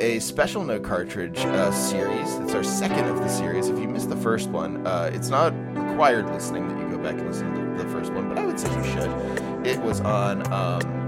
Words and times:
a 0.00 0.18
special 0.18 0.64
no 0.64 0.78
cartridge 0.78 1.38
uh, 1.38 1.70
series. 1.72 2.34
It's 2.36 2.54
our 2.54 2.64
second 2.64 3.06
of 3.06 3.18
the 3.18 3.28
series. 3.28 3.68
If 3.68 3.78
you 3.78 3.88
missed 3.88 4.08
the 4.08 4.16
first 4.16 4.48
one, 4.50 4.86
uh, 4.86 5.10
it's 5.12 5.28
not 5.28 5.52
required 5.76 6.26
listening 6.30 6.68
that 6.68 6.78
you 6.78 6.96
go 6.96 7.02
back 7.02 7.14
and 7.14 7.26
listen 7.26 7.54
to 7.54 7.82
the 7.82 7.88
first 7.90 8.12
one, 8.12 8.28
but 8.28 8.38
I 8.38 8.46
would 8.46 8.58
say 8.58 8.74
you 8.74 8.84
should. 8.84 9.66
It 9.66 9.80
was 9.80 10.00
on. 10.00 10.46
Um, 10.52 11.04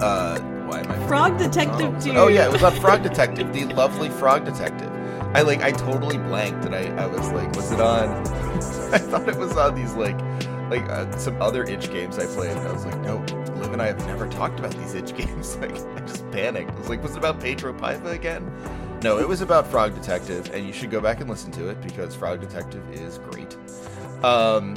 uh, 0.00 0.38
why 0.66 0.80
am 0.80 0.90
I? 0.90 1.06
Frog 1.06 1.38
Detective 1.38 1.94
oh, 1.96 2.00
2. 2.00 2.10
Oh 2.12 2.28
yeah, 2.28 2.46
it 2.46 2.52
was 2.52 2.62
on 2.62 2.74
Frog 2.80 3.02
Detective, 3.02 3.52
the 3.52 3.64
lovely 3.66 4.10
Frog 4.10 4.44
Detective. 4.44 4.90
I 5.34 5.42
like, 5.42 5.62
I 5.62 5.72
totally 5.72 6.18
blanked, 6.18 6.64
and 6.64 6.74
I, 6.74 6.86
I 7.02 7.06
was 7.06 7.30
like, 7.32 7.54
was 7.54 7.70
it 7.72 7.80
on? 7.80 8.08
I 8.92 8.98
thought 8.98 9.28
it 9.28 9.36
was 9.36 9.56
on 9.56 9.74
these 9.74 9.94
like, 9.94 10.18
like 10.70 10.82
uh, 10.88 11.16
some 11.16 11.40
other 11.40 11.64
itch 11.64 11.90
games 11.90 12.18
I 12.18 12.26
played. 12.26 12.56
And 12.56 12.68
I 12.68 12.72
was 12.72 12.84
like, 12.84 12.98
no, 13.00 13.18
Liv 13.56 13.72
and 13.72 13.80
I 13.80 13.86
have 13.86 14.06
never 14.06 14.28
talked 14.28 14.58
about 14.58 14.72
these 14.72 14.94
itch 14.94 15.16
games. 15.16 15.56
Like, 15.56 15.72
I 15.72 16.00
just 16.00 16.30
panicked. 16.30 16.70
I 16.70 16.78
was 16.78 16.88
like, 16.88 17.02
was 17.02 17.12
it 17.12 17.18
about 17.18 17.40
Pedro 17.40 17.72
Paiva 17.72 18.12
again? 18.12 18.50
No, 19.02 19.18
it 19.18 19.28
was 19.28 19.40
about 19.42 19.66
Frog 19.66 19.94
Detective, 19.94 20.50
and 20.54 20.66
you 20.66 20.72
should 20.72 20.90
go 20.90 21.00
back 21.00 21.20
and 21.20 21.28
listen 21.28 21.50
to 21.52 21.68
it 21.68 21.80
because 21.82 22.14
Frog 22.14 22.40
Detective 22.40 22.82
is 22.92 23.18
great. 23.18 23.56
Um, 24.24 24.74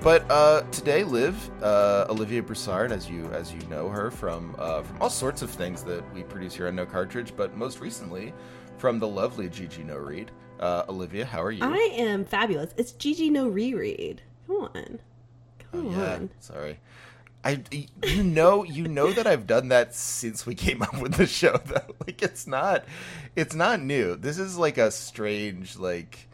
but 0.00 0.24
uh, 0.30 0.62
today, 0.70 1.04
Liv, 1.04 1.50
uh, 1.62 2.06
Olivia 2.08 2.42
Broussard, 2.42 2.92
as 2.92 3.10
you 3.10 3.26
as 3.32 3.52
you 3.52 3.60
know 3.68 3.88
her 3.88 4.10
from 4.10 4.54
uh, 4.58 4.82
from 4.82 5.02
all 5.02 5.10
sorts 5.10 5.42
of 5.42 5.50
things 5.50 5.82
that 5.84 6.02
we 6.14 6.22
produce 6.22 6.54
here 6.54 6.68
on 6.68 6.76
No 6.76 6.86
Cartridge, 6.86 7.34
but 7.36 7.56
most 7.56 7.80
recently 7.80 8.32
from 8.78 8.98
the 8.98 9.08
lovely 9.08 9.48
Gigi 9.50 9.82
No 9.82 9.96
Read. 9.96 10.30
Uh, 10.58 10.84
Olivia, 10.88 11.24
how 11.24 11.42
are 11.42 11.50
you? 11.50 11.62
I 11.62 11.92
am 11.96 12.24
fabulous. 12.24 12.72
It's 12.76 12.92
Gigi 12.92 13.30
no 13.30 13.48
reread. 13.48 14.22
Come 14.46 14.56
on. 14.74 15.00
Come 15.72 15.86
Oh, 15.86 15.90
yeah, 15.90 16.14
on. 16.14 16.30
sorry. 16.40 16.78
I 17.42 17.62
you 18.04 18.22
know 18.22 18.64
you 18.64 18.86
know 18.86 19.12
that 19.12 19.26
I've 19.26 19.46
done 19.46 19.68
that 19.68 19.94
since 19.94 20.44
we 20.44 20.54
came 20.54 20.82
up 20.82 21.00
with 21.00 21.14
the 21.14 21.26
show 21.26 21.56
though. 21.66 21.94
Like 22.06 22.22
it's 22.22 22.46
not 22.46 22.84
it's 23.34 23.54
not 23.54 23.80
new. 23.80 24.14
This 24.16 24.38
is 24.38 24.58
like 24.58 24.76
a 24.78 24.90
strange 24.90 25.78
like 25.78 26.28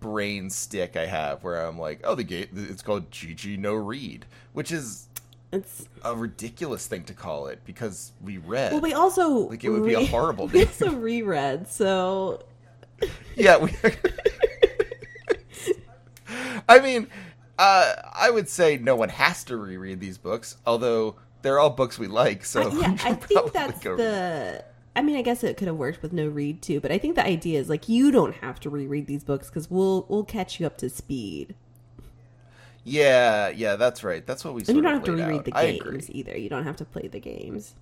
brain 0.00 0.50
stick 0.50 0.96
I 0.96 1.06
have 1.06 1.42
where 1.44 1.64
I'm 1.66 1.78
like, 1.78 2.00
oh 2.04 2.14
the 2.14 2.24
game 2.24 2.48
it's 2.54 2.82
called 2.82 3.10
GG 3.10 3.58
no 3.58 3.74
read, 3.74 4.26
which 4.52 4.70
is 4.70 5.08
It's 5.52 5.88
a 6.04 6.14
ridiculous 6.14 6.86
thing 6.86 7.04
to 7.04 7.14
call 7.14 7.46
it 7.46 7.60
because 7.64 8.12
we 8.22 8.36
read. 8.38 8.72
well 8.72 8.82
we 8.82 8.92
also 8.92 9.30
Like, 9.48 9.64
it 9.64 9.70
would 9.70 9.84
be 9.84 9.94
a 9.94 10.04
horrible 10.04 10.48
we 10.48 10.60
name. 10.60 10.68
also 10.68 10.92
reread, 10.92 11.68
so 11.68 12.42
yeah, 13.36 13.56
we 13.58 13.70
I 16.68 16.80
mean, 16.80 17.08
uh, 17.58 17.94
I 18.14 18.30
would 18.30 18.48
say 18.48 18.78
no 18.78 18.96
one 18.96 19.08
has 19.10 19.44
to 19.44 19.56
reread 19.56 20.00
these 20.00 20.18
books, 20.18 20.56
although 20.66 21.16
they're 21.42 21.58
all 21.58 21.70
books 21.70 21.98
we 21.98 22.06
like. 22.06 22.44
So 22.44 22.70
I, 22.70 22.74
yeah, 22.74 22.96
I 23.04 23.14
think 23.14 23.52
that's 23.52 23.80
the 23.80 24.64
I 24.96 25.02
mean, 25.02 25.16
I 25.16 25.22
guess 25.22 25.42
it 25.42 25.56
could 25.56 25.66
have 25.66 25.76
worked 25.76 26.02
with 26.02 26.12
no 26.12 26.28
read 26.28 26.62
too, 26.62 26.80
but 26.80 26.92
I 26.92 26.98
think 26.98 27.16
the 27.16 27.26
idea 27.26 27.58
is 27.58 27.68
like 27.68 27.88
you 27.88 28.10
don't 28.12 28.34
have 28.36 28.60
to 28.60 28.70
reread 28.70 29.06
these 29.06 29.24
books 29.24 29.48
because 29.48 29.70
we'll 29.70 30.06
we'll 30.08 30.24
catch 30.24 30.60
you 30.60 30.66
up 30.66 30.78
to 30.78 30.88
speed, 30.88 31.54
Yeah, 32.84 33.48
yeah, 33.48 33.76
that's 33.76 34.04
right. 34.04 34.24
That's 34.26 34.44
what 34.44 34.54
we. 34.54 34.62
and 34.68 34.76
you 34.76 34.82
don't 34.82 34.94
have 34.94 35.04
to 35.04 35.12
reread 35.12 35.38
out. 35.40 35.44
the 35.44 35.50
games 35.50 36.10
either. 36.10 36.36
You 36.36 36.48
don't 36.48 36.64
have 36.64 36.76
to 36.76 36.84
play 36.84 37.08
the 37.08 37.20
games. 37.20 37.74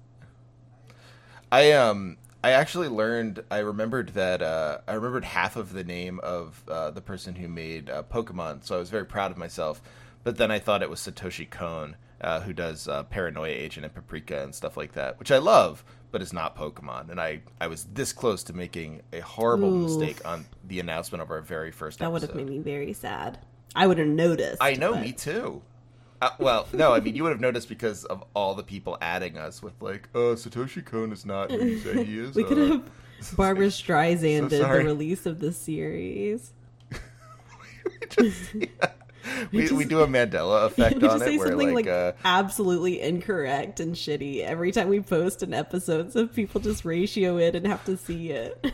I 1.50 1.72
um 1.72 2.16
I 2.44 2.50
actually 2.52 2.88
learned 2.88 3.44
I 3.50 3.58
remembered 3.58 4.10
that 4.10 4.42
uh 4.42 4.78
I 4.88 4.94
remembered 4.94 5.24
half 5.24 5.56
of 5.56 5.72
the 5.72 5.84
name 5.84 6.18
of 6.22 6.62
uh, 6.68 6.90
the 6.90 7.00
person 7.00 7.34
who 7.34 7.48
made 7.48 7.88
uh, 7.88 8.02
Pokemon, 8.02 8.64
so 8.64 8.76
I 8.76 8.78
was 8.78 8.90
very 8.90 9.06
proud 9.06 9.30
of 9.30 9.36
myself. 9.36 9.80
But 10.24 10.36
then 10.38 10.50
I 10.50 10.58
thought 10.58 10.82
it 10.82 10.90
was 10.90 11.00
Satoshi 11.00 11.48
Kon, 11.48 11.96
uh, 12.20 12.40
who 12.40 12.52
does 12.52 12.86
uh, 12.88 13.02
Paranoia 13.04 13.48
Agent 13.48 13.84
and 13.84 13.94
Paprika 13.94 14.42
and 14.42 14.54
stuff 14.54 14.76
like 14.76 14.92
that, 14.92 15.18
which 15.18 15.32
I 15.32 15.38
love, 15.38 15.84
but 16.12 16.22
is 16.22 16.32
not 16.32 16.56
Pokemon. 16.56 17.10
And 17.10 17.20
I 17.20 17.40
I 17.60 17.68
was 17.68 17.84
this 17.84 18.12
close 18.12 18.42
to 18.44 18.52
making 18.52 19.02
a 19.12 19.20
horrible 19.20 19.72
Oof. 19.72 20.00
mistake 20.00 20.26
on 20.26 20.46
the 20.64 20.80
announcement 20.80 21.22
of 21.22 21.30
our 21.30 21.40
very 21.42 21.70
first 21.70 22.00
That 22.00 22.10
would 22.12 22.22
have 22.22 22.34
made 22.34 22.48
me 22.48 22.58
very 22.58 22.92
sad. 22.92 23.38
I 23.74 23.86
would 23.86 23.98
have 23.98 24.08
noticed. 24.08 24.58
I 24.60 24.74
know, 24.74 24.92
but- 24.92 25.02
me 25.02 25.12
too. 25.12 25.62
Uh, 26.22 26.30
well, 26.38 26.68
no, 26.72 26.92
I 26.92 27.00
mean 27.00 27.16
you 27.16 27.24
would 27.24 27.32
have 27.32 27.40
noticed 27.40 27.68
because 27.68 28.04
of 28.04 28.22
all 28.32 28.54
the 28.54 28.62
people 28.62 28.96
adding 29.00 29.36
us 29.36 29.60
with 29.60 29.74
like, 29.82 30.08
"Uh, 30.14 30.36
Satoshi 30.36 30.84
Kon 30.84 31.10
is 31.10 31.26
not 31.26 31.50
who 31.50 31.64
you 31.64 31.78
say 31.80 32.04
he 32.04 32.18
is." 32.20 32.36
We 32.36 32.44
could 32.44 32.58
uh, 32.58 32.66
have 32.74 32.90
Barbara 33.36 33.66
Streisand 33.66 34.48
did 34.48 34.62
the 34.62 34.68
release 34.68 35.26
of 35.26 35.40
the 35.40 35.52
series. 35.52 36.52
just, 38.10 38.54
yeah. 38.54 38.66
we, 39.50 39.68
we 39.72 39.84
do 39.84 40.02
a 40.02 40.06
Mandela 40.06 40.66
effect 40.66 41.00
we 41.00 41.08
on 41.08 41.18
just 41.18 41.24
say 41.24 41.34
it 41.34 41.38
where 41.38 41.48
something 41.48 41.74
like, 41.74 41.86
like, 41.86 41.92
uh, 41.92 42.12
absolutely 42.24 43.00
incorrect 43.00 43.80
and 43.80 43.96
shitty 43.96 44.44
every 44.44 44.70
time 44.70 44.88
we 44.88 45.00
post 45.00 45.42
an 45.42 45.52
episode, 45.52 46.12
so 46.12 46.28
people 46.28 46.60
just 46.60 46.84
ratio 46.84 47.36
it 47.36 47.56
and 47.56 47.66
have 47.66 47.84
to 47.86 47.96
see 47.96 48.30
it. 48.30 48.64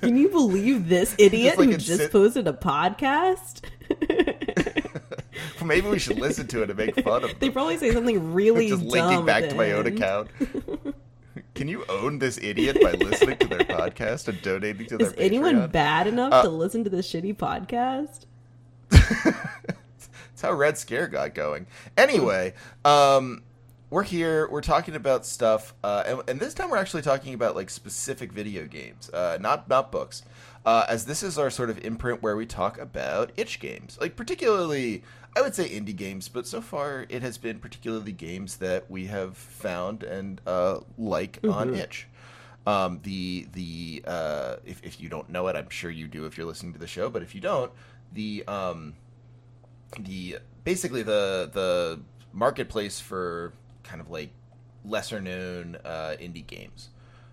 Can 0.00 0.16
you 0.16 0.28
believe 0.28 0.88
this 0.88 1.14
idiot 1.18 1.58
like 1.58 1.70
who 1.70 1.76
just 1.76 2.02
sit- 2.02 2.12
posted 2.12 2.46
a 2.46 2.52
podcast? 2.52 3.62
maybe 5.64 5.88
we 5.88 5.98
should 5.98 6.18
listen 6.18 6.46
to 6.48 6.62
it 6.62 6.70
and 6.70 6.78
make 6.78 6.94
fun 7.02 7.24
of 7.24 7.30
it. 7.30 7.40
They 7.40 7.50
probably 7.50 7.76
say 7.78 7.92
something 7.92 8.32
really 8.32 8.68
just 8.68 8.82
linking 8.82 9.24
back 9.24 9.48
to 9.48 9.54
my 9.54 9.72
own 9.72 9.86
account. 9.86 10.28
Can 11.54 11.68
you 11.68 11.84
own 11.88 12.18
this 12.18 12.38
idiot 12.38 12.78
by 12.82 12.92
listening 12.92 13.38
to 13.38 13.46
their 13.46 13.58
podcast 13.60 14.28
and 14.28 14.40
donating 14.42 14.86
to 14.86 14.96
their 14.98 15.08
Is 15.08 15.14
anyone 15.18 15.56
Patreon? 15.56 15.72
bad 15.72 16.06
enough 16.06 16.32
Uh, 16.32 16.42
to 16.42 16.48
listen 16.48 16.82
to 16.84 16.90
this 16.90 17.10
shitty 17.10 17.36
podcast? 17.36 18.24
That's 18.90 20.42
how 20.42 20.52
Red 20.52 20.78
Scare 20.78 21.06
got 21.08 21.34
going. 21.34 21.66
Anyway, 21.96 22.54
um, 22.84 23.42
we're 23.90 24.02
here. 24.02 24.48
We're 24.50 24.60
talking 24.62 24.94
about 24.96 25.26
stuff, 25.26 25.74
uh, 25.84 26.02
and, 26.06 26.22
and 26.28 26.40
this 26.40 26.54
time 26.54 26.70
we're 26.70 26.78
actually 26.78 27.02
talking 27.02 27.34
about 27.34 27.54
like 27.54 27.70
specific 27.70 28.32
video 28.32 28.66
games, 28.66 29.10
uh, 29.10 29.38
not 29.40 29.68
not 29.68 29.92
books. 29.92 30.22
Uh, 30.64 30.84
as 30.88 31.04
this 31.06 31.22
is 31.22 31.38
our 31.38 31.50
sort 31.50 31.70
of 31.70 31.84
imprint 31.84 32.22
where 32.22 32.36
we 32.36 32.46
talk 32.46 32.78
about 32.78 33.32
itch 33.36 33.60
games, 33.60 33.98
like 34.00 34.16
particularly, 34.16 35.02
I 35.34 35.40
would 35.40 35.54
say 35.54 35.68
indie 35.68 35.96
games, 35.96 36.28
but 36.28 36.46
so 36.46 36.60
far 36.60 37.06
it 37.08 37.22
has 37.22 37.38
been 37.38 37.58
particularly 37.58 38.12
games 38.12 38.56
that 38.58 38.90
we 38.90 39.06
have 39.06 39.36
found 39.36 40.02
and 40.02 40.40
uh, 40.46 40.80
like 40.98 41.38
on 41.48 41.74
itch. 41.74 42.06
Um, 42.66 43.00
the 43.02 43.48
the 43.52 44.04
uh, 44.06 44.56
if 44.64 44.82
if 44.84 45.00
you 45.00 45.08
don't 45.08 45.28
know 45.30 45.48
it, 45.48 45.56
I'm 45.56 45.70
sure 45.70 45.90
you 45.90 46.06
do 46.06 46.26
if 46.26 46.36
you're 46.36 46.46
listening 46.46 46.74
to 46.74 46.78
the 46.78 46.86
show, 46.86 47.08
but 47.08 47.22
if 47.22 47.34
you 47.34 47.40
don't, 47.40 47.72
the 48.12 48.44
um, 48.46 48.94
the 49.98 50.38
basically 50.64 51.02
the 51.02 51.50
the 51.52 52.00
marketplace 52.32 53.00
for 53.00 53.52
kind 53.82 54.00
of 54.00 54.10
like 54.10 54.30
lesser 54.84 55.20
known 55.20 55.76
uh, 55.84 56.14
indie 56.20 56.46
games 56.46 56.90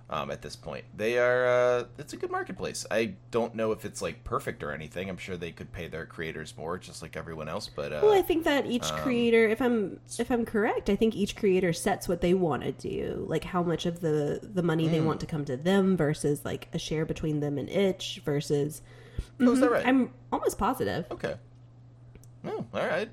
um, 0.10 0.32
at 0.32 0.42
this 0.42 0.56
point. 0.56 0.86
They 0.96 1.18
are 1.20 1.46
uh, 1.46 1.84
it's 1.98 2.14
a 2.14 2.18
good 2.18 2.32
marketplace. 2.32 2.86
I 2.90 3.14
don't 3.32 3.54
know 3.56 3.72
if 3.72 3.86
it's 3.86 4.02
like 4.02 4.24
perfect 4.24 4.64
or 4.64 4.72
anything. 4.72 5.10
I'm 5.10 5.18
sure 5.18 5.38
they 5.38 5.52
could 5.52 5.72
pay 5.72 5.88
their 5.88 6.06
creators 6.06 6.56
more, 6.58 6.78
just 6.78 7.02
like 7.02 7.16
everyone 7.16 7.48
else. 7.48 7.70
But 7.74 7.94
uh, 7.94 8.00
Well, 8.02 8.14
I 8.18 8.22
think 8.24 8.44
that 8.46 8.66
each 8.66 8.92
um, 8.92 9.00
creator, 9.00 9.48
if 9.48 9.62
I'm 9.62 10.00
if 10.18 10.32
I'm 10.32 10.46
correct, 10.46 10.90
I 10.90 10.96
think 10.96 11.16
each 11.16 11.36
creator 11.36 11.74
sets 11.74 12.08
what 12.08 12.22
they 12.22 12.34
want 12.34 12.64
to 12.64 12.72
do, 12.72 13.26
like 13.28 13.44
how 13.44 13.62
much 13.62 13.86
of 13.86 14.02
the 14.02 14.40
the 14.42 14.64
money 14.64 14.86
Hmm. 14.88 14.92
they 14.94 15.02
want 15.02 15.20
to 15.20 15.26
come 15.28 15.46
to 15.46 15.56
them 15.58 15.96
versus 15.96 16.44
like 16.44 16.68
a 16.74 16.80
share 16.80 17.06
between 17.06 17.40
them 17.40 17.58
and 17.58 17.70
itch 17.70 18.22
versus. 18.26 18.82
oh, 19.40 19.52
is 19.52 19.60
that 19.60 19.70
Mhm, 19.70 19.72
right? 19.74 19.86
I'm 19.88 20.12
almost 20.32 20.58
positive. 20.58 21.06
Okay. 21.12 21.36
Oh, 22.46 22.66
all 22.74 22.88
right. 22.88 23.10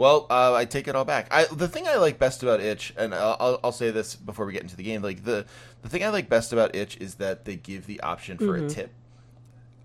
Well, 0.00 0.26
uh, 0.30 0.54
I 0.54 0.64
take 0.64 0.88
it 0.88 0.96
all 0.96 1.04
back. 1.04 1.26
I, 1.30 1.44
the 1.44 1.68
thing 1.68 1.86
I 1.86 1.96
like 1.96 2.18
best 2.18 2.42
about 2.42 2.60
Itch, 2.60 2.94
and 2.96 3.14
I'll, 3.14 3.60
I'll, 3.62 3.70
say 3.70 3.90
this 3.90 4.16
before 4.16 4.46
we 4.46 4.54
get 4.54 4.62
into 4.62 4.74
the 4.74 4.82
game, 4.82 5.02
like 5.02 5.24
the 5.24 5.44
the 5.82 5.90
thing 5.90 6.02
I 6.02 6.08
like 6.08 6.26
best 6.26 6.54
about 6.54 6.74
Itch 6.74 6.96
is 6.96 7.16
that 7.16 7.44
they 7.44 7.56
give 7.56 7.86
the 7.86 8.00
option 8.00 8.38
for 8.38 8.56
a 8.56 8.66
tip. 8.66 8.94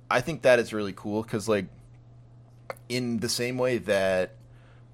I 0.10 0.22
think 0.22 0.44
that 0.44 0.58
is 0.58 0.72
really 0.72 0.94
cool 0.94 1.22
because, 1.22 1.50
like, 1.50 1.66
in 2.88 3.18
the 3.18 3.28
same 3.28 3.58
way 3.58 3.78
that 3.80 4.36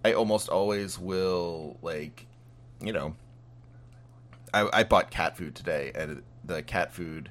I 0.03 0.13
almost 0.13 0.50
always 0.50 0.97
will, 0.97 1.77
like, 1.83 2.25
you 2.81 2.91
know, 2.91 3.15
I, 4.51 4.68
I 4.73 4.83
bought 4.85 5.12
cat 5.12 5.38
food 5.38 5.53
today, 5.53 5.91
and 5.94 6.23
the 6.44 6.63
cat 6.63 6.94
food, 6.94 7.29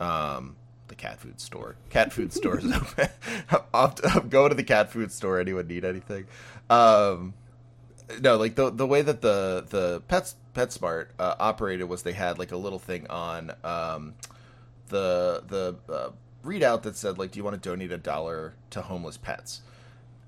um, 0.00 0.56
cat 0.98 1.18
food 1.20 1.40
store, 1.40 1.76
cat 1.88 2.12
food 2.12 2.32
store 2.32 2.58
is 2.62 2.72
open. 2.72 3.08
I'll 3.72 3.94
go 4.28 4.48
to 4.48 4.54
the 4.54 4.64
cat 4.64 4.92
food 4.92 5.12
store. 5.12 5.40
Anyone 5.40 5.66
need 5.66 5.84
anything? 5.84 6.26
Um, 6.68 7.34
no, 8.20 8.36
like 8.36 8.54
the 8.54 8.70
the 8.70 8.86
way 8.86 9.02
that 9.02 9.22
the 9.22 9.64
the 9.68 10.02
Pets 10.08 10.36
PetSmart 10.54 11.08
uh, 11.18 11.36
operated 11.38 11.88
was 11.88 12.02
they 12.02 12.12
had 12.12 12.38
like 12.38 12.52
a 12.52 12.56
little 12.56 12.78
thing 12.78 13.06
on 13.08 13.52
um, 13.64 14.14
the 14.88 15.42
the 15.46 15.92
uh, 15.92 16.10
readout 16.44 16.82
that 16.82 16.96
said 16.96 17.18
like, 17.18 17.30
do 17.32 17.38
you 17.38 17.44
want 17.44 17.60
to 17.60 17.68
donate 17.68 17.92
a 17.92 17.98
dollar 17.98 18.54
to 18.70 18.82
homeless 18.82 19.16
pets? 19.16 19.62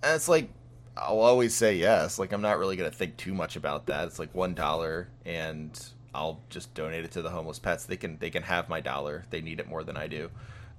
And 0.03 0.15
it's 0.15 0.29
like 0.29 0.51
I'll 0.97 1.21
always 1.21 1.55
say 1.55 1.77
yes. 1.77 2.19
Like 2.19 2.33
I'm 2.33 2.43
not 2.43 2.59
really 2.59 2.77
gonna 2.77 2.91
think 2.91 3.17
too 3.17 3.35
much 3.35 3.57
about 3.57 3.87
that. 3.87 4.07
It's 4.07 4.19
like 4.19 4.35
one 4.35 4.55
dollar, 4.55 5.09
and 5.25 5.79
I'll 6.15 6.41
just 6.51 6.75
donate 6.75 7.05
it 7.05 7.13
to 7.13 7.23
the 7.23 7.31
homeless 7.31 7.59
pets. 7.59 7.87
They 7.87 7.97
can 7.97 8.19
they 8.19 8.31
can 8.31 8.43
have 8.43 8.69
my 8.69 8.81
dollar. 8.81 9.25
They 9.31 9.41
need 9.41 9.61
it 9.61 9.69
more 9.69 9.85
than 9.85 9.97
I 9.97 10.07
do. 10.07 10.31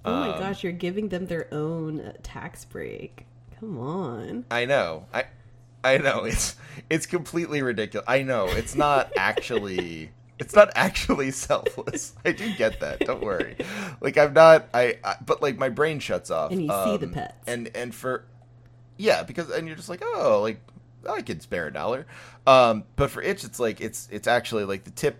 Oh 0.06 0.16
my 0.16 0.32
Um, 0.32 0.34
gosh, 0.34 0.64
you're 0.64 0.74
giving 0.74 1.10
them 1.10 1.28
their 1.28 1.48
own 1.54 2.14
tax 2.24 2.66
break. 2.66 3.26
Come 3.60 3.78
on. 3.78 4.46
I 4.50 4.66
know. 4.66 5.06
I 5.14 5.26
I 5.84 5.98
know 5.98 6.24
it's 6.26 6.56
it's 6.90 7.06
completely 7.06 7.62
ridiculous. 7.62 8.06
I 8.08 8.24
know 8.24 8.54
it's 8.54 8.76
not 8.76 9.12
actually 9.18 10.12
it's 10.40 10.56
not 10.56 10.72
actually 10.76 11.32
selfless. 11.32 12.14
I 12.26 12.32
do 12.32 12.54
get 12.54 12.80
that. 12.80 13.06
Don't 13.06 13.24
worry. 13.24 13.58
Like 14.02 14.18
I'm 14.18 14.34
not. 14.34 14.70
I, 14.74 14.98
I 15.04 15.16
but 15.26 15.42
like 15.42 15.58
my 15.58 15.70
brain 15.70 16.00
shuts 16.00 16.32
off. 16.32 16.52
And 16.52 16.64
you 16.64 16.72
see 16.72 16.98
the 16.98 17.08
pets. 17.08 17.48
And 17.48 17.70
and 17.76 17.94
for 17.94 18.26
yeah, 18.98 19.24
because 19.24 19.50
and 19.52 19.68
you're 19.68 19.78
just 19.78 19.90
like 19.90 20.04
oh 20.04 20.42
like 20.42 20.62
I 21.10 21.22
could 21.22 21.42
spare 21.42 21.68
a 21.68 21.74
dollar. 21.74 22.08
Um, 22.48 22.86
but 22.96 23.12
for 23.12 23.22
itch, 23.22 23.44
it's 23.44 23.60
like 23.60 23.82
it's 23.82 24.08
it's 24.12 24.28
actually 24.28 24.66
like 24.66 24.84
the 24.84 24.92
tip 24.92 25.20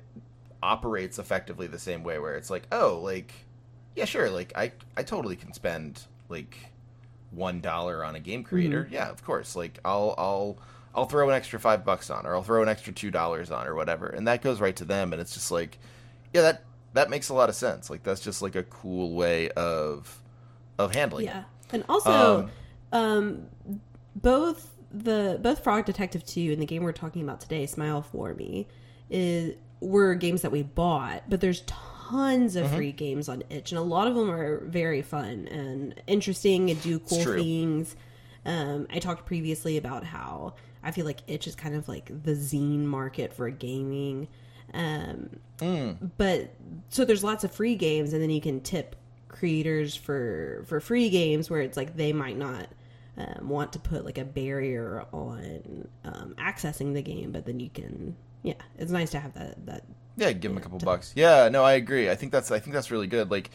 operates 0.64 1.20
effectively 1.20 1.68
the 1.68 1.80
same 1.80 2.04
way 2.04 2.20
where 2.20 2.36
it's 2.36 2.50
like 2.52 2.68
oh 2.72 3.00
like 3.04 3.34
yeah 3.96 4.06
sure 4.06 4.30
like 4.30 4.54
I 4.56 4.72
I 4.96 5.04
totally 5.04 5.36
can 5.36 5.54
spend 5.54 6.02
like 6.30 6.72
one 7.32 7.62
dollar 7.62 8.04
on 8.04 8.16
a 8.16 8.20
game 8.20 8.44
creator. 8.44 8.84
Mm-hmm. 8.84 8.94
Yeah, 8.94 9.10
of 9.10 9.24
course. 9.24 9.56
Like 9.56 9.80
I'll 9.84 10.14
I'll 10.18 10.58
I'll 10.94 11.06
throw 11.06 11.30
an 11.30 11.36
extra 11.36 11.60
five 11.60 11.86
bucks 11.86 12.10
on, 12.10 12.26
or 12.26 12.36
I'll 12.36 12.44
throw 12.44 12.62
an 12.62 12.70
extra 12.70 12.94
two 12.94 13.12
dollars 13.12 13.52
on, 13.52 13.68
or 13.68 13.76
whatever, 13.76 14.08
and 14.08 14.28
that 14.28 14.42
goes 14.42 14.60
right 14.60 14.76
to 14.76 14.86
them. 14.86 15.14
And 15.14 15.22
it's 15.22 15.34
just 15.34 15.52
like, 15.52 15.80
yeah, 16.34 16.42
that 16.42 16.64
that 16.94 17.10
makes 17.10 17.30
a 17.30 17.34
lot 17.34 17.50
of 17.50 17.56
sense. 17.56 17.90
Like 17.90 18.04
that's 18.04 18.22
just 18.22 18.42
like 18.42 18.56
a 18.56 18.64
cool 18.64 19.14
way 19.14 19.50
of 19.52 20.22
of 20.78 20.94
handling. 20.94 21.26
It. 21.26 21.30
Yeah, 21.30 21.40
it. 21.40 21.46
and 21.74 21.86
also, 21.88 22.50
um, 22.92 23.48
both 24.16 24.70
the 24.92 25.40
both 25.42 25.64
Frog 25.64 25.86
Detective 25.86 26.26
Two 26.26 26.52
and 26.52 26.62
the 26.62 26.66
game 26.66 26.84
we're 26.84 26.92
talking 26.92 27.24
about 27.24 27.40
today, 27.40 27.66
Smile 27.66 28.02
for 28.02 28.34
Me, 28.34 28.68
is 29.10 29.56
were 29.80 30.14
games 30.14 30.42
that 30.44 30.52
we 30.52 30.62
bought, 30.62 31.24
but 31.28 31.42
there's 31.42 31.62
tons 31.62 31.91
Mm-hmm. 32.12 32.58
of 32.66 32.72
free 32.72 32.92
games 32.92 33.30
on 33.30 33.44
itch 33.50 33.72
and 33.72 33.80
a 33.80 33.84
lot 33.84 34.08
of 34.08 34.16
them 34.16 34.30
are 34.30 34.66
very 34.66 35.02
fun 35.02 35.48
and 35.48 36.02
interesting 36.08 36.70
and 36.70 36.82
do 36.82 37.00
cool 37.00 37.24
things. 37.24 37.96
Um, 38.46 38.88
i 38.90 38.98
talked 39.00 39.26
previously 39.28 39.78
about 39.78 40.04
how 40.04 40.56
i 40.84 40.90
feel 40.90 41.06
like 41.06 41.20
itch 41.28 41.46
is 41.48 41.54
kind 41.56 41.76
of 41.76 41.88
like 41.88 42.08
the 42.24 42.32
zine 42.32 42.86
market 42.86 43.34
for 43.34 43.50
gaming. 43.50 44.28
Um, 44.74 45.30
but 46.18 46.54
so 46.90 47.06
there's 47.06 47.24
lots 47.24 47.44
of 47.44 47.52
free 47.52 47.76
games 47.76 48.14
and 48.14 48.22
then 48.22 48.30
you 48.30 48.42
can 48.42 48.62
tip 48.62 48.96
creators 49.28 49.96
for 49.96 50.64
for 50.68 50.80
free 50.80 51.10
games 51.10 51.50
where 51.50 51.62
it's 51.62 51.78
like 51.78 51.96
they 51.96 52.14
might 52.14 52.38
not 52.38 52.68
um, 53.18 53.50
want 53.50 53.74
to 53.74 53.80
put 53.80 54.06
like 54.06 54.18
a 54.18 54.26
barrier 54.26 55.06
on 55.12 55.88
um, 56.04 56.36
accessing 56.38 56.94
the 56.94 57.02
game 57.02 57.32
but 57.32 57.46
then 57.46 57.60
you 57.60 57.70
can 57.70 58.16
yeah 58.44 58.54
it's 58.78 58.92
nice 58.92 59.12
to 59.12 59.20
have 59.20 59.34
that 59.34 59.66
that 59.66 59.84
Yeah, 60.18 60.32
give 60.34 60.52
him 60.52 60.58
a 60.58 60.62
couple 60.62 60.80
bucks. 60.80 61.14
Yeah, 61.16 61.50
no, 61.50 61.64
I 61.64 61.74
agree. 61.74 62.10
I 62.10 62.16
think 62.16 62.32
that's 62.32 62.52
I 62.52 62.60
think 62.60 62.74
that's 62.74 62.92
really 62.92 63.08
good. 63.08 63.32
Like, 63.32 63.50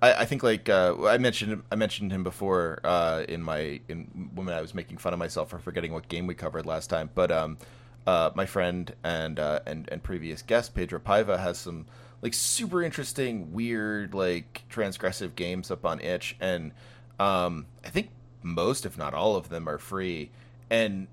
I, 0.00 0.12
I 0.12 0.24
think 0.24 0.42
like 0.42 0.68
uh, 0.68 1.06
I 1.06 1.18
mentioned 1.18 1.62
I 1.70 1.76
mentioned 1.76 2.12
him 2.12 2.22
before 2.22 2.80
uh, 2.84 3.24
in 3.28 3.42
my 3.42 3.80
in 3.88 4.30
when 4.34 4.48
I 4.48 4.60
was 4.60 4.74
making 4.74 4.98
fun 4.98 5.12
of 5.12 5.18
myself 5.18 5.50
for 5.50 5.58
forgetting 5.58 5.92
what 5.92 6.08
game 6.08 6.26
we 6.26 6.34
covered 6.34 6.66
last 6.66 6.90
time. 6.90 7.10
But 7.14 7.32
um, 7.32 7.58
uh, 8.06 8.30
my 8.34 8.46
friend 8.46 8.94
and 9.02 9.38
uh, 9.38 9.60
and 9.66 9.88
and 9.90 10.02
previous 10.02 10.42
guest 10.42 10.74
Pedro 10.74 10.98
Paiva 10.98 11.38
has 11.38 11.58
some 11.58 11.86
like 12.20 12.34
super 12.34 12.82
interesting, 12.82 13.52
weird, 13.52 14.14
like 14.14 14.62
transgressive 14.70 15.34
games 15.34 15.70
up 15.70 15.84
on 15.84 16.00
itch, 16.00 16.36
and 16.40 16.72
um, 17.18 17.66
I 17.84 17.88
think 17.88 18.10
most, 18.42 18.86
if 18.86 18.96
not 18.98 19.14
all 19.14 19.36
of 19.36 19.48
them, 19.48 19.68
are 19.68 19.78
free, 19.78 20.30
and 20.70 21.08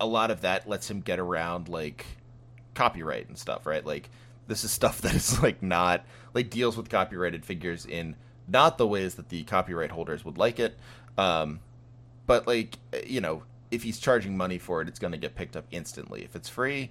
a 0.00 0.06
lot 0.06 0.30
of 0.30 0.40
that 0.42 0.68
lets 0.68 0.90
him 0.90 1.00
get 1.00 1.18
around 1.18 1.68
like 1.68 2.04
copyright 2.74 3.28
and 3.28 3.38
stuff, 3.38 3.66
right? 3.66 3.84
Like 3.84 4.10
this 4.46 4.64
is 4.64 4.70
stuff 4.70 5.00
that 5.02 5.14
is 5.14 5.42
like 5.42 5.62
not 5.62 6.04
like 6.34 6.50
deals 6.50 6.76
with 6.76 6.88
copyrighted 6.88 7.44
figures 7.44 7.86
in 7.86 8.16
not 8.46 8.76
the 8.76 8.86
ways 8.86 9.14
that 9.14 9.28
the 9.30 9.42
copyright 9.44 9.90
holders 9.90 10.24
would 10.24 10.38
like 10.38 10.58
it. 10.60 10.76
Um, 11.16 11.60
but 12.26 12.46
like 12.46 12.78
you 13.06 13.20
know, 13.20 13.42
if 13.70 13.82
he's 13.82 13.98
charging 13.98 14.36
money 14.36 14.58
for 14.58 14.82
it, 14.82 14.88
it's 14.88 14.98
going 14.98 15.12
to 15.12 15.18
get 15.18 15.34
picked 15.34 15.56
up 15.56 15.64
instantly. 15.70 16.22
If 16.22 16.36
it's 16.36 16.48
free, 16.48 16.90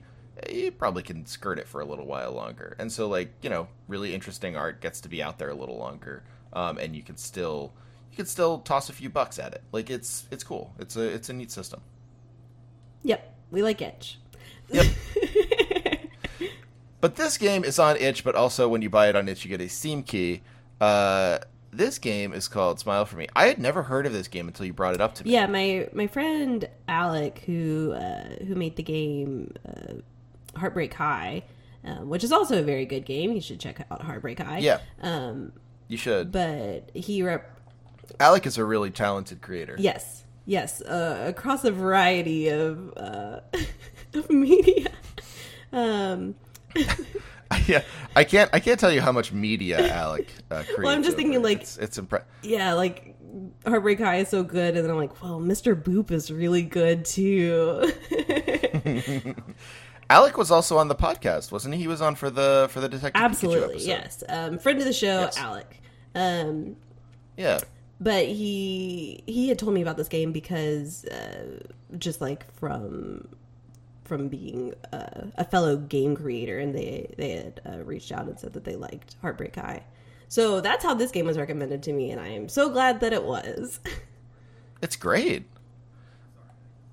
you 0.50 0.72
probably 0.72 1.04
can 1.04 1.26
skirt 1.26 1.60
it 1.60 1.68
for 1.68 1.82
a 1.82 1.86
little 1.86 2.06
while 2.06 2.32
longer. 2.32 2.76
And 2.80 2.92
so 2.92 3.08
like 3.08 3.34
you 3.42 3.50
know, 3.50 3.68
really 3.88 4.14
interesting 4.14 4.56
art 4.56 4.82
gets 4.82 5.02
to 5.02 5.10
be 5.10 5.22
out 5.22 5.38
there 5.38 5.50
a 5.50 5.56
little 5.56 5.78
longer, 5.78 6.24
um, 6.54 6.78
and 6.78 6.96
you 6.96 7.04
can 7.04 7.18
still 7.18 7.74
you 8.12 8.18
can 8.18 8.26
still 8.26 8.60
toss 8.60 8.90
a 8.90 8.94
few 8.94 9.10
bucks 9.10 9.40
at 9.40 9.54
it. 9.54 9.64
Like 9.72 9.90
it's 9.90 10.28
it's 10.32 10.44
cool. 10.44 10.74
It's 10.80 10.96
a 10.96 11.04
it's 11.04 11.30
a 11.30 11.34
neat 11.34 11.52
system. 11.52 11.82
yep 13.04 13.36
we 13.52 13.62
like 13.62 13.82
itch 13.82 14.18
Yep. 14.70 14.86
but 17.04 17.18
this 17.18 17.38
game 17.38 17.66
is 17.66 17.80
on 17.80 17.98
itch, 17.98 18.24
but 18.24 18.34
also 18.34 18.70
when 18.70 18.82
you 18.82 18.90
buy 18.90 19.10
it 19.10 19.16
on 19.18 19.28
itch, 19.28 19.44
you 19.44 19.50
get 19.50 19.60
a 19.60 19.68
Steam 19.68 20.04
key. 20.04 20.42
Uh, 20.80 21.38
this 21.70 22.00
game 22.00 22.32
is 22.32 22.48
called 22.48 22.80
Smile 22.80 23.04
for 23.04 23.18
Me. 23.18 23.28
I 23.36 23.48
had 23.48 23.60
never 23.60 23.84
heard 23.84 24.06
of 24.06 24.14
this 24.14 24.30
game 24.30 24.48
until 24.48 24.66
you 24.66 24.72
brought 24.72 24.94
it 24.94 25.02
up 25.02 25.14
to 25.16 25.26
me. 25.26 25.32
Yeah, 25.32 25.48
my 25.48 25.90
my 25.92 26.08
friend 26.08 26.66
Alec, 26.88 27.40
who 27.40 27.92
uh, 27.92 28.36
who 28.48 28.56
made 28.56 28.78
the 28.78 28.84
game 28.84 29.54
uh, 29.68 29.96
Heartbreak 30.58 30.94
High, 30.94 31.44
um, 31.84 32.08
which 32.08 32.24
is 32.24 32.32
also 32.32 32.60
a 32.60 32.64
very 32.64 32.86
good 32.86 33.04
game. 33.04 33.34
You 33.34 33.42
should 33.42 33.60
check 33.60 33.86
out 33.92 34.02
Heartbreak 34.02 34.40
High. 34.40 34.60
Yeah. 34.60 34.80
Um, 35.02 35.52
You 35.90 35.98
should. 35.98 36.32
but 36.32 36.90
he 36.94 37.22
rep. 37.22 37.50
Alec 38.22 38.46
is 38.46 38.58
a 38.58 38.64
really 38.64 38.92
talented 38.92 39.42
creator. 39.42 39.76
Yes, 39.78 40.24
yes, 40.46 40.80
uh, 40.80 41.26
across 41.28 41.66
a 41.66 41.72
variety 41.72 42.48
of 42.48 42.94
uh, 42.96 43.42
of 44.14 44.30
media. 44.30 44.90
Um, 45.74 46.36
yeah, 47.68 47.84
I 48.16 48.24
can't. 48.24 48.50
I 48.54 48.60
can't 48.60 48.80
tell 48.80 48.92
you 48.92 49.02
how 49.02 49.12
much 49.12 49.32
media 49.32 49.88
Alec 49.94 50.32
uh, 50.52 50.64
creates. 50.74 50.90
I'm 50.92 51.04
just 51.04 51.16
thinking, 51.16 51.36
it. 51.36 51.42
like- 51.44 51.62
it's, 51.62 51.78
it's 51.78 52.00
impre- 52.00 52.24
yeah, 52.42 52.74
like 52.74 53.16
Heartbreak 53.66 54.00
High 54.00 54.18
is 54.18 54.30
so 54.30 54.44
good, 54.44 54.76
and 54.76 54.84
then 54.84 54.92
I'm 54.92 54.98
like, 54.98 55.22
well, 55.24 55.40
Mr. 55.40 55.80
Boop 55.80 56.12
is 56.12 56.32
really 56.32 56.62
good 56.64 57.06
too. 57.06 57.92
Alec 60.10 60.38
was 60.38 60.52
also 60.52 60.78
on 60.78 60.88
the 60.90 60.96
podcast, 60.96 61.52
wasn't 61.52 61.74
he? 61.76 61.82
He 61.82 61.88
was 61.88 62.02
on 62.02 62.16
for 62.16 62.30
the 62.30 62.68
for 62.72 62.80
the 62.82 62.90
Detective 62.90 63.22
Absolutely, 63.22 63.84
yes. 63.86 64.24
Um, 64.28 64.60
friend 64.60 64.78
of 64.80 64.86
the 64.86 64.94
show, 64.94 65.22
Yes. 65.22 65.38
Alec. 65.38 65.80
Um, 66.14 66.76
Yeah. 67.38 67.60
but 68.00 68.26
he 68.26 69.24
he 69.26 69.48
had 69.48 69.58
told 69.58 69.74
me 69.74 69.82
about 69.82 69.98
this 69.98 70.10
game 70.10 70.32
because 70.32 71.06
uh, 71.06 71.60
just 71.98 72.22
like 72.22 72.52
from 72.60 73.28
from 74.14 74.28
being 74.28 74.74
uh, 74.92 75.26
a 75.38 75.44
fellow 75.44 75.78
game 75.78 76.16
creator 76.16 76.60
and 76.60 76.76
they 76.76 77.14
they 77.18 77.32
had 77.32 77.62
uh, 77.68 77.84
reached 77.84 78.12
out 78.12 78.28
and 78.28 78.40
said 78.40 78.54
that 78.54 78.64
they 78.64 78.76
liked 78.76 79.16
heartbreak 79.22 79.56
high 79.56 79.84
so 80.28 80.62
that's 80.62 80.84
how 80.84 80.94
this 80.94 81.12
game 81.12 81.26
was 81.26 81.38
recommended 81.38 81.82
to 81.82 81.92
me 81.94 82.12
and 82.12 82.22
i 82.22 82.28
am 82.28 82.48
so 82.48 82.70
glad 82.70 83.00
that 83.00 83.12
it 83.14 83.24
was 83.24 83.80
It's 84.84 84.98
great. 84.98 85.46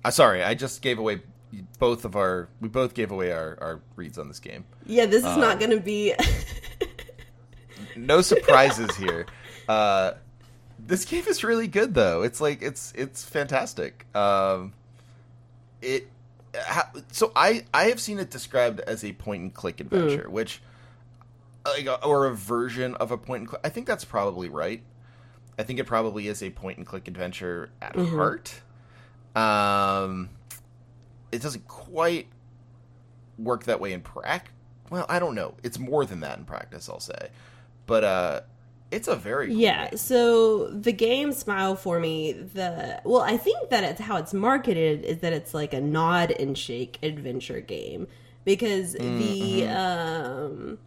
Uh, 0.05 0.11
sorry, 0.11 0.41
I 0.41 0.53
just 0.55 0.81
gave 0.81 0.97
away 0.97 1.21
both 1.77 2.05
of 2.05 2.15
our. 2.15 2.47
We 2.61 2.69
both 2.69 2.93
gave 2.93 3.11
away 3.11 3.33
our, 3.33 3.57
our 3.59 3.81
reads 3.97 4.17
on 4.17 4.29
this 4.29 4.39
game. 4.39 4.63
yeah 4.85 5.05
this 5.05 5.25
is 5.25 5.35
not 5.35 5.59
gonna 5.59 5.81
be 5.81 6.13
No 7.97 8.21
surprises 8.21 8.95
here. 8.95 9.25
Uh, 9.67 10.13
this 10.79 11.03
game 11.03 11.25
is 11.27 11.43
really 11.43 11.67
good, 11.67 11.93
though. 11.93 12.21
It's 12.23 12.39
like 12.39 12.61
it's 12.61 12.93
it's 12.95 13.25
fantastic. 13.25 14.05
Um, 14.15 14.71
it 15.81 16.07
ha, 16.55 16.91
so 17.11 17.31
I 17.35 17.65
I 17.73 17.85
have 17.85 17.99
seen 17.99 18.19
it 18.19 18.29
described 18.29 18.79
as 18.81 19.03
a 19.03 19.13
point 19.13 19.41
and 19.41 19.53
click 19.53 19.79
adventure, 19.79 20.29
which 20.29 20.61
like 21.65 21.87
or 22.05 22.25
a 22.27 22.33
version 22.35 22.95
of 22.95 23.11
a 23.11 23.17
point 23.17 23.41
and 23.41 23.49
click. 23.49 23.61
I 23.63 23.69
think 23.69 23.87
that's 23.87 24.05
probably 24.05 24.49
right. 24.49 24.81
I 25.59 25.63
think 25.63 25.79
it 25.79 25.85
probably 25.85 26.27
is 26.27 26.41
a 26.41 26.49
point 26.49 26.77
and 26.77 26.87
click 26.87 27.07
adventure 27.07 27.69
at 27.81 27.95
heart. 27.95 28.61
Um, 29.35 30.29
it 31.31 31.41
doesn't 31.41 31.67
quite 31.67 32.27
work 33.37 33.65
that 33.65 33.79
way 33.79 33.93
in 33.93 34.01
prac. 34.01 34.51
Well, 34.89 35.05
I 35.07 35.19
don't 35.19 35.35
know. 35.35 35.55
It's 35.63 35.79
more 35.79 36.05
than 36.05 36.21
that 36.21 36.37
in 36.37 36.45
practice, 36.45 36.89
I'll 36.89 36.99
say. 36.99 37.29
But 37.85 38.03
uh, 38.03 38.41
it's 38.91 39.07
a 39.07 39.15
very 39.15 39.47
cool 39.47 39.55
yeah 39.55 39.89
game. 39.89 39.97
so 39.97 40.67
the 40.67 40.91
game 40.91 41.31
smile 41.31 41.75
for 41.75 41.99
me 41.99 42.33
the 42.33 43.01
well 43.05 43.21
i 43.21 43.37
think 43.37 43.69
that 43.69 43.83
it's 43.83 44.01
how 44.01 44.17
it's 44.17 44.33
marketed 44.33 45.03
is 45.03 45.19
that 45.19 45.33
it's 45.33 45.53
like 45.53 45.73
a 45.73 45.81
nod 45.81 46.31
and 46.31 46.57
shake 46.57 46.99
adventure 47.01 47.61
game 47.61 48.07
because 48.45 48.93
the 48.93 49.65
um 49.67 50.77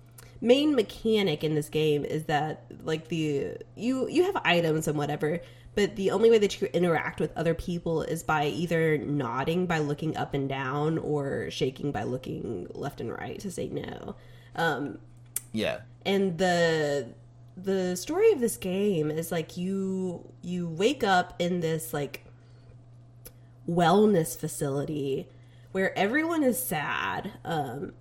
main 0.40 0.74
mechanic 0.74 1.42
in 1.42 1.54
this 1.54 1.68
game 1.68 2.04
is 2.04 2.24
that 2.24 2.64
like 2.84 3.08
the 3.08 3.56
you 3.74 4.08
you 4.08 4.24
have 4.24 4.36
items 4.44 4.86
and 4.86 4.98
whatever 4.98 5.40
but 5.74 5.96
the 5.96 6.10
only 6.10 6.30
way 6.30 6.38
that 6.38 6.60
you 6.60 6.68
interact 6.72 7.20
with 7.20 7.36
other 7.36 7.54
people 7.54 8.02
is 8.02 8.22
by 8.22 8.46
either 8.46 8.96
nodding 8.98 9.66
by 9.66 9.78
looking 9.78 10.16
up 10.16 10.34
and 10.34 10.48
down 10.48 10.98
or 10.98 11.50
shaking 11.50 11.90
by 11.90 12.04
looking 12.04 12.68
left 12.74 13.00
and 13.00 13.10
right 13.12 13.40
to 13.40 13.50
say 13.50 13.68
no. 13.68 14.14
Um 14.54 14.98
Yeah, 15.52 15.80
and 16.06 16.38
the 16.38 17.08
the 17.56 17.96
story 17.96 18.32
of 18.32 18.40
this 18.40 18.56
game 18.56 19.10
is 19.10 19.30
like 19.30 19.56
you 19.56 20.32
you 20.42 20.68
wake 20.68 21.04
up 21.04 21.34
in 21.38 21.60
this 21.60 21.92
like 21.92 22.24
wellness 23.68 24.36
facility 24.36 25.28
where 25.72 25.96
everyone 25.96 26.42
is 26.42 26.60
sad 26.60 27.30
um 27.44 27.92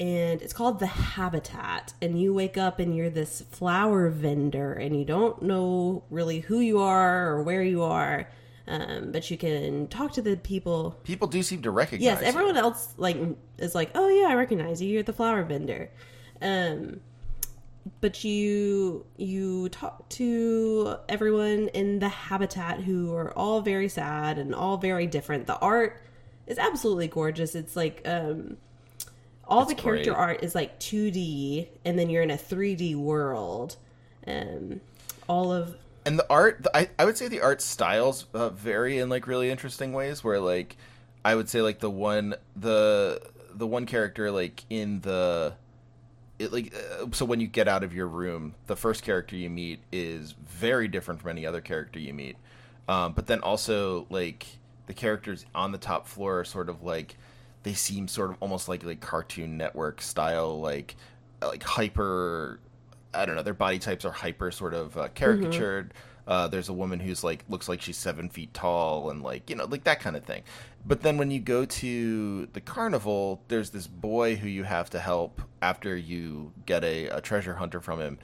and 0.00 0.42
it's 0.42 0.52
called 0.52 0.80
the 0.80 0.86
habitat 0.86 1.92
and 2.00 2.20
you 2.20 2.32
wake 2.34 2.56
up 2.56 2.78
and 2.78 2.96
you're 2.96 3.10
this 3.10 3.42
flower 3.42 4.08
vendor 4.08 4.72
and 4.72 4.96
you 4.96 5.04
don't 5.04 5.42
know 5.42 6.02
really 6.10 6.40
who 6.40 6.58
you 6.60 6.80
are 6.80 7.28
or 7.28 7.42
where 7.42 7.62
you 7.62 7.82
are 7.82 8.28
Um, 8.66 9.12
but 9.12 9.30
you 9.30 9.36
can 9.36 9.88
talk 9.88 10.12
to 10.12 10.22
the 10.22 10.36
people. 10.38 10.96
People 11.04 11.28
do 11.28 11.42
seem 11.42 11.60
to 11.62 11.70
recognize. 11.70 12.02
You. 12.02 12.10
Yes, 12.10 12.20
you. 12.22 12.26
everyone 12.26 12.56
else 12.56 12.94
like 12.96 13.18
is 13.58 13.74
like, 13.74 13.90
oh 13.94 14.08
yeah, 14.08 14.28
I 14.28 14.34
recognize 14.36 14.80
you. 14.80 14.88
You're 14.88 15.02
the 15.02 15.12
flower 15.12 15.42
vendor. 15.44 15.90
Um, 16.40 17.00
but 18.00 18.24
you 18.24 19.04
you 19.16 19.68
talk 19.68 20.08
to 20.10 20.96
everyone 21.08 21.68
in 21.68 21.98
the 21.98 22.08
habitat 22.08 22.80
who 22.80 23.14
are 23.14 23.32
all 23.32 23.60
very 23.60 23.88
sad 23.88 24.38
and 24.38 24.54
all 24.54 24.76
very 24.76 25.06
different. 25.06 25.46
The 25.46 25.58
art 25.58 26.00
is 26.46 26.58
absolutely 26.58 27.08
gorgeous. 27.08 27.54
It's 27.54 27.76
like 27.76 28.02
um, 28.06 28.56
all 29.46 29.60
That's 29.64 29.74
the 29.74 29.82
character 29.82 30.12
great. 30.12 30.20
art 30.20 30.42
is 30.42 30.54
like 30.54 30.78
2D, 30.80 31.68
and 31.84 31.98
then 31.98 32.10
you're 32.10 32.22
in 32.22 32.30
a 32.30 32.36
3D 32.36 32.96
world. 32.96 33.76
Um, 34.26 34.80
all 35.28 35.52
of 35.52 35.76
and 36.06 36.18
the 36.18 36.26
art 36.30 36.66
I, 36.74 36.90
I 36.98 37.04
would 37.04 37.16
say 37.16 37.28
the 37.28 37.40
art 37.40 37.62
styles 37.62 38.26
uh, 38.34 38.50
vary 38.50 38.98
in 38.98 39.08
like 39.08 39.26
really 39.26 39.50
interesting 39.50 39.92
ways 39.92 40.22
where 40.22 40.40
like 40.40 40.76
i 41.24 41.34
would 41.34 41.48
say 41.48 41.62
like 41.62 41.80
the 41.80 41.90
one 41.90 42.34
the 42.56 43.22
the 43.54 43.66
one 43.66 43.86
character 43.86 44.30
like 44.30 44.64
in 44.68 45.00
the 45.00 45.54
it 46.38 46.52
like 46.52 46.74
uh, 46.74 47.06
so 47.12 47.24
when 47.24 47.40
you 47.40 47.46
get 47.46 47.68
out 47.68 47.84
of 47.84 47.94
your 47.94 48.06
room 48.06 48.54
the 48.66 48.76
first 48.76 49.02
character 49.02 49.36
you 49.36 49.48
meet 49.48 49.80
is 49.92 50.32
very 50.46 50.88
different 50.88 51.20
from 51.20 51.30
any 51.30 51.46
other 51.46 51.60
character 51.60 51.98
you 51.98 52.12
meet 52.12 52.36
um, 52.88 53.12
but 53.12 53.26
then 53.26 53.40
also 53.40 54.06
like 54.10 54.46
the 54.86 54.94
characters 54.94 55.46
on 55.54 55.72
the 55.72 55.78
top 55.78 56.06
floor 56.06 56.40
are 56.40 56.44
sort 56.44 56.68
of 56.68 56.82
like 56.82 57.16
they 57.62 57.72
seem 57.72 58.08
sort 58.08 58.30
of 58.30 58.36
almost 58.40 58.68
like 58.68 58.84
like 58.84 59.00
cartoon 59.00 59.56
network 59.56 60.00
style 60.00 60.60
like 60.60 60.96
like 61.40 61.62
hyper 61.62 62.58
I 63.14 63.26
don't 63.26 63.36
know. 63.36 63.42
Their 63.42 63.54
body 63.54 63.78
types 63.78 64.04
are 64.04 64.10
hyper 64.10 64.50
sort 64.50 64.74
of 64.74 64.96
uh, 64.96 65.08
caricatured. 65.14 65.94
Uh, 66.26 66.48
there's 66.48 66.68
a 66.68 66.72
woman 66.72 67.00
who's 67.00 67.22
like 67.22 67.44
looks 67.48 67.68
like 67.68 67.82
she's 67.82 67.96
seven 67.96 68.28
feet 68.28 68.54
tall 68.54 69.10
and 69.10 69.22
like 69.22 69.50
you 69.50 69.56
know 69.56 69.64
like 69.64 69.84
that 69.84 70.00
kind 70.00 70.16
of 70.16 70.24
thing. 70.24 70.42
But 70.86 71.02
then 71.02 71.16
when 71.16 71.30
you 71.30 71.40
go 71.40 71.64
to 71.64 72.46
the 72.52 72.60
carnival, 72.60 73.42
there's 73.48 73.70
this 73.70 73.86
boy 73.86 74.36
who 74.36 74.48
you 74.48 74.64
have 74.64 74.90
to 74.90 75.00
help 75.00 75.40
after 75.62 75.96
you 75.96 76.52
get 76.66 76.84
a, 76.84 77.06
a 77.08 77.20
treasure 77.20 77.54
hunter 77.54 77.80
from 77.80 78.00
him, 78.00 78.18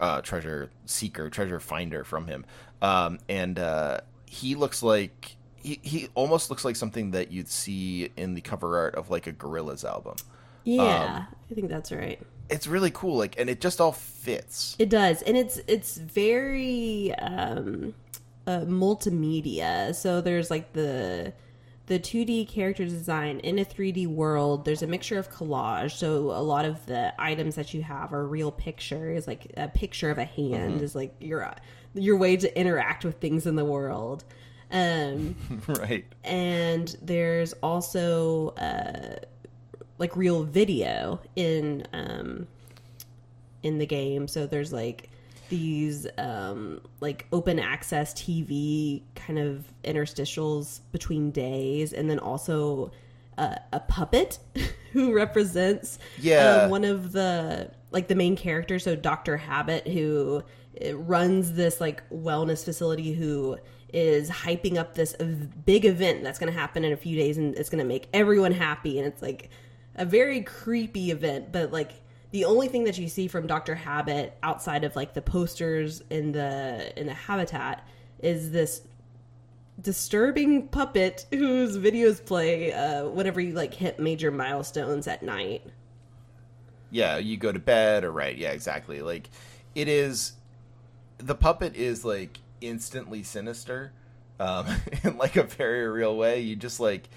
uh, 0.00 0.20
treasure 0.22 0.70
seeker, 0.86 1.30
treasure 1.30 1.60
finder 1.60 2.04
from 2.04 2.26
him, 2.26 2.44
um, 2.82 3.18
and 3.28 3.58
uh, 3.58 4.00
he 4.26 4.54
looks 4.54 4.82
like 4.82 5.36
he, 5.62 5.80
he 5.82 6.08
almost 6.14 6.50
looks 6.50 6.64
like 6.64 6.76
something 6.76 7.10
that 7.12 7.32
you'd 7.32 7.48
see 7.48 8.10
in 8.16 8.34
the 8.34 8.40
cover 8.40 8.78
art 8.78 8.94
of 8.94 9.10
like 9.10 9.26
a 9.26 9.32
Gorillaz 9.32 9.84
album. 9.84 10.16
yeah, 10.64 11.24
I 11.50 11.54
think 11.54 11.68
that's 11.68 11.90
right. 11.92 12.20
It's 12.48 12.66
really 12.66 12.90
cool, 12.90 13.18
like, 13.18 13.38
and 13.38 13.50
it 13.50 13.60
just 13.60 13.80
all 13.80 13.92
fits. 13.92 14.76
It 14.78 14.88
does, 14.88 15.22
and 15.22 15.36
it's 15.36 15.60
it's 15.66 15.96
very 15.96 17.14
um, 17.14 17.94
uh, 18.46 18.60
multimedia. 18.60 19.94
So 19.94 20.20
there's 20.20 20.50
like 20.50 20.72
the 20.72 21.32
the 21.86 21.98
2D 22.00 22.48
character 22.48 22.84
design 22.84 23.38
in 23.40 23.58
a 23.58 23.64
3D 23.64 24.08
world. 24.08 24.64
There's 24.64 24.82
a 24.82 24.86
mixture 24.86 25.18
of 25.18 25.30
collage. 25.30 25.92
So 25.92 26.32
a 26.32 26.42
lot 26.42 26.64
of 26.64 26.84
the 26.86 27.14
items 27.18 27.54
that 27.54 27.72
you 27.74 27.82
have 27.82 28.12
are 28.12 28.26
real 28.26 28.50
pictures. 28.50 29.26
Like 29.26 29.52
a 29.56 29.68
picture 29.68 30.10
of 30.10 30.18
a 30.18 30.24
hand 30.24 30.82
is 30.82 30.94
like 30.94 31.14
your 31.20 31.52
your 31.94 32.16
way 32.16 32.36
to 32.36 32.58
interact 32.58 33.04
with 33.04 33.16
things 33.16 33.46
in 33.46 33.56
the 33.56 33.64
world. 33.64 34.24
Um, 34.70 35.36
right. 35.68 36.04
and 36.24 36.96
there's 37.00 37.52
also 37.62 38.48
uh, 38.56 39.24
like 39.98 40.16
real 40.16 40.44
video 40.44 41.20
in 41.36 41.86
um, 41.92 42.46
in 43.62 43.78
the 43.78 43.86
game. 43.86 44.28
So 44.28 44.46
there's 44.46 44.72
like 44.72 45.08
these 45.48 46.06
um, 46.18 46.80
like 47.00 47.26
open 47.32 47.58
access 47.58 48.12
TV 48.14 49.02
kind 49.14 49.38
of 49.38 49.64
interstitials 49.84 50.80
between 50.92 51.30
days, 51.30 51.92
and 51.92 52.10
then 52.10 52.18
also 52.18 52.90
uh, 53.38 53.56
a 53.72 53.80
puppet 53.80 54.38
who 54.92 55.14
represents 55.14 55.98
Yeah. 56.18 56.64
uh, 56.64 56.68
one 56.68 56.84
of 56.84 57.12
the 57.12 57.70
like 57.90 58.08
the 58.08 58.14
main 58.14 58.36
characters. 58.36 58.84
So 58.84 58.96
Doctor 58.96 59.36
Habit, 59.36 59.86
who 59.86 60.42
uh, 60.84 60.96
runs 60.96 61.52
this 61.52 61.80
like 61.80 62.02
wellness 62.10 62.64
facility, 62.64 63.12
who 63.14 63.58
is 63.92 64.28
hyping 64.28 64.76
up 64.76 64.94
this 64.94 65.14
big 65.64 65.84
event 65.84 66.22
that's 66.24 66.38
going 66.40 66.52
to 66.52 66.58
happen 66.58 66.84
in 66.84 66.92
a 66.92 66.96
few 66.96 67.16
days, 67.16 67.38
and 67.38 67.54
it's 67.54 67.70
going 67.70 67.78
to 67.78 67.88
make 67.88 68.08
everyone 68.12 68.52
happy, 68.52 68.98
and 68.98 69.06
it's 69.06 69.22
like 69.22 69.48
a 69.96 70.04
very 70.04 70.42
creepy 70.42 71.10
event, 71.10 71.52
but 71.52 71.72
like 71.72 71.92
the 72.30 72.44
only 72.44 72.68
thing 72.68 72.84
that 72.84 72.98
you 72.98 73.08
see 73.08 73.28
from 73.28 73.46
Dr. 73.46 73.74
Habit 73.74 74.36
outside 74.42 74.84
of 74.84 74.94
like 74.94 75.14
the 75.14 75.22
posters 75.22 76.02
in 76.10 76.32
the 76.32 76.92
in 76.98 77.06
the 77.06 77.14
habitat 77.14 77.86
is 78.20 78.50
this 78.50 78.82
disturbing 79.80 80.68
puppet 80.68 81.26
whose 81.32 81.76
videos 81.76 82.24
play 82.24 82.72
uh, 82.72 83.06
whenever 83.08 83.40
you 83.40 83.52
like 83.52 83.74
hit 83.74 83.98
major 83.98 84.30
milestones 84.30 85.06
at 85.06 85.22
night. 85.22 85.62
yeah, 86.90 87.16
you 87.18 87.36
go 87.36 87.52
to 87.52 87.58
bed 87.58 88.04
or 88.04 88.12
right, 88.12 88.36
yeah, 88.36 88.52
exactly. 88.52 89.02
Like 89.02 89.28
it 89.74 89.88
is 89.88 90.32
the 91.18 91.34
puppet 91.34 91.76
is 91.76 92.04
like 92.04 92.38
instantly 92.60 93.22
sinister 93.22 93.92
um 94.40 94.66
in 95.04 95.16
like 95.18 95.36
a 95.36 95.42
very 95.42 95.88
real 95.88 96.16
way. 96.16 96.40
You 96.40 96.56
just 96.56 96.80
like 96.80 97.08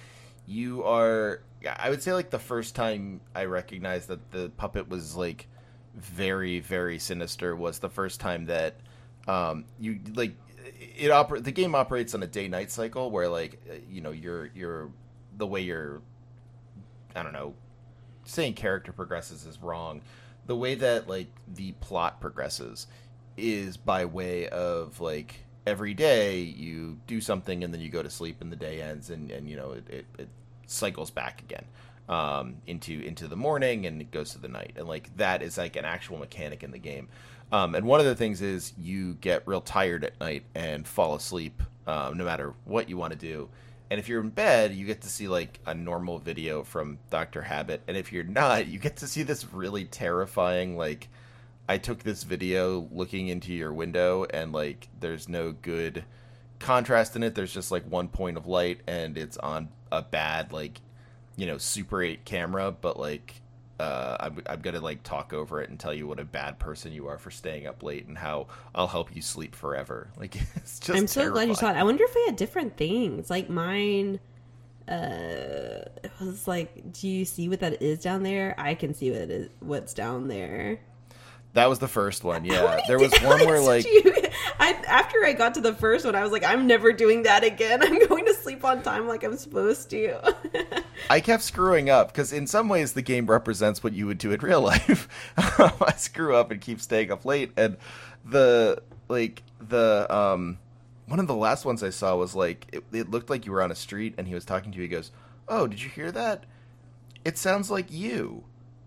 you 0.50 0.84
are 0.84 1.41
I 1.79 1.89
would 1.89 2.01
say 2.01 2.12
like 2.13 2.32
the 2.32 2.39
first 2.39 2.75
time 2.75 3.22
I 3.36 3.46
recognized 3.46 4.08
that 4.08 4.32
the 4.32 4.50
puppet 4.58 4.89
was 4.89 5.15
like 5.15 5.48
very 5.96 6.60
very 6.60 6.98
sinister 6.98 7.56
was 7.56 7.79
the 7.79 7.89
first 7.89 8.20
time 8.20 8.46
that 8.46 8.75
um 9.27 9.65
you 9.79 10.00
like 10.15 10.36
it 10.98 11.12
oper- 11.12 11.44
the 11.44 11.51
game 11.51 11.75
operates 11.75 12.15
on 12.15 12.24
a 12.24 12.27
day 12.27 12.48
night 12.48 12.72
cycle 12.72 13.12
where 13.12 13.27
like 13.29 13.62
uh, 13.70 13.75
you 13.89 14.01
know 14.01 14.12
you're 14.12 14.48
you're 14.56 14.89
the 15.38 15.46
way 15.46 15.62
you're 15.62 16.01
I 17.15 17.22
don't 17.22 17.34
know 17.34 17.53
saying 18.25 18.53
character 18.53 18.91
progresses 18.91 19.46
is 19.46 19.62
wrong. 19.62 20.01
The 20.46 20.56
way 20.56 20.75
that 20.75 21.08
like 21.08 21.27
the 21.48 21.74
plot 21.74 22.22
progresses 22.22 22.88
is 23.38 23.77
by 23.77 24.06
way 24.06 24.48
of 24.50 25.00
like 25.00 25.46
every 25.68 25.94
day 25.94 26.39
you 26.39 26.98
do 27.08 27.22
something 27.22 27.63
and 27.63 27.74
then 27.74 27.82
you 27.82 27.89
go 27.89 28.01
to 28.01 28.10
sleep 28.10 28.41
and 28.41 28.51
the 28.51 28.56
day 28.56 28.82
ends 28.82 29.10
and, 29.10 29.29
and 29.29 29.48
you 29.48 29.56
know 29.56 29.72
it, 29.72 29.88
it, 29.89 30.06
it 30.18 30.29
cycles 30.70 31.12
back 31.12 31.42
again 31.42 31.66
um, 32.08 32.56
into 32.68 33.02
into 33.02 33.28
the 33.28 33.36
morning 33.36 33.86
and 33.86 34.02
it 34.02 34.12
goes 34.12 34.32
to 34.32 34.40
the 34.40 34.48
night 34.48 34.74
and 34.76 34.88
like 34.88 35.16
that 35.18 35.42
is 35.42 35.58
like 35.58 35.76
an 35.76 35.86
actual 35.86 36.18
mechanic 36.18 36.64
in 36.64 36.72
the 36.72 36.80
game. 36.80 37.08
Um, 37.52 37.74
and 37.74 37.86
one 37.86 38.00
of 38.00 38.06
the 38.06 38.16
things 38.16 38.42
is 38.42 38.74
you 38.78 39.16
get 39.16 39.48
real 39.48 39.62
tired 39.62 40.04
at 40.04 40.20
night 40.20 40.44
and 40.54 40.88
fall 40.88 41.16
asleep 41.16 41.64
um, 41.88 42.18
no 42.18 42.24
matter 42.24 42.54
what 42.66 42.90
you 42.90 42.98
want 42.98 43.14
to 43.14 43.20
do. 43.20 43.50
And 43.90 44.00
if 44.00 44.08
you're 44.08 44.22
in 44.22 44.30
bed, 44.30 44.74
you 44.74 44.86
get 44.86 45.02
to 45.02 45.10
see 45.10 45.28
like 45.28 45.60
a 45.66 45.74
normal 45.74 46.20
video 46.20 46.64
from 46.64 47.00
Dr. 47.10 47.42
Habit. 47.42 47.82
And 47.88 47.98
if 47.98 48.14
you're 48.14 48.24
not, 48.24 48.68
you 48.68 48.78
get 48.78 48.98
to 48.98 49.08
see 49.08 49.24
this 49.24 49.52
really 49.52 49.86
terrifying, 49.86 50.78
like, 50.78 51.08
I 51.68 51.78
took 51.78 52.04
this 52.04 52.24
video 52.24 52.88
looking 52.92 53.28
into 53.28 53.54
your 53.54 53.72
window 53.72 54.26
and 54.32 54.52
like 54.52 54.88
there's 55.00 55.30
no 55.30 55.52
good 55.52 56.04
contrast 56.58 57.16
in 57.16 57.22
it. 57.22 57.36
There's 57.36 57.54
just 57.54 57.70
like 57.70 57.84
one 57.84 58.08
point 58.08 58.38
of 58.38 58.48
light 58.48 58.82
and 58.88 59.16
it's 59.16 59.38
on 59.38 59.70
a 59.91 60.01
bad, 60.01 60.51
like, 60.53 60.81
you 61.36 61.46
know, 61.46 61.58
Super 61.58 62.01
8 62.01 62.25
camera, 62.25 62.72
but 62.72 63.00
like, 63.00 63.41
uh, 63.79 64.17
I'm, 64.19 64.41
I'm 64.46 64.60
gonna 64.60 64.81
like 64.81 65.03
talk 65.03 65.31
over 65.31 65.62
it 65.62 65.69
and 65.69 65.79
tell 65.79 65.93
you 65.93 66.05
what 66.05 66.19
a 66.19 66.25
bad 66.25 66.60
person 66.60 66.91
you 66.91 67.08
are 67.08 67.17
for 67.17 67.31
staying 67.31 67.65
up 67.65 67.81
late 67.81 68.08
and 68.08 68.17
how 68.17 68.48
I'll 68.75 68.88
help 68.88 69.15
you 69.15 69.22
sleep 69.22 69.55
forever. 69.55 70.10
Like 70.19 70.36
it's 70.55 70.79
just. 70.79 70.89
I'm 70.89 71.08
so 71.08 71.31
glad 71.31 71.48
you 71.48 71.55
saw 71.55 71.69
it. 71.69 71.77
I 71.77 71.84
wonder 71.84 72.03
if 72.03 72.13
they 72.13 72.25
had 72.25 72.36
different 72.36 72.75
things. 72.75 73.29
Like 73.29 73.50
mine 73.50 74.19
uh 74.89 75.86
it 76.03 76.12
was 76.19 76.48
like 76.48 76.91
do 76.91 77.08
you 77.08 77.24
see 77.24 77.48
what 77.48 77.62
that 77.62 77.81
is 77.81 78.00
down 78.00 78.24
there? 78.24 78.53
I 78.58 78.75
can 78.75 78.93
see 78.93 79.12
what 79.12 79.22
it 79.22 79.31
is 79.31 79.50
what's 79.62 79.93
down 79.93 80.27
there. 80.27 80.81
That 81.60 81.70
was 81.70 81.80
the 81.80 81.88
first 81.88 82.24
one. 82.24 82.46
Yeah, 82.46 82.80
there 82.88 82.98
was 83.00 83.12
one 83.22 83.46
where 83.46 83.60
like 83.60 83.86
you- 83.86 84.13
I 84.60 84.72
after 84.88 85.24
I 85.25 85.34
got 85.34 85.54
to 85.56 85.62
the 85.62 85.74
first 85.74 86.06
one, 86.06 86.16
I 86.16 86.24
was 86.24 86.32
like, 86.32 86.44
I'm 86.44 86.68
never 86.68 86.92
doing 86.92 87.24
that 87.24 87.44
again. 87.44 87.82
I'm 87.84 88.08
going 88.08 88.25
to 88.25 88.34
sleep 88.34 88.63
on 88.66 88.82
time 88.82 89.08
like 89.08 89.24
I'm 89.24 89.38
supposed 89.38 89.89
to. 89.92 90.36
I 91.10 91.20
kept 91.20 91.44
screwing 91.44 91.89
up 91.89 92.12
because 92.12 92.34
in 92.34 92.48
some 92.48 92.70
ways 92.70 92.94
the 92.94 93.01
game 93.01 93.25
represents 93.28 93.84
what 93.84 93.94
you 93.94 94.08
would 94.08 94.18
do 94.18 94.32
in 94.32 94.39
real 94.39 94.62
life. 94.62 95.08
I 95.38 95.94
screw 95.98 96.36
up 96.36 96.51
and 96.51 96.60
keep 96.62 96.82
staying 96.82 97.12
up 97.12 97.25
late, 97.25 97.51
and 97.58 97.78
the 98.25 98.82
like 99.08 99.44
the 99.60 100.08
um 100.13 100.58
one 101.08 101.20
of 101.20 101.28
the 101.28 101.36
last 101.36 101.66
ones 101.66 101.82
I 101.84 101.89
saw 101.89 102.16
was 102.16 102.36
like 102.36 102.68
it, 102.72 102.84
it 102.92 103.10
looked 103.12 103.30
like 103.30 103.46
you 103.46 103.51
were 103.51 103.62
on 103.63 103.72
a 103.72 103.75
street 103.75 104.13
and 104.18 104.28
he 104.28 104.34
was 104.34 104.46
talking 104.46 104.72
to 104.72 104.78
you. 104.78 104.84
He 104.84 104.88
goes, 104.88 105.12
"Oh, 105.48 105.68
did 105.68 105.82
you 105.82 105.89
hear 105.89 106.12
that? 106.12 106.46
It 107.25 107.38
sounds 107.38 107.70
like 107.72 107.92
you." 107.92 108.44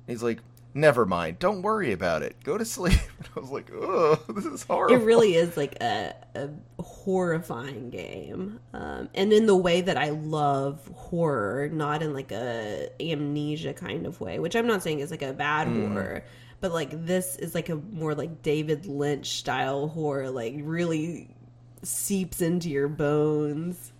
He's 0.06 0.22
like, 0.22 0.38
"Never 0.74 1.04
mind. 1.06 1.38
Don't 1.38 1.62
worry 1.62 1.92
about 1.92 2.22
it. 2.22 2.36
Go 2.44 2.58
to 2.58 2.64
sleep." 2.64 2.98
And 3.18 3.28
I 3.36 3.40
was 3.40 3.50
like, 3.50 3.70
"Oh, 3.72 4.18
this 4.28 4.44
is 4.44 4.64
horrible." 4.64 4.96
it 4.96 5.04
really 5.04 5.34
is 5.34 5.56
like 5.56 5.80
a, 5.80 6.14
a 6.34 6.50
horrifying 6.82 7.90
game 7.90 8.58
um, 8.74 9.08
and 9.14 9.32
in 9.32 9.46
the 9.46 9.56
way 9.56 9.80
that 9.80 9.96
i 9.96 10.10
love 10.10 10.80
horror 10.94 11.68
not 11.72 12.02
in 12.02 12.12
like 12.12 12.32
a 12.32 12.88
amnesia 13.00 13.72
kind 13.72 14.06
of 14.06 14.20
way 14.20 14.38
which 14.40 14.56
i'm 14.56 14.66
not 14.66 14.82
saying 14.82 14.98
is 15.00 15.10
like 15.10 15.22
a 15.22 15.32
bad 15.32 15.68
horror 15.68 16.24
but 16.60 16.72
like 16.72 17.06
this 17.06 17.36
is 17.36 17.54
like 17.54 17.68
a 17.68 17.76
more 17.76 18.14
like 18.14 18.42
david 18.42 18.86
lynch 18.86 19.28
style 19.38 19.88
horror 19.88 20.30
like 20.30 20.54
really 20.58 21.28
seeps 21.82 22.40
into 22.40 22.68
your 22.70 22.88
bones. 22.88 23.92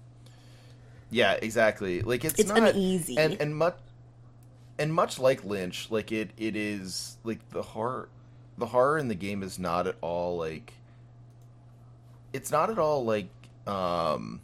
Yeah, 1.11 1.33
exactly. 1.33 2.01
Like 2.01 2.25
it's, 2.25 2.39
It's 2.39 2.49
not 2.49 2.71
uneasy. 2.71 3.19
and 3.19 3.37
and 3.41 3.57
much 3.57 3.77
and 4.79 4.93
much 4.93 5.19
like 5.19 5.45
Lynch, 5.45 5.91
like 5.91 6.13
it 6.13 6.31
it 6.37 6.57
is 6.57 7.19
like 7.25 7.49
the 7.51 7.63
horror 7.63 8.09
the 8.59 8.67
horror 8.67 8.99
in 8.99 9.09
the 9.09 9.15
game 9.15 9.43
is 9.43 9.59
not 9.59 9.87
at 9.87 9.97
all 10.01 10.37
like 10.37 10.75
it's 12.33 12.51
not 12.51 12.71
at 12.71 12.79
all 12.79 13.05
like 13.05 13.29
um 13.67 14.41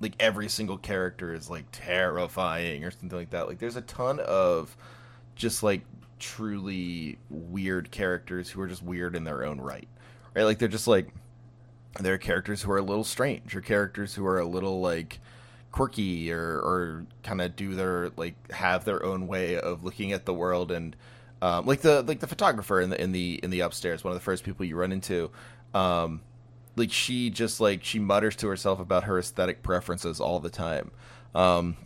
like 0.00 0.14
every 0.20 0.48
single 0.48 0.76
character 0.76 1.32
is 1.32 1.48
like 1.48 1.64
terrifying 1.72 2.84
or 2.84 2.90
something 2.90 3.18
like 3.18 3.30
that. 3.30 3.48
Like 3.48 3.58
there's 3.58 3.76
a 3.76 3.82
ton 3.82 4.20
of 4.20 4.76
just 5.34 5.62
like 5.62 5.82
truly 6.18 7.18
weird 7.30 7.90
characters 7.90 8.50
who 8.50 8.60
are 8.60 8.66
just 8.66 8.82
weird 8.82 9.16
in 9.16 9.24
their 9.24 9.44
own 9.44 9.60
right. 9.60 9.88
Right? 10.34 10.44
Like 10.44 10.58
they're 10.58 10.68
just 10.68 10.86
like 10.86 11.08
there 12.00 12.14
are 12.14 12.18
characters 12.18 12.62
who 12.62 12.70
are 12.72 12.78
a 12.78 12.82
little 12.82 13.04
strange 13.04 13.56
or 13.56 13.62
characters 13.62 14.14
who 14.14 14.26
are 14.26 14.38
a 14.38 14.46
little 14.46 14.80
like 14.80 15.18
quirky 15.76 16.32
or 16.32 16.58
or 16.58 17.06
kind 17.22 17.42
of 17.42 17.54
do 17.54 17.74
their 17.74 18.10
like 18.16 18.50
have 18.50 18.86
their 18.86 19.04
own 19.04 19.26
way 19.26 19.58
of 19.58 19.84
looking 19.84 20.10
at 20.12 20.24
the 20.24 20.32
world 20.32 20.72
and 20.72 20.96
um, 21.42 21.66
like 21.66 21.82
the 21.82 22.00
like 22.04 22.20
the 22.20 22.26
photographer 22.26 22.80
in 22.80 22.88
the 22.88 22.98
in 22.98 23.12
the 23.12 23.38
in 23.42 23.50
the 23.50 23.60
upstairs 23.60 24.02
one 24.02 24.10
of 24.10 24.18
the 24.18 24.24
first 24.24 24.42
people 24.42 24.64
you 24.64 24.74
run 24.74 24.90
into 24.90 25.30
um, 25.74 26.22
like 26.76 26.90
she 26.90 27.28
just 27.28 27.60
like 27.60 27.84
she 27.84 27.98
mutters 27.98 28.34
to 28.36 28.48
herself 28.48 28.80
about 28.80 29.04
her 29.04 29.18
aesthetic 29.18 29.62
preferences 29.62 30.18
all 30.18 30.40
the 30.40 30.48
time. 30.48 30.90
Um, 31.34 31.76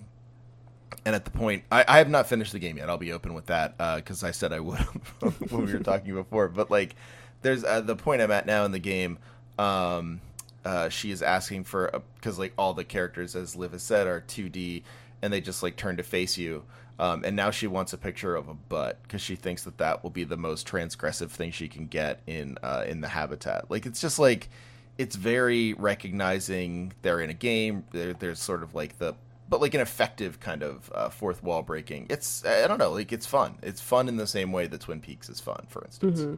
and 1.04 1.16
at 1.16 1.24
the 1.24 1.32
point 1.32 1.64
I, 1.72 1.84
I 1.88 1.98
have 1.98 2.08
not 2.08 2.28
finished 2.28 2.52
the 2.52 2.60
game 2.60 2.76
yet 2.76 2.88
i'll 2.88 2.98
be 2.98 3.12
open 3.12 3.32
with 3.34 3.46
that 3.46 3.76
because 3.96 4.22
i 4.22 4.32
said 4.32 4.52
i 4.52 4.60
would 4.60 4.78
when 5.50 5.66
we 5.66 5.72
were 5.72 5.80
talking 5.80 6.14
before. 6.14 6.46
But 6.48 6.70
like 6.70 6.94
there's 7.42 7.64
uh, 7.64 7.80
the 7.80 7.96
point 7.96 8.22
i'm 8.22 8.30
at 8.30 8.46
now 8.46 8.64
in 8.64 8.70
the 8.70 8.78
game 8.78 9.18
um, 9.58 10.20
uh, 10.64 10.88
she 10.88 11.10
is 11.10 11.22
asking 11.22 11.64
for 11.64 12.02
because 12.16 12.38
like 12.38 12.52
all 12.58 12.74
the 12.74 12.84
characters 12.84 13.34
as 13.34 13.56
liv 13.56 13.72
has 13.72 13.82
said 13.82 14.06
are 14.06 14.20
2d 14.20 14.82
and 15.22 15.32
they 15.32 15.40
just 15.40 15.62
like 15.62 15.76
turn 15.76 15.96
to 15.96 16.02
face 16.02 16.36
you. 16.38 16.64
Um, 16.98 17.24
and 17.24 17.34
now 17.34 17.50
she 17.50 17.66
wants 17.66 17.94
a 17.94 17.98
picture 17.98 18.36
of 18.36 18.48
a 18.48 18.54
butt 18.54 19.02
because 19.02 19.22
she 19.22 19.34
thinks 19.34 19.64
that 19.64 19.78
that 19.78 20.02
will 20.02 20.10
be 20.10 20.24
the 20.24 20.36
most 20.36 20.68
transgressive 20.68 21.30
thing 21.30 21.50
she 21.50 21.66
can 21.66 21.86
get 21.86 22.20
in 22.26 22.58
uh, 22.62 22.84
in 22.86 23.00
the 23.00 23.08
habitat. 23.08 23.70
Like 23.70 23.86
it's 23.86 24.00
just 24.00 24.18
like 24.18 24.50
it's 24.98 25.16
very 25.16 25.72
recognizing 25.74 26.92
they're 27.00 27.20
in 27.20 27.30
a 27.30 27.34
game 27.34 27.84
there, 27.92 28.12
there's 28.12 28.38
sort 28.38 28.62
of 28.62 28.74
like 28.74 28.98
the 28.98 29.14
but 29.48 29.62
like 29.62 29.72
an 29.74 29.80
effective 29.80 30.40
kind 30.40 30.62
of 30.62 30.92
uh, 30.94 31.08
fourth 31.08 31.42
wall 31.42 31.62
breaking. 31.62 32.06
It's 32.10 32.44
i 32.44 32.66
don't 32.66 32.78
know 32.78 32.92
like 32.92 33.12
it's 33.12 33.26
fun. 33.26 33.56
It's 33.62 33.80
fun 33.80 34.06
in 34.06 34.18
the 34.18 34.26
same 34.26 34.52
way 34.52 34.66
that 34.66 34.82
twin 34.82 35.00
peaks 35.00 35.30
is 35.30 35.40
fun 35.40 35.66
for 35.70 35.82
instance. 35.84 36.20
Mm-hmm. 36.20 36.34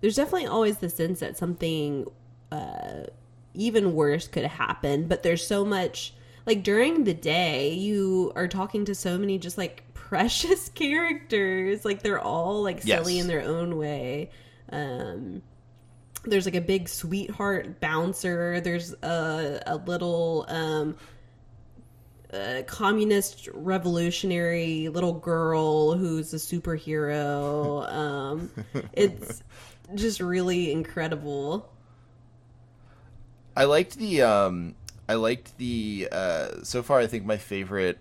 There's 0.00 0.16
definitely 0.16 0.48
always 0.48 0.78
the 0.78 0.90
sense 0.90 1.20
that 1.20 1.38
something 1.38 2.06
uh, 2.52 3.04
even 3.54 3.94
worse 3.94 4.28
could 4.28 4.44
happen, 4.44 5.06
but 5.08 5.22
there's 5.22 5.46
so 5.46 5.64
much. 5.64 6.14
Like 6.44 6.62
during 6.64 7.04
the 7.04 7.14
day, 7.14 7.72
you 7.74 8.32
are 8.34 8.48
talking 8.48 8.84
to 8.86 8.94
so 8.94 9.16
many 9.16 9.38
just 9.38 9.56
like 9.58 9.84
precious 9.94 10.68
characters. 10.70 11.84
Like 11.84 12.02
they're 12.02 12.20
all 12.20 12.62
like 12.62 12.82
silly 12.82 13.14
Yes. 13.14 13.22
in 13.22 13.28
their 13.28 13.42
own 13.42 13.76
way. 13.76 14.30
Um, 14.70 15.42
there's 16.24 16.44
like 16.44 16.54
a 16.56 16.60
big 16.60 16.88
sweetheart 16.88 17.80
bouncer. 17.80 18.60
There's 18.60 18.92
a, 19.02 19.62
a 19.66 19.76
little 19.76 20.44
um, 20.48 20.96
uh, 22.32 22.62
communist 22.66 23.48
revolutionary 23.52 24.88
little 24.88 25.12
girl 25.14 25.94
who's 25.96 26.32
a 26.32 26.36
superhero. 26.38 27.92
Um, 27.92 28.50
it's 28.92 29.42
just 29.94 30.20
really 30.20 30.72
incredible. 30.72 31.68
I 33.56 33.64
liked 33.64 33.96
the 33.98 34.22
um 34.22 34.74
I 35.08 35.14
liked 35.14 35.56
the 35.58 36.08
uh 36.10 36.62
so 36.62 36.82
far 36.82 37.00
I 37.00 37.06
think 37.06 37.24
my 37.24 37.36
favorite 37.36 37.98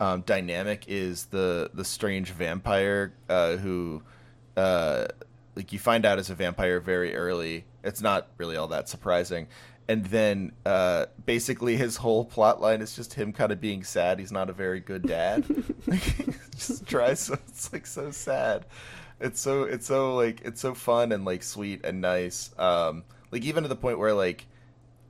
um 0.00 0.22
dynamic 0.22 0.84
is 0.88 1.26
the 1.26 1.70
the 1.74 1.84
strange 1.84 2.30
vampire 2.30 3.12
uh 3.28 3.56
who 3.56 4.02
uh 4.56 5.06
like 5.54 5.72
you 5.72 5.78
find 5.78 6.04
out 6.04 6.18
as 6.18 6.30
a 6.30 6.34
vampire 6.34 6.80
very 6.80 7.14
early. 7.14 7.64
It's 7.82 8.00
not 8.00 8.28
really 8.36 8.56
all 8.56 8.68
that 8.68 8.88
surprising. 8.88 9.48
And 9.88 10.04
then 10.06 10.52
uh 10.64 11.06
basically 11.24 11.76
his 11.76 11.96
whole 11.96 12.24
plot 12.24 12.60
line 12.60 12.80
is 12.80 12.96
just 12.96 13.14
him 13.14 13.32
kind 13.32 13.52
of 13.52 13.60
being 13.60 13.84
sad 13.84 14.18
he's 14.18 14.32
not 14.32 14.48
a 14.48 14.54
very 14.54 14.80
good 14.80 15.02
dad. 15.02 15.44
just 16.56 16.86
tries 16.86 17.20
so 17.20 17.34
it's 17.48 17.72
like 17.72 17.86
so 17.86 18.10
sad. 18.10 18.64
It's 19.20 19.40
so 19.40 19.64
it's 19.64 19.86
so 19.86 20.14
like 20.14 20.40
it's 20.42 20.60
so 20.60 20.74
fun 20.74 21.12
and 21.12 21.24
like 21.24 21.42
sweet 21.42 21.84
and 21.84 22.00
nice. 22.00 22.50
Um 22.58 23.04
like 23.30 23.44
even 23.44 23.62
to 23.62 23.68
the 23.68 23.76
point 23.76 23.98
where 23.98 24.14
like 24.14 24.46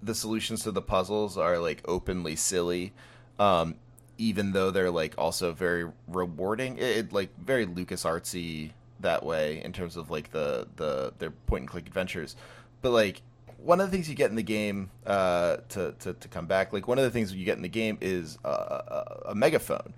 the 0.02 0.14
solutions 0.14 0.62
to 0.62 0.70
the 0.70 0.82
puzzles 0.82 1.36
are 1.38 1.58
like 1.58 1.82
openly 1.86 2.36
silly 2.36 2.92
um 3.38 3.74
even 4.18 4.52
though 4.52 4.70
they're 4.70 4.90
like 4.90 5.14
also 5.18 5.52
very 5.52 5.90
rewarding. 6.08 6.78
It, 6.78 6.96
it 6.96 7.12
like 7.12 7.28
very 7.38 7.66
lucas 7.66 8.04
artsy 8.04 8.70
that 9.00 9.22
way 9.24 9.62
in 9.62 9.74
terms 9.74 9.96
of 9.96 10.10
like 10.10 10.30
the 10.32 10.66
the 10.76 11.12
their 11.18 11.30
point 11.30 11.62
and 11.62 11.68
click 11.68 11.86
adventures. 11.86 12.34
But 12.80 12.92
like 12.92 13.20
one 13.58 13.78
of 13.80 13.90
the 13.90 13.94
things 13.94 14.08
you 14.08 14.14
get 14.14 14.30
in 14.30 14.36
the 14.36 14.42
game 14.42 14.90
uh 15.06 15.58
to 15.70 15.92
to, 16.00 16.14
to 16.14 16.28
come 16.28 16.46
back 16.46 16.72
like 16.72 16.88
one 16.88 16.98
of 16.98 17.04
the 17.04 17.10
things 17.10 17.34
you 17.34 17.44
get 17.44 17.56
in 17.56 17.62
the 17.62 17.68
game 17.68 17.98
is 18.00 18.38
a, 18.44 18.48
a, 18.48 19.22
a 19.30 19.34
megaphone. 19.34 19.92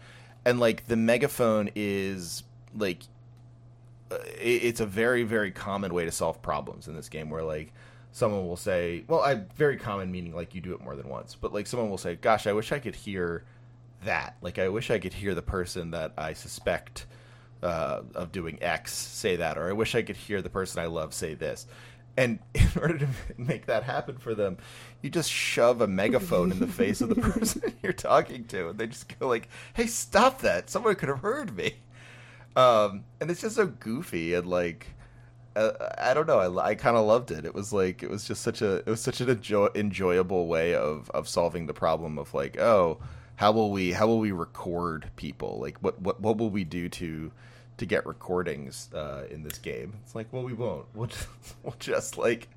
And 0.44 0.58
like 0.58 0.87
the 0.88 0.96
megaphone 0.96 1.70
is 1.76 2.42
like 2.76 3.02
uh, 4.11 4.16
it- 4.40 4.64
it's 4.64 4.80
a 4.80 4.87
very 4.87 5.22
very 5.22 5.50
common 5.52 5.94
way 5.94 6.04
to 6.04 6.11
solve 6.12 6.40
problems 6.42 6.88
in 6.88 6.94
this 6.96 7.08
game 7.08 7.30
where 7.30 7.42
like 7.44 7.72
someone 8.12 8.47
will 8.47 8.57
say 8.57 9.05
well 9.09 9.21
i 9.21 9.35
very 9.57 9.77
common 9.77 10.11
meaning 10.11 10.35
like 10.35 10.55
you 10.55 10.61
do 10.61 10.73
it 10.73 10.83
more 10.83 10.97
than 10.97 11.09
once 11.09 11.35
but 11.35 11.53
like 11.53 11.66
someone 11.66 11.90
will 11.90 11.99
say 11.99 12.16
gosh 12.16 12.47
i 12.47 12.53
wish 12.53 12.73
i 12.73 12.79
could 12.79 12.94
hear 12.94 13.44
that. 14.05 14.37
Like 14.42 14.59
i 14.59 14.68
wish 14.68 14.90
i 14.90 14.99
could 14.99 15.12
hear 15.14 15.35
the 15.35 15.42
person 15.42 15.90
that 15.92 16.12
i 16.16 16.33
suspect 16.33 17.07
uh, 17.62 18.03
of 18.14 18.31
doing 18.31 18.59
x 18.62 18.92
say 18.92 19.37
that 19.37 19.59
or 19.59 19.68
i 19.68 19.73
wish 19.73 19.94
i 19.94 20.03
could 20.03 20.16
hear 20.16 20.40
the 20.42 20.51
person 20.51 20.81
i 20.83 20.87
love 20.87 21.12
say 21.12 21.35
this. 21.35 21.66
And 22.16 22.40
in 22.55 22.68
order 22.81 22.99
to 22.99 23.09
make 23.37 23.66
that 23.66 23.83
happen 23.85 24.16
for 24.18 24.35
them 24.35 24.59
you 25.03 25.11
just 25.11 25.31
shove 25.31 25.81
a 25.81 25.87
megaphone 25.87 26.53
in 26.53 26.61
the 26.61 26.66
face 26.66 27.01
of 27.01 27.09
the 27.09 27.14
person 27.31 27.75
you're 27.83 27.92
talking 27.92 28.44
to 28.47 28.68
and 28.68 28.79
they 28.79 28.87
just 28.87 29.18
go 29.18 29.29
like 29.29 29.49
hey 29.75 29.87
stop 29.87 30.40
that. 30.42 30.71
Someone 30.71 30.94
could 30.94 31.09
have 31.09 31.21
heard 31.21 31.57
me. 31.57 31.75
Um, 32.57 33.05
and 33.21 33.31
it's 33.31 33.40
just 33.40 33.57
so 33.57 33.66
goofy 33.66 34.35
and 34.35 34.47
like 34.47 34.88
uh, 35.59 35.94
I 35.99 36.14
don't 36.14 36.27
know. 36.27 36.38
I, 36.38 36.68
I 36.71 36.75
kind 36.75 36.97
of 36.97 37.07
loved 37.07 37.31
it. 37.31 37.44
It 37.44 37.55
was 37.55 37.73
like 37.73 38.03
it 38.03 38.11
was 38.11 38.25
just 38.25 38.42
such 38.42 38.62
a 38.62 38.77
it 38.77 38.87
was 38.87 39.01
such 39.01 39.21
an 39.21 39.29
enjoy, 39.29 39.68
enjoyable 39.75 40.47
way 40.47 40.75
of 40.75 41.11
of 41.11 41.29
solving 41.29 41.66
the 41.66 41.75
problem 41.75 42.18
of 42.18 42.33
like 42.35 42.59
oh 42.59 42.99
how 43.37 43.53
will 43.53 43.71
we 43.71 43.92
how 43.92 44.07
will 44.07 44.18
we 44.18 44.33
record 44.33 45.11
people 45.16 45.59
like 45.61 45.79
what 45.79 46.01
what 46.01 46.21
what 46.21 46.37
will 46.38 46.51
we 46.51 46.64
do 46.64 46.88
to 46.88 47.31
to 47.77 47.87
get 47.87 48.05
recordings 48.07 48.92
uh, 48.92 49.25
in 49.31 49.42
this 49.42 49.59
game? 49.59 49.94
It's 50.05 50.14
like 50.14 50.33
well 50.33 50.42
we 50.42 50.53
won't. 50.53 50.87
We'll 50.94 51.07
just, 51.07 51.29
we'll 51.62 51.77
just 51.79 52.18
like 52.18 52.49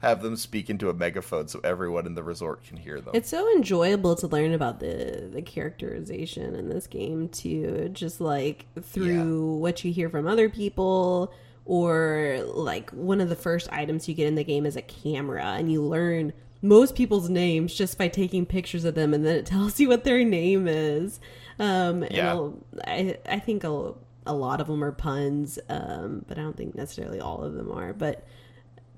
have 0.00 0.22
them 0.22 0.36
speak 0.36 0.68
into 0.68 0.90
a 0.90 0.94
megaphone 0.94 1.48
so 1.48 1.60
everyone 1.64 2.06
in 2.06 2.14
the 2.14 2.22
resort 2.22 2.62
can 2.64 2.76
hear 2.76 3.00
them. 3.00 3.14
It's 3.14 3.30
so 3.30 3.50
enjoyable 3.56 4.14
to 4.16 4.26
learn 4.26 4.52
about 4.52 4.80
the 4.80 5.28
the 5.32 5.42
characterization 5.42 6.54
in 6.54 6.68
this 6.68 6.86
game 6.86 7.28
too. 7.28 7.88
Just 7.92 8.20
like 8.20 8.66
through 8.80 9.56
what 9.56 9.84
you 9.84 9.92
hear 9.92 10.10
from 10.10 10.26
other 10.26 10.48
people, 10.48 11.32
or 11.66 12.40
like 12.46 12.90
one 12.90 13.20
of 13.20 13.28
the 13.28 13.36
first 13.36 13.68
items 13.72 14.08
you 14.08 14.14
get 14.14 14.28
in 14.28 14.36
the 14.36 14.44
game 14.44 14.64
is 14.64 14.76
a 14.76 14.82
camera, 14.82 15.44
and 15.44 15.70
you 15.70 15.82
learn 15.82 16.32
most 16.62 16.94
people's 16.94 17.28
names 17.28 17.74
just 17.74 17.98
by 17.98 18.08
taking 18.08 18.46
pictures 18.46 18.84
of 18.84 18.94
them, 18.94 19.12
and 19.12 19.26
then 19.26 19.36
it 19.36 19.46
tells 19.54 19.78
you 19.78 19.88
what 19.88 20.04
their 20.04 20.24
name 20.24 20.66
is. 20.66 21.20
Um, 21.58 22.04
Yeah. 22.10 22.50
I 22.86 23.18
I 23.28 23.38
think 23.40 23.64
a, 23.64 23.92
a 24.26 24.34
lot 24.34 24.60
of 24.60 24.68
them 24.68 24.82
are 24.82 24.92
puns, 24.92 25.58
um, 25.68 26.24
but 26.28 26.38
I 26.38 26.42
don't 26.42 26.56
think 26.56 26.74
necessarily 26.74 27.20
all 27.20 27.42
of 27.42 27.54
them 27.54 27.70
are. 27.72 27.92
But 27.92 28.26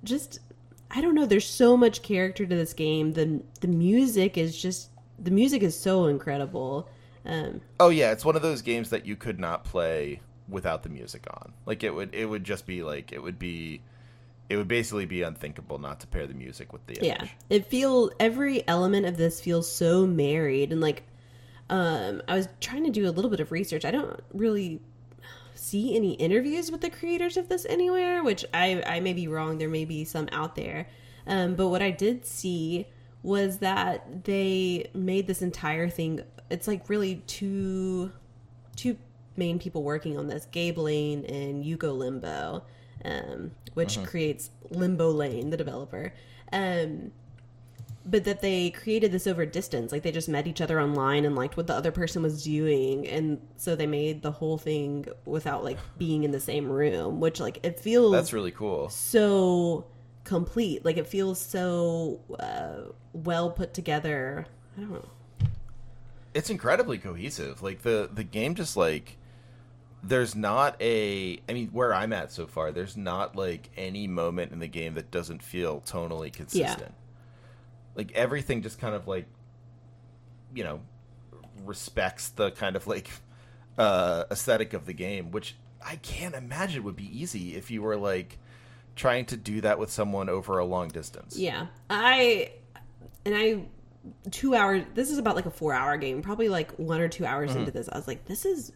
just 0.05 0.41
I 0.91 1.01
don't 1.01 1.15
know. 1.15 1.27
There's 1.27 1.49
so 1.49 1.77
much 1.77 2.03
character 2.03 2.47
to 2.47 2.55
this 2.55 2.73
game. 2.75 3.13
the 3.15 3.43
The 3.61 3.69
music 3.69 4.37
is 4.37 4.61
just 4.61 4.91
the 5.19 5.31
music 5.31 5.63
is 5.63 5.79
so 5.79 6.07
incredible. 6.07 6.89
Um, 7.25 7.61
Oh 7.81 7.89
yeah, 7.91 8.13
it's 8.13 8.25
one 8.25 8.37
of 8.37 8.43
those 8.43 8.63
games 8.63 8.91
that 8.91 9.05
you 9.07 9.17
could 9.17 9.39
not 9.41 9.65
play 9.65 10.21
without 10.49 10.83
the 10.83 10.89
music 10.89 11.27
on. 11.31 11.53
Like 11.67 11.83
it 11.83 11.95
would 11.95 12.15
it 12.15 12.27
would 12.27 12.45
just 12.45 12.67
be 12.67 12.83
like 12.83 13.13
it 13.13 13.23
would 13.23 13.39
be 13.39 13.83
it 14.49 14.57
would 14.57 14.69
basically 14.69 15.07
be 15.07 15.23
unthinkable 15.23 15.79
not 15.79 16.01
to 16.01 16.07
pair 16.07 16.27
the 16.27 16.35
music 16.35 16.73
with 16.73 16.87
the 16.87 16.95
image. 16.95 17.07
yeah, 17.07 17.29
it 17.51 17.67
feel 17.67 18.11
every 18.19 18.67
element 18.67 19.07
of 19.07 19.17
this 19.17 19.41
feels 19.41 19.71
so 19.71 20.07
married 20.07 20.73
and 20.73 20.81
like. 20.81 21.05
Um, 21.71 22.23
I 22.27 22.35
was 22.35 22.49
trying 22.63 22.85
to 22.85 22.91
do 22.91 23.07
a 23.07 23.13
little 23.13 23.31
bit 23.31 23.41
of 23.41 23.53
research. 23.53 23.85
I 23.85 23.91
don't 23.91 24.19
really 24.33 24.81
see 25.55 25.95
any 25.95 26.13
interviews 26.15 26.71
with 26.71 26.81
the 26.81 26.89
creators 26.89 27.37
of 27.37 27.51
this 27.51 27.67
anywhere, 27.67 28.23
which 28.23 28.43
I 28.55 28.83
I 28.87 29.01
may 29.01 29.13
be 29.13 29.29
wrong. 29.29 29.59
There 29.59 29.69
may 29.69 29.85
be 29.85 30.05
some 30.05 30.31
out 30.33 30.57
there, 30.57 30.89
um, 31.27 31.57
but 31.57 31.69
what 31.69 31.83
I 31.83 31.91
did 31.91 32.25
see 32.25 32.87
was 33.23 33.59
that 33.59 34.25
they 34.25 34.91
made 34.95 35.27
this 35.27 35.43
entire 35.43 35.89
thing. 35.89 36.23
It's 36.51 36.67
like 36.67 36.89
really 36.89 37.17
two 37.27 38.13
two 38.77 38.97
main 39.39 39.59
people 39.59 39.83
working 39.83 40.19
on 40.19 40.27
this: 40.27 40.47
Gabe 40.51 40.79
Lane 40.79 41.25
and 41.25 41.65
Yugo 41.65 41.97
Limbo, 41.97 42.65
um, 43.05 43.53
which 43.75 44.03
creates 44.05 44.51
Limbo 44.71 45.11
Lane, 45.11 45.51
the 45.51 45.57
developer. 45.57 46.13
Um, 46.53 47.13
but 48.05 48.25
that 48.25 48.41
they 48.41 48.71
created 48.71 49.13
this 49.13 49.27
over 49.27 49.45
distance. 49.45 49.93
Like 49.93 50.03
they 50.03 50.13
just 50.13 50.31
met 50.31 50.47
each 50.47 50.63
other 50.63 50.81
online 50.81 51.27
and 51.27 51.37
liked 51.37 51.59
what 51.59 51.67
the 51.67 51.75
other 51.75 51.93
person 51.93 52.23
was 52.23 52.43
doing, 52.43 53.07
and 53.07 53.41
so 53.57 53.77
they 53.77 53.87
made 53.87 54.23
the 54.23 54.31
whole 54.33 54.57
thing 54.57 55.07
without 55.27 55.63
like 55.63 55.79
being 55.99 56.25
in 56.25 56.31
the 56.31 56.41
same 56.41 56.69
room. 56.71 57.21
Which 57.21 57.39
like 57.39 57.61
it 57.63 57.79
feels 57.79 58.13
That's 58.13 58.33
really 58.33 58.51
cool. 58.51 58.89
so 58.89 59.85
complete. 60.25 60.85
Like 60.85 60.97
it 60.97 61.07
feels 61.07 61.39
so 61.39 62.21
uh, 62.41 62.93
well 63.13 63.51
put 63.51 63.75
together. 63.75 64.47
I 64.77 64.81
don't 64.81 64.93
know. 64.93 65.09
It's 66.33 66.51
incredibly 66.51 66.99
cohesive. 66.99 67.63
Like 67.63 67.83
the 67.83 68.09
the 68.13 68.25
game 68.25 68.55
just 68.55 68.77
like 68.77 69.19
there's 70.03 70.35
not 70.35 70.81
a 70.81 71.41
I 71.49 71.53
mean 71.53 71.69
where 71.69 71.93
I'm 71.93 72.13
at 72.13 72.31
so 72.33 72.47
far, 72.47 72.73
there's 72.73 72.97
not 72.97 73.37
like 73.37 73.71
any 73.77 74.07
moment 74.07 74.53
in 74.53 74.59
the 74.59 74.69
game 74.69 74.95
that 74.95 75.11
doesn't 75.11 75.43
feel 75.43 75.81
tonally 75.81 76.33
consistent. 76.33 76.81
yeah. 76.81 76.89
Like 77.95 78.13
everything 78.13 78.63
just 78.63 78.79
kind 78.79 78.95
of 78.95 79.09
like 79.09 79.27
you 80.55 80.65
know 80.65 80.81
respects 81.65 82.29
the 82.31 82.51
kind 82.53 82.77
of 82.77 82.87
like 82.87 83.11
uh 83.79 84.25
aesthetic 84.31 84.73
of 84.73 84.87
the 84.87 84.93
game, 84.93 85.31
which 85.31 85.57
I 85.85 85.97
can't 85.97 86.35
imagine 86.35 86.85
would 86.85 86.97
be 86.97 87.21
easy 87.21 87.55
if 87.55 87.71
you 87.71 87.83
were 87.83 87.97
like 87.97 88.39
trying 88.97 89.27
to 89.27 89.37
do 89.37 89.61
that 89.61 89.79
with 89.79 89.91
someone 89.91 90.29
over 90.29 90.59
a 90.59 90.65
long 90.65 90.89
distance. 90.89 91.37
Yeah, 91.37 91.67
I 91.89 92.53
and 93.25 93.35
I 93.35 93.65
two 94.31 94.55
hours. 94.55 94.85
This 94.95 95.11
is 95.11 95.19
about 95.19 95.37
like 95.37 95.47
a 95.47 95.51
four 95.51 95.73
hour 95.73 95.97
game. 95.97 96.23
Probably 96.23 96.49
like 96.49 96.73
one 96.79 97.01
or 97.01 97.09
two 97.09 97.27
hours 97.27 97.55
into 97.55 97.71
this, 97.71 97.89
I 97.93 97.97
was 97.97 98.07
like, 98.07 98.25
this 98.27 98.45
is 98.45 98.73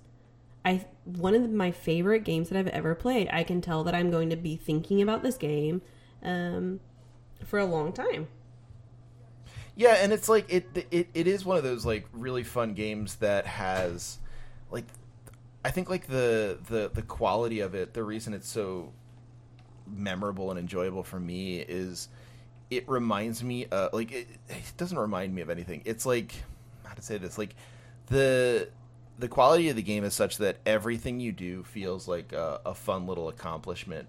I 0.65 0.85
one 1.05 1.35
of 1.35 1.51
my 1.51 1.71
favorite 1.71 2.25
games 2.25 2.49
that 2.49 2.59
I've 2.59 2.69
ever 2.69 2.95
played. 2.95 3.29
I 3.33 3.43
can 3.43 3.61
tell 3.61 3.85
that 3.85 3.95
I'm 3.95 4.11
going 4.11 4.31
to 4.31 4.37
be 4.37 4.57
thinking 4.57 5.03
about 5.03 5.23
this 5.23 5.37
game 5.37 5.83
um, 6.23 6.81
for 7.45 7.59
a 7.59 7.65
long 7.65 7.93
time. 7.93 8.29
Yeah, 9.75 9.95
and 9.95 10.13
it's 10.13 10.29
like 10.29 10.53
it, 10.53 10.87
it 10.91 11.09
it 11.15 11.27
is 11.27 11.45
one 11.45 11.57
of 11.57 11.65
those 11.65 11.85
like 11.85 12.07
really 12.13 12.43
fun 12.43 12.75
games 12.75 13.17
that 13.17 13.47
has 13.47 14.19
like 14.71 14.85
I 15.65 15.71
think 15.71 15.89
like 15.89 16.07
the 16.07 16.59
the 16.69 16.91
the 16.93 17.03
quality 17.03 17.61
of 17.61 17.75
it, 17.75 17.95
the 17.95 18.05
reason 18.05 18.35
it's 18.35 18.49
so 18.49 18.93
memorable 19.87 20.51
and 20.51 20.59
enjoyable 20.59 21.03
for 21.03 21.19
me 21.19 21.59
is 21.59 22.09
it 22.71 22.89
reminds 22.89 23.43
me 23.43 23.67
uh 23.71 23.89
like 23.93 24.13
it, 24.13 24.29
it 24.49 24.73
doesn't 24.77 24.99
remind 24.99 25.35
me 25.35 25.41
of 25.43 25.51
anything. 25.51 25.83
It's 25.85 26.05
like 26.07 26.35
how 26.85 26.95
to 26.95 27.03
say 27.03 27.17
this 27.19 27.39
like 27.39 27.55
the 28.07 28.69
the 29.23 29.29
quality 29.29 29.69
of 29.69 29.77
the 29.77 29.83
game 29.83 30.03
is 30.03 30.15
such 30.15 30.39
that 30.39 30.57
everything 30.67 31.21
you 31.21 31.31
do 31.31 31.63
feels 31.63 32.09
like 32.09 32.33
a, 32.33 32.61
a 32.67 32.75
fun 32.75 33.07
little 33.07 33.29
accomplishment, 33.29 34.09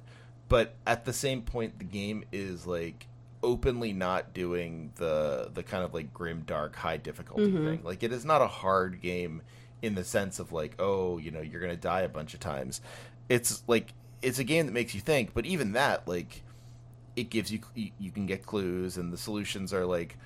but 0.49 0.73
at 0.87 1.05
the 1.05 1.13
same 1.13 1.43
point 1.43 1.77
the 1.77 1.85
game 1.85 2.23
is 2.31 2.65
like 2.65 3.05
openly 3.43 3.93
not 3.93 4.33
doing 4.33 4.91
the 4.95 5.51
the 5.53 5.61
kind 5.61 5.83
of 5.83 5.93
like 5.93 6.11
grim 6.15 6.41
dark 6.47 6.75
high 6.75 6.97
difficulty 6.97 7.43
mm-hmm. 7.43 7.63
thing. 7.63 7.81
Like 7.83 8.01
it 8.01 8.11
is 8.11 8.25
not 8.25 8.41
a 8.41 8.47
hard 8.47 9.01
game 9.03 9.43
in 9.83 9.93
the 9.93 10.03
sense 10.03 10.39
of 10.39 10.51
like 10.51 10.73
oh 10.79 11.19
you 11.19 11.29
know 11.29 11.41
you're 11.41 11.61
gonna 11.61 11.75
die 11.75 12.01
a 12.01 12.09
bunch 12.09 12.33
of 12.33 12.39
times. 12.39 12.81
It's 13.29 13.61
like 13.67 13.93
it's 14.23 14.39
a 14.39 14.43
game 14.43 14.65
that 14.65 14.71
makes 14.71 14.95
you 14.95 14.99
think, 15.01 15.35
but 15.35 15.45
even 15.45 15.73
that 15.73 16.07
like 16.07 16.41
it 17.15 17.29
gives 17.29 17.51
you 17.51 17.59
you, 17.75 17.91
you 17.99 18.09
can 18.09 18.25
get 18.25 18.47
clues 18.47 18.97
and 18.97 19.13
the 19.13 19.17
solutions 19.17 19.73
are 19.73 19.85
like 19.85 20.17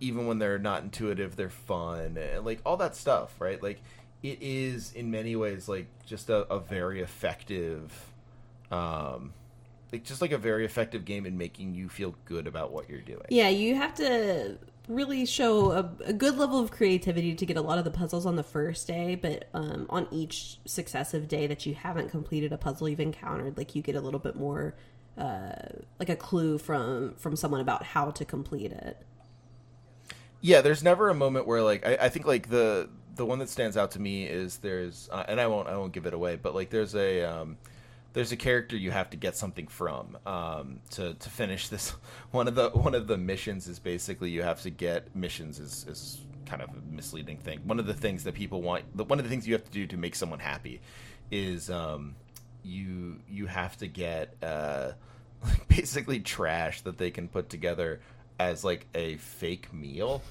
even 0.00 0.26
when 0.26 0.38
they're 0.38 0.58
not 0.58 0.82
intuitive 0.82 1.36
they're 1.36 1.50
fun 1.50 2.16
and 2.16 2.46
like 2.46 2.60
all 2.64 2.78
that 2.78 2.96
stuff 2.96 3.34
right 3.38 3.62
like 3.62 3.80
it 4.22 4.38
is 4.40 4.92
in 4.92 5.10
many 5.10 5.36
ways 5.36 5.68
like 5.68 5.86
just 6.06 6.30
a, 6.30 6.46
a 6.52 6.58
very 6.60 7.00
effective 7.00 8.12
um 8.70 9.32
like 9.92 10.04
just 10.04 10.22
like 10.22 10.32
a 10.32 10.38
very 10.38 10.64
effective 10.64 11.04
game 11.04 11.26
in 11.26 11.36
making 11.36 11.74
you 11.74 11.88
feel 11.88 12.14
good 12.24 12.46
about 12.46 12.72
what 12.72 12.88
you're 12.88 13.00
doing 13.00 13.26
Yeah, 13.28 13.48
you 13.48 13.74
have 13.74 13.94
to 13.96 14.58
really 14.88 15.26
show 15.26 15.70
a, 15.72 15.90
a 16.06 16.12
good 16.12 16.36
level 16.36 16.58
of 16.58 16.70
creativity 16.70 17.34
to 17.34 17.46
get 17.46 17.56
a 17.56 17.60
lot 17.60 17.78
of 17.78 17.84
the 17.84 17.90
puzzles 17.90 18.26
on 18.26 18.36
the 18.36 18.42
first 18.42 18.86
day, 18.88 19.14
but 19.14 19.48
um, 19.54 19.86
on 19.90 20.08
each 20.10 20.58
successive 20.64 21.28
day 21.28 21.46
that 21.46 21.66
you 21.66 21.74
haven't 21.74 22.08
completed 22.10 22.52
a 22.52 22.58
puzzle 22.58 22.88
you've 22.88 23.00
encountered, 23.00 23.56
like 23.56 23.74
you 23.76 23.82
get 23.82 23.94
a 23.94 24.00
little 24.00 24.18
bit 24.18 24.34
more, 24.34 24.74
uh, 25.16 25.52
like 26.00 26.08
a 26.08 26.16
clue 26.16 26.58
from 26.58 27.14
from 27.16 27.36
someone 27.36 27.60
about 27.60 27.84
how 27.84 28.10
to 28.10 28.24
complete 28.24 28.72
it. 28.72 28.96
yeah 30.40 30.60
there's 30.60 30.82
never 30.82 31.08
a 31.10 31.14
moment 31.14 31.46
where 31.46 31.62
like 31.62 31.86
I, 31.86 31.96
I 32.02 32.08
think 32.08 32.26
like 32.26 32.48
the 32.48 32.88
the 33.14 33.26
one 33.26 33.38
that 33.38 33.48
stands 33.48 33.76
out 33.76 33.92
to 33.92 34.00
me 34.00 34.24
is 34.24 34.58
there's 34.58 35.08
uh, 35.12 35.24
and 35.28 35.40
i 35.40 35.46
won't 35.46 35.68
i 35.68 35.76
won't 35.76 35.92
give 35.92 36.06
it 36.06 36.14
away 36.14 36.36
but 36.36 36.54
like 36.54 36.70
there's 36.70 36.94
a 36.94 37.22
um 37.22 37.56
there's 38.12 38.32
a 38.32 38.36
character 38.36 38.76
you 38.76 38.90
have 38.90 39.10
to 39.10 39.16
get 39.16 39.36
something 39.36 39.66
from 39.66 40.18
um, 40.26 40.80
to 40.90 41.14
to 41.14 41.30
finish 41.30 41.68
this. 41.68 41.90
One 42.30 42.48
of 42.48 42.54
the 42.54 42.70
one 42.70 42.94
of 42.94 43.06
the 43.06 43.16
missions 43.16 43.68
is 43.68 43.78
basically 43.78 44.30
you 44.30 44.42
have 44.42 44.62
to 44.62 44.70
get 44.70 45.14
missions 45.14 45.58
is 45.58 45.86
is 45.88 46.20
kind 46.46 46.62
of 46.62 46.70
a 46.70 46.94
misleading 46.94 47.38
thing. 47.38 47.60
One 47.64 47.78
of 47.78 47.86
the 47.86 47.94
things 47.94 48.24
that 48.24 48.34
people 48.34 48.62
want, 48.62 48.84
one 48.94 49.18
of 49.18 49.24
the 49.24 49.30
things 49.30 49.46
you 49.46 49.54
have 49.54 49.64
to 49.64 49.70
do 49.70 49.86
to 49.86 49.96
make 49.96 50.14
someone 50.14 50.40
happy, 50.40 50.80
is 51.30 51.70
um, 51.70 52.14
you 52.62 53.20
you 53.28 53.46
have 53.46 53.76
to 53.78 53.86
get 53.86 54.34
uh, 54.42 54.92
basically 55.68 56.20
trash 56.20 56.82
that 56.82 56.98
they 56.98 57.10
can 57.10 57.28
put 57.28 57.48
together 57.48 58.00
as 58.38 58.64
like 58.64 58.86
a 58.94 59.16
fake 59.16 59.72
meal, 59.72 60.22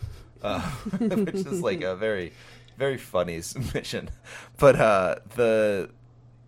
uh, 0.43 0.61
which 0.99 1.35
is 1.35 1.61
like 1.61 1.81
a 1.81 1.95
very 1.95 2.33
very 2.81 2.97
funny 2.97 3.39
submission. 3.53 4.09
But 4.57 4.75
uh, 4.75 5.15
the 5.35 5.91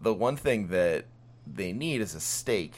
the 0.01 0.13
one 0.13 0.35
thing 0.35 0.67
that 0.69 1.05
they 1.45 1.71
need 1.71 2.01
is 2.01 2.15
a 2.15 2.19
steak, 2.19 2.73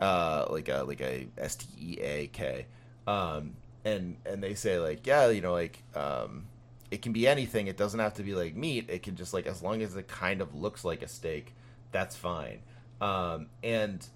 uh, 0.00 0.46
like 0.50 0.68
a 0.68 0.84
like 0.84 1.00
a 1.00 1.26
S 1.38 1.56
T 1.56 1.66
E 1.78 1.98
A 2.00 2.26
K, 2.28 2.66
um, 3.06 3.56
and 3.84 4.16
and 4.26 4.42
they 4.42 4.54
say 4.54 4.78
like 4.78 5.06
yeah, 5.06 5.30
you 5.30 5.40
know 5.40 5.52
like 5.52 5.82
um, 5.94 6.46
it 6.90 7.00
can 7.00 7.12
be 7.12 7.26
anything. 7.26 7.68
It 7.68 7.78
doesn't 7.78 7.98
have 7.98 8.14
to 8.14 8.22
be 8.22 8.34
like 8.34 8.54
meat. 8.54 8.90
It 8.90 9.02
can 9.02 9.16
just 9.16 9.32
like 9.32 9.46
as 9.46 9.62
long 9.62 9.80
as 9.80 9.96
it 9.96 10.06
kind 10.06 10.42
of 10.42 10.54
looks 10.54 10.84
like 10.84 11.02
a 11.02 11.08
steak, 11.08 11.54
that's 11.92 12.14
fine. 12.14 12.58
Um, 13.00 13.46
and 13.64 14.06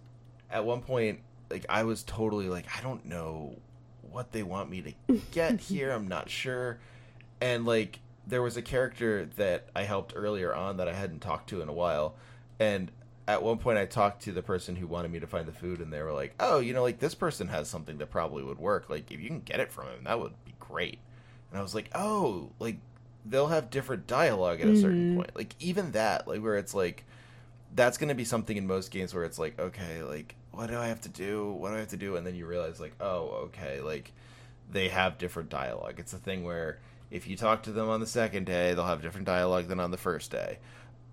at 0.51 0.67
one 0.67 0.83
point, 0.83 1.21
like 1.51 1.65
I 1.71 1.85
was 1.85 2.03
totally 2.03 2.51
like 2.51 2.67
I 2.77 2.83
don't 2.83 3.07
know 3.07 3.57
what 4.03 4.31
they 4.33 4.43
want 4.43 4.69
me 4.69 4.83
to 5.09 5.21
get 5.31 5.59
here. 5.73 5.91
I'm 5.91 6.07
not 6.07 6.29
sure, 6.29 6.81
and 7.41 7.65
like 7.65 8.01
there 8.27 8.43
was 8.43 8.57
a 8.57 8.63
character 8.63 9.29
that 9.37 9.69
I 9.75 9.83
helped 9.83 10.13
earlier 10.17 10.55
on 10.55 10.79
that 10.79 10.89
I 10.89 10.95
hadn't 10.95 11.21
talked 11.21 11.49
to 11.51 11.61
in 11.61 11.69
a 11.69 11.73
while, 11.73 12.15
and 12.59 12.91
at 13.27 13.43
one 13.43 13.59
point 13.59 13.79
I 13.79 13.87
talked 13.87 14.23
to 14.25 14.33
the 14.33 14.43
person 14.43 14.77
who 14.77 14.87
wanted 14.87 15.11
me 15.11 15.21
to 15.21 15.27
find 15.27 15.47
the 15.47 15.53
food 15.53 15.81
and 15.81 15.93
they 15.93 16.03
were 16.03 16.13
like, 16.13 16.35
"Oh, 16.39 16.61
you 16.61 16.75
know, 16.75 16.83
like 16.83 16.99
this 16.99 17.15
person 17.15 17.49
has 17.49 17.69
something 17.69 17.99
that 17.99 18.11
probably 18.11 18.43
would 18.43 18.59
work. 18.59 18.91
Like 18.91 19.11
if 19.11 19.21
you 19.21 19.29
can 19.29 19.41
get 19.41 19.61
it 19.61 19.73
from 19.73 19.87
him, 19.87 20.05
that 20.05 20.21
would 20.21 20.33
be 20.45 20.55
great." 20.61 20.99
And 21.51 21.59
I 21.59 21.63
was 21.63 21.75
like, 21.75 21.91
"Oh, 21.95 22.51
like 22.59 22.79
they'll 23.25 23.49
have 23.49 23.71
different 23.71 24.07
dialogue 24.07 24.61
at 24.61 24.69
a 24.69 24.77
certain 24.77 25.11
mm-hmm. 25.11 25.17
point. 25.17 25.37
Like 25.37 25.55
even 25.61 25.93
that, 25.93 26.29
like 26.29 26.43
where 26.43 26.57
it's 26.57 26.75
like 26.75 27.05
that's 27.75 27.99
going 27.99 28.11
to 28.11 28.15
be 28.15 28.25
something 28.25 28.57
in 28.57 28.67
most 28.67 28.91
games 28.91 29.15
where 29.15 29.25
it's 29.25 29.39
like, 29.39 29.59
okay, 29.59 30.03
like 30.03 30.35
what 30.53 30.69
do 30.69 30.79
I 30.79 30.87
have 30.87 31.01
to 31.03 31.09
do? 31.09 31.53
What 31.53 31.71
do 31.71 31.77
I 31.77 31.81
have 31.81 31.89
to 31.89 31.97
do? 31.97 32.17
And 32.17 32.27
then 32.27 32.35
you 32.35 32.47
realize 32.47 32.81
like, 32.81 32.95
"Oh, 33.01 33.47
okay, 33.47 33.81
like 33.81 34.13
they 34.71 34.89
have 34.89 35.19
different 35.19 35.49
dialogue. 35.51 35.95
It's 35.99 36.13
a 36.13 36.19
thing 36.19 36.45
where 36.45 36.79
if 37.15 37.29
you 37.29 37.37
talk 37.37 37.65
to 37.65 37.73
them 37.73 37.89
on 37.89 38.01
the 38.01 38.07
second 38.07 38.47
day, 38.47 38.75
they'll 38.75 38.87
have 38.87 39.03
different 39.03 39.27
dialogue 39.27 39.69
than 39.69 39.81
on 39.81 39.91
the 39.93 39.97
first 39.99 40.31
day. 40.31 40.59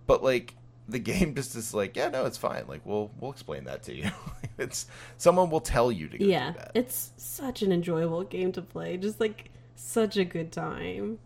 But 0.08 0.24
like 0.24 0.56
the 0.88 1.00
game 1.00 1.36
just 1.38 1.56
is 1.56 1.74
like, 1.74 1.96
yeah, 1.96 2.10
no, 2.10 2.26
it's 2.26 2.38
fine. 2.38 2.66
Like 2.68 2.86
we'll 2.86 3.12
we'll 3.20 3.32
explain 3.32 3.66
that 3.66 3.84
to 3.84 3.96
you. 3.96 4.12
it's 4.58 4.88
someone 5.18 5.50
will 5.50 5.62
tell 5.62 5.92
you 5.92 6.10
to 6.10 6.20
go 6.20 6.28
Yeah, 6.28 6.52
do 6.52 6.54
that. 6.54 6.76
it's 6.76 7.12
such 7.18 7.62
an 7.64 7.72
enjoyable 7.72 8.24
game 8.24 8.52
to 8.54 8.62
play. 8.62 8.98
Just 8.98 9.20
like 9.20 9.52
such 9.76 10.18
a 10.18 10.26
good 10.26 10.52
time. 10.52 11.20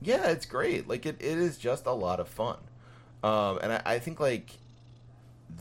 yeah, 0.00 0.28
it's 0.30 0.46
great. 0.46 0.88
Like 0.88 1.06
it, 1.06 1.16
it 1.20 1.38
is 1.38 1.58
just 1.58 1.86
a 1.86 1.92
lot 1.92 2.20
of 2.20 2.28
fun. 2.28 2.58
Um, 3.22 3.58
and 3.62 3.72
I, 3.72 3.82
I 3.84 3.98
think 3.98 4.20
like 4.20 4.60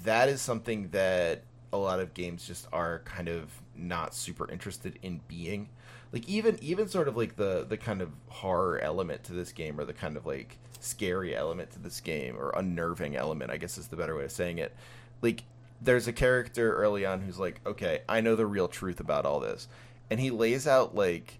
that 0.03 0.29
is 0.29 0.41
something 0.41 0.89
that 0.91 1.43
a 1.73 1.77
lot 1.77 1.99
of 1.99 2.13
games 2.13 2.45
just 2.47 2.67
are 2.71 2.99
kind 3.05 3.27
of 3.27 3.61
not 3.75 4.15
super 4.15 4.49
interested 4.49 4.97
in 5.01 5.21
being. 5.27 5.69
Like 6.11 6.27
even 6.27 6.57
even 6.61 6.87
sort 6.87 7.07
of 7.07 7.15
like 7.15 7.35
the 7.35 7.65
the 7.67 7.77
kind 7.77 8.01
of 8.01 8.11
horror 8.27 8.79
element 8.79 9.23
to 9.25 9.33
this 9.33 9.51
game 9.51 9.79
or 9.79 9.85
the 9.85 9.93
kind 9.93 10.17
of 10.17 10.25
like 10.25 10.57
scary 10.79 11.35
element 11.35 11.71
to 11.71 11.79
this 11.79 11.99
game 12.01 12.35
or 12.37 12.51
unnerving 12.55 13.15
element, 13.15 13.51
I 13.51 13.57
guess 13.57 13.77
is 13.77 13.87
the 13.87 13.95
better 13.95 14.15
way 14.15 14.25
of 14.25 14.31
saying 14.31 14.57
it. 14.57 14.75
Like 15.21 15.43
there's 15.81 16.07
a 16.07 16.13
character 16.13 16.73
early 16.75 17.05
on 17.05 17.21
who's 17.21 17.39
like, 17.39 17.61
"Okay, 17.65 18.01
I 18.09 18.21
know 18.21 18.35
the 18.35 18.47
real 18.47 18.67
truth 18.67 18.99
about 18.99 19.25
all 19.25 19.39
this." 19.39 19.67
And 20.09 20.19
he 20.19 20.31
lays 20.31 20.67
out 20.67 20.95
like 20.95 21.39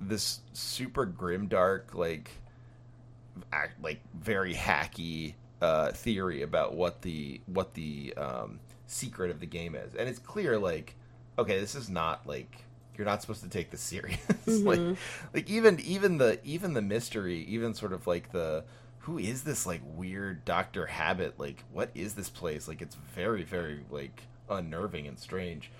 this 0.00 0.40
super 0.52 1.06
grim 1.06 1.46
dark 1.46 1.94
like 1.94 2.30
act 3.52 3.82
like 3.82 4.00
very 4.14 4.52
hacky 4.52 5.34
uh, 5.60 5.92
theory 5.92 6.42
about 6.42 6.74
what 6.74 7.02
the 7.02 7.40
what 7.46 7.74
the 7.74 8.12
um, 8.16 8.60
secret 8.86 9.30
of 9.30 9.40
the 9.40 9.46
game 9.46 9.74
is, 9.74 9.94
and 9.94 10.08
it's 10.08 10.18
clear 10.18 10.58
like 10.58 10.96
okay, 11.38 11.58
this 11.58 11.74
is 11.74 11.88
not 11.88 12.26
like 12.26 12.64
you're 12.96 13.06
not 13.06 13.22
supposed 13.22 13.42
to 13.42 13.48
take 13.48 13.70
this 13.70 13.80
serious. 13.80 14.20
like 14.46 14.80
like 15.32 15.48
even 15.48 15.80
even 15.80 16.18
the 16.18 16.38
even 16.44 16.74
the 16.74 16.82
mystery, 16.82 17.40
even 17.48 17.74
sort 17.74 17.92
of 17.92 18.06
like 18.06 18.32
the 18.32 18.64
who 19.00 19.18
is 19.18 19.42
this 19.42 19.66
like 19.66 19.80
weird 19.84 20.44
Doctor 20.44 20.86
Habit? 20.86 21.38
Like 21.38 21.64
what 21.72 21.90
is 21.94 22.14
this 22.14 22.28
place? 22.28 22.68
Like 22.68 22.82
it's 22.82 22.96
very 23.14 23.42
very 23.42 23.84
like 23.90 24.22
unnerving 24.48 25.06
and 25.06 25.18
strange. 25.18 25.70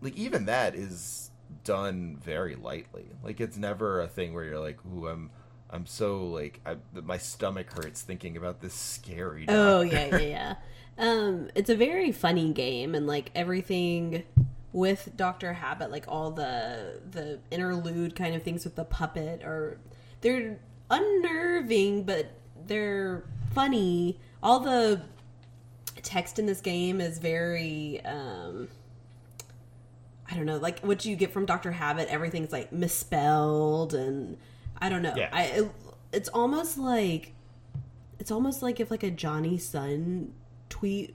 Like 0.00 0.16
even 0.16 0.46
that 0.46 0.74
is 0.74 1.30
done 1.64 2.18
very 2.22 2.56
lightly. 2.56 3.06
Like 3.22 3.40
it's 3.40 3.56
never 3.56 4.00
a 4.00 4.08
thing 4.08 4.34
where 4.34 4.44
you're 4.44 4.60
like, 4.60 4.78
"Ooh, 4.86 5.08
I'm 5.08 5.30
I'm 5.70 5.86
so 5.86 6.26
like 6.26 6.60
I, 6.64 6.76
my 7.02 7.18
stomach 7.18 7.72
hurts 7.72 8.02
thinking 8.02 8.36
about 8.36 8.60
this 8.60 8.74
scary." 8.74 9.46
Oh 9.48 9.80
yeah, 9.80 10.06
yeah, 10.06 10.18
yeah. 10.18 10.54
um, 10.98 11.48
it's 11.54 11.70
a 11.70 11.76
very 11.76 12.12
funny 12.12 12.52
game, 12.52 12.94
and 12.94 13.06
like 13.06 13.30
everything 13.34 14.24
with 14.74 15.16
Doctor 15.16 15.52
Habit, 15.52 15.92
like 15.92 16.04
all 16.08 16.32
the 16.32 17.00
the 17.10 17.38
interlude 17.52 18.16
kind 18.16 18.34
of 18.34 18.42
things 18.42 18.64
with 18.64 18.74
the 18.74 18.84
puppet, 18.84 19.42
or 19.44 19.78
they're 20.20 20.58
unnerving, 20.90 22.02
but 22.02 22.32
they're 22.66 23.24
funny. 23.54 24.18
All 24.42 24.60
the 24.60 25.00
text 26.02 26.38
in 26.38 26.44
this 26.46 26.60
game 26.60 27.00
is 27.00 27.18
very 27.18 28.04
um 28.04 28.68
I 30.28 30.34
don't 30.34 30.44
know, 30.44 30.58
like 30.58 30.80
what 30.80 31.04
you 31.04 31.14
get 31.14 31.32
from 31.32 31.46
Doctor 31.46 31.70
Habit, 31.70 32.08
everything's 32.08 32.50
like 32.50 32.72
misspelled 32.72 33.94
and 33.94 34.36
I 34.78 34.88
don't 34.88 35.02
know. 35.02 35.14
Yeah. 35.16 35.28
I 35.32 35.42
it, 35.44 35.70
it's 36.12 36.28
almost 36.30 36.78
like 36.78 37.32
it's 38.18 38.32
almost 38.32 38.60
like 38.60 38.80
if 38.80 38.90
like 38.90 39.04
a 39.04 39.10
Jonny 39.10 39.56
Sun 39.56 40.32
tweet 40.68 41.14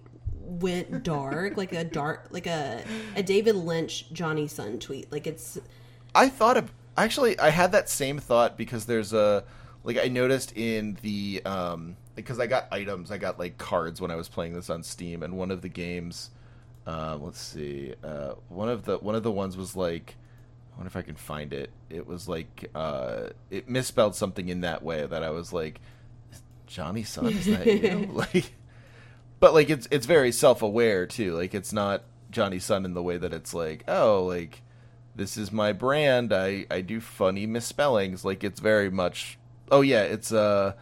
went 0.50 1.04
dark, 1.04 1.58
like 1.58 1.72
a 1.74 1.84
dark 1.84 2.28
like 2.32 2.48
a 2.48 2.84
a 3.16 3.24
David 3.24 3.56
Lynch 3.56 4.12
Jonny 4.12 4.48
Sun 4.48 4.80
tweet. 4.80 5.12
Like 5.12 5.28
it's 5.28 5.60
I 6.16 6.30
thought 6.30 6.58
of 6.58 6.72
actually 6.98 7.40
I 7.40 7.50
had 7.50 7.72
that 7.72 7.90
same 7.90 8.20
thought 8.20 8.58
because 8.58 8.86
there's 8.86 9.14
a 9.14 9.44
like 9.84 9.98
I 9.98 10.08
noticed 10.08 10.56
in 10.58 10.98
the 11.02 11.42
um 11.46 11.96
because 12.16 12.40
I 12.40 12.48
got 12.48 12.68
items, 12.72 13.12
I 13.12 13.18
got 13.18 13.40
like 13.40 13.58
cards 13.58 14.02
when 14.02 14.12
I 14.12 14.16
was 14.16 14.28
playing 14.28 14.54
this 14.54 14.70
on 14.70 14.84
Steam 14.84 15.24
and 15.24 15.38
one 15.38 15.52
of 15.52 15.62
the 15.62 15.70
games 15.70 16.32
uh 16.88 17.18
let's 17.22 17.40
see. 17.40 17.94
Uh 18.04 18.34
one 18.50 18.70
of 18.70 18.86
the 18.86 18.98
one 18.98 19.16
of 19.16 19.24
the 19.24 19.32
ones 19.32 19.56
was 19.56 19.76
like 19.76 20.16
I 20.74 20.78
wonder 20.78 20.88
if 20.88 20.96
I 20.96 21.02
can 21.02 21.16
find 21.16 21.54
it. 21.54 21.70
It 21.90 22.08
was 22.08 22.28
like 22.28 22.70
uh 22.74 23.30
it 23.50 23.70
misspelled 23.70 24.16
something 24.16 24.50
in 24.50 24.62
that 24.62 24.84
way 24.84 25.06
that 25.06 25.24
I 25.24 25.30
was 25.30 25.54
like 25.54 25.80
Jonny 26.68 27.04
Sun 27.04 27.28
is 27.28 27.46
that 27.46 27.66
you? 27.66 28.10
like 28.12 28.54
but 29.40 29.54
like 29.54 29.70
it's 29.70 29.88
it's 29.92 30.06
very 30.06 30.32
self-aware 30.32 31.06
too. 31.06 31.36
Like 31.36 31.54
it's 31.54 31.74
not 31.74 32.04
Jonny 32.32 32.60
Sun 32.60 32.86
in 32.86 32.94
the 32.94 33.04
way 33.04 33.18
that 33.18 33.34
it's 33.34 33.54
like, 33.54 33.84
oh, 33.88 34.24
like 34.26 34.62
this 35.16 35.38
is 35.38 35.52
my 35.52 35.74
brand. 35.74 36.34
I 36.34 36.66
I 36.70 36.82
do 36.82 37.00
funny 37.02 37.46
misspellings. 37.46 38.24
Like 38.26 38.44
it's 38.44 38.60
very 38.60 38.90
much. 38.90 39.38
Oh 39.72 39.82
yeah, 39.82 40.04
it's 40.04 40.32
uh, 40.32 40.74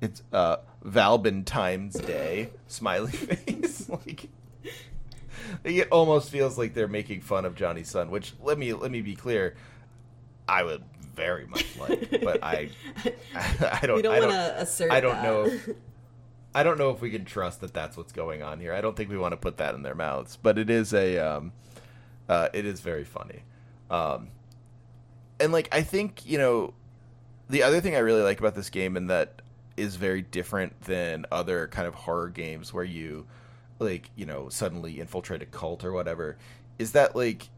it's 0.00 0.22
uh, 0.32 0.56
Valentine's 0.82 1.94
Day 1.94 2.50
smiley 2.66 3.10
face. 3.12 3.88
like 4.06 4.28
it 5.64 5.88
almost 5.90 6.30
feels 6.30 6.58
like 6.58 6.74
they're 6.74 6.88
making 6.88 7.20
fun 7.20 7.44
of 7.44 7.54
Jonny 7.54 7.84
Sun. 7.84 8.10
Which 8.10 8.34
let 8.42 8.58
me 8.58 8.72
let 8.72 8.90
me 8.90 9.00
be 9.02 9.14
clear, 9.14 9.56
I 10.48 10.62
would 10.62 10.82
very 11.14 11.46
much 11.46 11.66
like, 11.78 12.10
but 12.22 12.42
I 12.42 12.70
I, 13.34 13.78
I 13.82 13.86
don't. 13.86 14.02
don't 14.02 14.14
I 14.14 14.20
want 14.20 14.32
to 14.32 14.60
assert 14.60 14.90
I 14.90 15.00
don't 15.00 15.14
that. 15.14 15.22
know. 15.22 15.44
If, 15.46 15.68
I 16.56 16.62
don't 16.62 16.78
know 16.78 16.88
if 16.88 17.02
we 17.02 17.10
can 17.10 17.26
trust 17.26 17.60
that 17.60 17.74
that's 17.74 17.98
what's 17.98 18.14
going 18.14 18.42
on 18.42 18.60
here. 18.60 18.72
I 18.72 18.80
don't 18.80 18.96
think 18.96 19.10
we 19.10 19.18
want 19.18 19.32
to 19.32 19.36
put 19.36 19.58
that 19.58 19.74
in 19.74 19.82
their 19.82 19.94
mouths, 19.94 20.38
but 20.42 20.56
it 20.56 20.70
is 20.70 20.94
a, 20.94 21.18
um, 21.18 21.52
uh, 22.30 22.48
it 22.54 22.64
is 22.64 22.80
very 22.80 23.04
funny, 23.04 23.42
um, 23.90 24.28
and 25.38 25.52
like 25.52 25.68
I 25.70 25.82
think 25.82 26.24
you 26.24 26.38
know, 26.38 26.72
the 27.50 27.62
other 27.62 27.82
thing 27.82 27.94
I 27.94 27.98
really 27.98 28.22
like 28.22 28.40
about 28.40 28.54
this 28.54 28.70
game 28.70 28.96
and 28.96 29.10
that 29.10 29.42
is 29.76 29.96
very 29.96 30.22
different 30.22 30.80
than 30.80 31.26
other 31.30 31.68
kind 31.68 31.86
of 31.86 31.94
horror 31.94 32.30
games 32.30 32.72
where 32.72 32.84
you, 32.84 33.26
like 33.78 34.08
you 34.16 34.24
know, 34.24 34.48
suddenly 34.48 34.98
infiltrate 34.98 35.42
a 35.42 35.46
cult 35.46 35.84
or 35.84 35.92
whatever, 35.92 36.38
is 36.78 36.92
that 36.92 37.14
like 37.14 37.50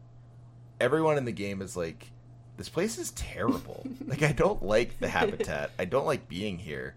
everyone 0.81 1.17
in 1.17 1.23
the 1.23 1.31
game 1.31 1.61
is 1.61 1.77
like, 1.77 2.11
this 2.57 2.67
place 2.67 2.97
is 2.97 3.11
terrible. 3.11 3.87
like 4.07 4.23
I 4.23 4.33
don't 4.33 4.61
like 4.61 4.99
the 4.99 5.07
habitat. 5.07 5.71
I 5.79 5.85
don't 5.85 6.05
like 6.05 6.27
being 6.27 6.57
here. 6.57 6.95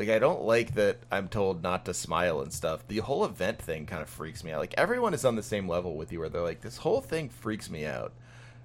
Like 0.00 0.08
I 0.08 0.18
don't 0.18 0.44
like 0.44 0.76
that 0.76 1.00
I'm 1.12 1.28
told 1.28 1.62
not 1.62 1.84
to 1.84 1.92
smile 1.92 2.40
and 2.40 2.50
stuff. 2.50 2.88
The 2.88 3.00
whole 3.00 3.22
event 3.22 3.60
thing 3.60 3.84
kind 3.84 4.00
of 4.00 4.08
freaks 4.08 4.42
me 4.42 4.50
out. 4.50 4.58
Like 4.58 4.72
everyone 4.78 5.12
is 5.12 5.26
on 5.26 5.36
the 5.36 5.42
same 5.42 5.68
level 5.68 5.94
with 5.94 6.10
you 6.10 6.20
where 6.20 6.30
they're 6.30 6.40
like 6.40 6.62
this 6.62 6.78
whole 6.78 7.02
thing 7.02 7.28
freaks 7.28 7.68
me 7.68 7.84
out. 7.84 8.14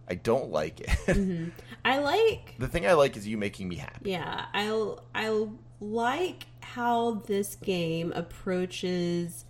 I 0.08 0.15
don't 0.15 0.50
like 0.50 0.80
it. 0.80 0.88
Mm-hmm. 1.06 1.50
I 1.84 2.00
like 2.00 2.56
the 2.58 2.69
thing 2.69 2.88
I 2.88 2.93
like 2.93 3.17
is 3.17 3.28
you 3.28 3.38
making 3.38 3.67
me 3.67 3.76
happy. 3.76 4.12
Yeah, 4.12 4.45
I 4.54 4.95
I 5.13 5.48
like 5.82 6.45
how 6.62 7.15
this 7.28 7.56
game 7.56 8.13
approaches 8.15 9.43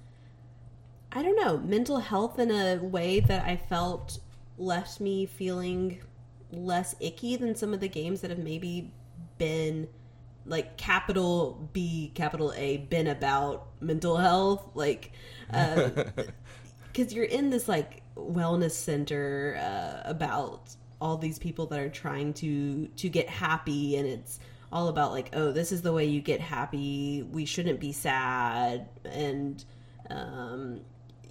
I 1.11 1.21
don't 1.21 1.35
know, 1.35 1.59
mental 1.59 1.99
health 1.99 2.39
in 2.39 2.49
a 2.49 2.77
way 2.77 3.19
that 3.19 3.45
I 3.45 3.57
felt 3.57 4.19
left 4.57 4.99
me 4.99 5.27
feeling 5.27 6.01
less 6.51 6.95
icky 6.99 7.35
than 7.35 7.53
some 7.53 7.75
of 7.75 7.79
the 7.79 7.87
games 7.87 8.21
that 8.21 8.31
have 8.31 8.39
maybe 8.39 8.91
been 9.37 9.87
like 10.45 10.77
capital 10.77 11.69
B 11.73 12.11
capital 12.15 12.53
A 12.55 12.77
been 12.77 13.07
about 13.07 13.67
mental 13.81 14.17
health 14.17 14.63
like 14.75 15.11
uh 15.53 15.89
cuz 16.93 17.13
you're 17.13 17.25
in 17.25 17.49
this 17.49 17.67
like 17.67 18.03
wellness 18.15 18.71
center 18.71 19.57
uh, 19.59 20.09
about 20.09 20.75
all 21.01 21.17
these 21.17 21.37
people 21.39 21.65
that 21.67 21.79
are 21.79 21.89
trying 21.89 22.33
to 22.33 22.87
to 22.95 23.09
get 23.09 23.27
happy 23.29 23.97
and 23.97 24.07
it's 24.07 24.39
all 24.71 24.87
about 24.87 25.11
like 25.11 25.29
oh 25.33 25.51
this 25.51 25.71
is 25.71 25.81
the 25.81 25.91
way 25.93 26.05
you 26.05 26.21
get 26.21 26.39
happy 26.41 27.23
we 27.31 27.45
shouldn't 27.45 27.79
be 27.79 27.91
sad 27.91 28.87
and 29.05 29.65
um 30.09 30.81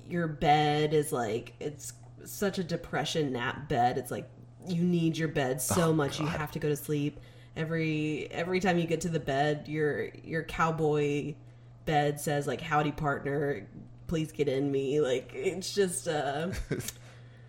your 0.08 0.28
bed 0.28 0.92
is 0.94 1.12
like 1.12 1.54
it's 1.60 1.92
such 2.24 2.58
a 2.58 2.64
depression 2.64 3.32
nap 3.32 3.68
bed 3.68 3.98
it's 3.98 4.10
like 4.10 4.28
you 4.66 4.82
need 4.82 5.16
your 5.16 5.28
bed 5.28 5.60
so 5.60 5.90
Oh, 5.90 5.92
much 5.92 6.20
you 6.20 6.26
have 6.26 6.50
to 6.52 6.58
go 6.58 6.68
to 6.68 6.76
sleep 6.76 7.20
every 7.56 8.28
every 8.30 8.60
time 8.60 8.78
you 8.78 8.86
get 8.86 9.00
to 9.02 9.08
the 9.08 9.20
bed 9.20 9.66
your 9.68 10.08
your 10.24 10.42
cowboy 10.42 11.34
bed 11.84 12.18
says 12.18 12.46
like 12.46 12.60
howdy 12.60 12.92
partner 12.92 13.66
please 14.06 14.32
get 14.32 14.48
in 14.48 14.70
me 14.70 15.00
like 15.00 15.30
it's 15.34 15.74
just 15.74 16.08
uh 16.08 16.48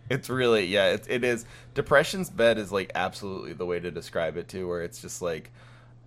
It's 0.10 0.30
really 0.30 0.66
yeah, 0.68 0.94
it, 0.94 1.06
it 1.10 1.24
is. 1.24 1.46
Depression's 1.74 2.30
bed 2.30 2.58
is 2.58 2.72
like 2.72 2.92
absolutely 2.94 3.54
the 3.54 3.66
way 3.66 3.80
to 3.80 3.92
describe 3.92 4.38
it 4.38 4.48
too, 4.48 4.68
where 4.68 4.84
it's 4.84 5.02
just 5.02 5.22
like, 5.22 5.52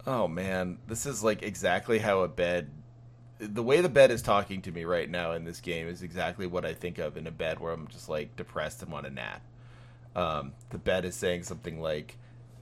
oh 0.06 0.28
man, 0.28 0.78
this 0.86 1.06
is 1.06 1.24
like 1.24 1.42
exactly 1.42 1.98
how 1.98 2.20
a 2.20 2.28
bed. 2.28 2.70
The 3.40 3.62
way 3.62 3.80
the 3.80 3.88
bed 3.88 4.10
is 4.10 4.22
talking 4.22 4.62
to 4.62 4.72
me 4.72 4.84
right 4.84 5.08
now 5.08 5.32
in 5.32 5.44
this 5.44 5.60
game 5.60 5.88
is 5.88 6.02
exactly 6.02 6.46
what 6.46 6.64
I 6.64 6.74
think 6.74 6.98
of 6.98 7.16
in 7.16 7.26
a 7.26 7.30
bed 7.30 7.60
where 7.60 7.72
I'm 7.72 7.88
just 7.88 8.08
like 8.08 8.36
depressed 8.36 8.82
and 8.82 8.92
want 8.92 9.06
to 9.06 9.12
nap. 9.12 9.42
Um, 10.14 10.52
the 10.70 10.78
bed 10.78 11.04
is 11.04 11.14
saying 11.14 11.44
something 11.44 11.80
like, 11.80 12.16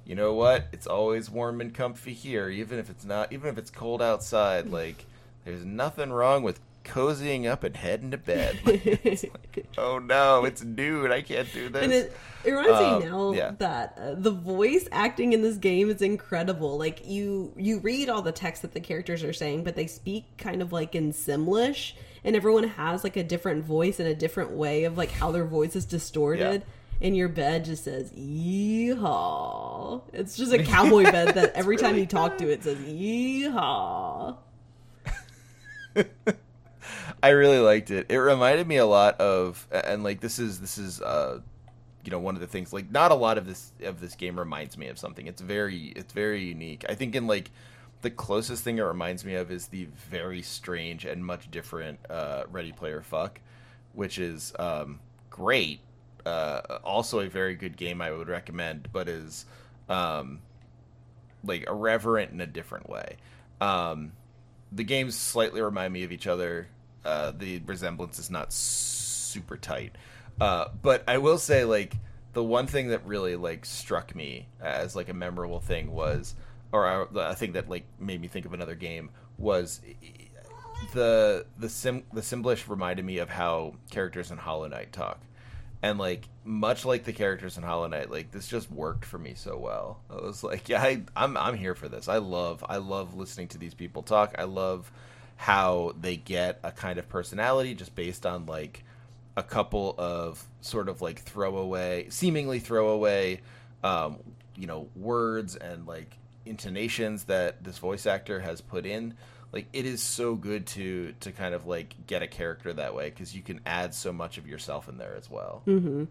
you 0.07 0.15
know 0.15 0.35
what? 0.35 0.67
It's 0.73 0.87
always 0.87 1.29
warm 1.29 1.61
and 1.61 1.75
comfy 1.75 2.13
here, 2.15 2.49
even 2.49 2.79
if 2.79 2.89
it's 2.91 3.05
not, 3.05 3.33
even 3.33 3.49
if 3.51 3.59
it's 3.59 3.71
cold 3.71 4.01
outside. 4.01 4.71
Like, 4.71 5.05
there's 5.45 5.65
nothing 5.65 6.11
wrong 6.11 6.43
with 6.43 6.61
cozying 6.85 7.47
up 7.51 7.65
and 7.65 7.77
heading 7.77 8.13
to 8.13 8.17
bed. 8.19 8.59
Like, 8.67 9.67
oh 9.79 9.99
no, 9.99 10.45
it's 10.45 10.63
noon. 10.63 11.11
I 11.11 11.23
can't 11.23 11.51
do 11.53 11.69
this. 11.69 11.83
And 11.83 11.93
it, 11.93 12.17
it 12.45 12.53
reminds 12.53 12.79
Um, 12.79 12.99
me 13.01 13.05
now 13.07 13.33
yeah. 13.33 13.53
that 13.59 13.99
uh, 14.01 14.15
the 14.15 14.31
voice 14.31 14.87
acting 14.93 15.33
in 15.33 15.43
this 15.43 15.57
game 15.57 15.91
is 15.91 16.03
incredible. 16.03 16.79
Like 16.79 17.07
you, 17.07 17.53
you 17.57 17.79
read 17.81 18.09
all 18.09 18.23
the 18.23 18.33
text 18.33 18.63
that 18.63 18.73
the 18.73 18.81
characters 18.81 19.25
are 19.25 19.33
saying, 19.33 19.65
but 19.65 19.75
they 19.75 19.87
speak 19.87 20.25
kind 20.37 20.63
of 20.63 20.73
like 20.73 20.95
in 20.95 21.13
Simlish, 21.13 21.95
and 22.23 22.37
everyone 22.37 22.65
has 22.65 23.03
like 23.03 23.17
a 23.17 23.25
different 23.25 23.65
voice 23.65 23.99
and 23.99 24.09
a 24.09 24.15
different 24.15 24.51
way 24.53 24.85
of 24.85 24.97
like 24.99 25.11
how 25.11 25.33
their 25.33 25.47
voice 25.47 25.75
is 25.75 25.85
distorted. 25.87 26.63
And 27.01 27.17
your 27.17 27.29
bed 27.29 27.65
just 27.65 27.85
says 27.85 28.11
"yeehaw." 28.13 30.03
It's 30.13 30.37
just 30.37 30.53
a 30.53 30.63
cowboy 30.65 31.05
bed 31.05 31.35
that 31.35 31.53
every 31.55 31.77
time 31.77 31.97
you 31.97 32.07
talk 32.07 32.39
to 32.39 32.51
it 32.51 32.65
says 32.65 32.79
"yeehaw." 32.79 34.37
I 37.23 37.29
really 37.31 37.59
liked 37.59 37.91
it. 37.91 38.07
It 38.11 38.19
reminded 38.19 38.67
me 38.67 38.77
a 38.77 38.87
lot 38.87 39.21
of, 39.21 39.67
and 39.71 40.05
like 40.05 40.21
this 40.21 40.39
is 40.39 40.61
this 40.61 40.79
is 40.79 41.01
uh, 41.01 41.41
you 42.07 42.13
know, 42.13 42.21
one 42.21 42.37
of 42.37 42.41
the 42.41 42.47
things. 42.47 42.73
Like, 42.73 42.91
not 42.91 43.11
a 43.11 43.15
lot 43.15 43.37
of 43.37 43.47
this 43.47 43.73
of 43.83 44.01
this 44.01 44.15
game 44.15 44.39
reminds 44.39 44.79
me 44.79 44.87
of 44.87 44.99
something. 44.99 45.27
It's 45.27 45.43
very 45.43 45.93
it's 45.97 46.13
very 46.13 46.45
unique. 46.45 46.85
I 46.89 46.95
think 46.95 47.17
in 47.17 47.27
like 47.27 47.51
the 48.03 48.11
closest 48.11 48.63
thing 48.63 48.79
it 48.79 48.83
reminds 48.83 49.25
me 49.25 49.35
of 49.35 49.51
is 49.51 49.67
the 49.67 49.89
very 50.09 50.41
strange 50.41 51.05
and 51.05 51.25
much 51.25 51.51
different 51.51 51.99
uh, 52.09 52.45
Ready 52.51 52.71
Player 52.73 53.03
Fuck, 53.03 53.41
which 53.93 54.19
is 54.19 54.53
um, 54.59 55.01
great. 55.31 55.81
Uh, 56.27 56.79
also 56.83 57.21
a 57.21 57.29
very 57.29 57.55
good 57.55 57.77
game 57.77 58.03
I 58.03 58.11
would 58.11 58.29
recommend, 58.29 58.89
but 58.93 59.09
is 59.09 59.47
um, 59.89 60.41
like 61.45 61.67
irreverent 61.69 62.33
in 62.33 62.41
a 62.41 62.47
different 62.47 62.91
way. 62.91 63.17
Um, 63.61 64.13
the 64.73 64.85
games 64.85 65.17
slightly 65.17 65.61
remind 65.61 65.93
me 65.93 66.03
of 66.03 66.13
each 66.13 66.27
other. 66.27 66.69
Uh, 67.05 67.33
the 67.37 67.61
resemblance 67.61 68.19
is 68.19 68.31
not 68.31 68.53
super 68.53 69.57
tight, 69.57 69.95
uh, 70.41 70.67
but 70.83 71.05
I 71.07 71.19
will 71.19 71.39
say 71.39 71.65
like 71.65 71.95
the 72.33 72.43
one 72.43 72.67
thing 72.67 72.89
that 72.89 73.07
really 73.07 73.37
like 73.37 73.65
struck 73.65 74.15
me 74.15 74.49
as 74.61 74.97
like 74.97 75.09
a 75.09 75.15
memorable 75.15 75.61
thing 75.61 75.93
was, 75.93 76.35
or 76.73 77.09
a, 77.15 77.35
thing 77.37 77.53
that 77.53 77.71
like 77.71 77.85
made 78.01 78.21
me 78.21 78.27
think 78.27 78.45
of 78.45 78.53
another 78.53 78.75
game 78.75 79.11
was 79.39 79.81
the 80.93 81.47
the 81.59 81.69
sim 81.69 82.03
the 82.13 82.21
Simlish 82.21 82.69
reminded 82.69 83.05
me 83.05 83.19
of 83.19 83.31
how 83.31 83.75
characters 83.91 84.31
in 84.31 84.39
Hollow 84.39 84.67
Knight 84.69 84.93
talk, 84.93 85.21
and 85.83 85.99
like 85.99 86.29
much 86.45 86.85
like 86.85 87.05
the 87.05 87.13
characters 87.13 87.57
in 87.57 87.63
Hollow 87.63 87.87
Knight, 87.87 88.11
like 88.11 88.31
this 88.31 88.49
just 88.49 88.71
worked 88.71 89.05
for 89.05 89.19
me 89.19 89.35
so 89.35 89.57
well. 89.57 90.01
I 90.11 90.17
was 90.17 90.43
like, 90.43 90.69
yeah, 90.69 90.83
I, 90.83 91.03
I'm 91.15 91.37
I'm 91.37 91.57
here 91.57 91.75
for 91.75 91.89
this. 91.89 92.09
I 92.09 92.19
love 92.19 92.65
I 92.69 92.79
love 92.79 93.15
listening 93.15 93.49
to 93.49 93.59
these 93.59 93.75
people 93.75 94.03
talk. 94.03 94.35
I 94.39 94.45
love 94.45 94.91
how 95.37 95.93
they 96.01 96.17
get 96.17 96.59
a 96.65 96.73
kind 96.73 96.99
of 96.99 97.09
personality 97.09 97.75
just 97.75 97.95
based 97.95 98.25
on 98.25 98.47
like 98.47 98.85
a 99.37 99.43
couple 99.43 99.95
of 99.99 100.43
sort 100.63 100.89
of 100.89 101.03
like 101.03 101.21
throwaway, 101.21 102.09
seemingly 102.09 102.59
throwaway, 102.59 103.41
um, 103.85 104.17
you 104.57 104.67
know, 104.67 104.89
words 104.97 105.57
and 105.57 105.87
like 105.87 106.17
intonations 106.47 107.25
that 107.25 107.63
this 107.63 107.79
voice 107.79 108.07
actor 108.07 108.41
has 108.41 108.61
put 108.61 108.87
in. 108.87 109.15
Like 109.57 109.69
it 109.73 109.87
is 109.87 110.03
so 110.03 110.35
good 110.35 110.67
to 110.67 111.15
to 111.21 111.33
kind 111.33 111.55
of 111.55 111.65
like 111.65 112.07
get 112.07 112.21
a 112.21 112.27
character 112.27 112.75
that 112.75 112.95
way 112.95 113.09
because 113.09 113.35
you 113.35 113.41
can 113.41 113.63
add 113.65 113.95
so 113.95 114.13
much 114.13 114.37
of 114.37 114.47
yourself 114.47 114.87
in 114.87 114.99
there 114.99 115.17
as 115.17 115.31
well. 115.31 115.63
Mm-hmm. 115.67 116.05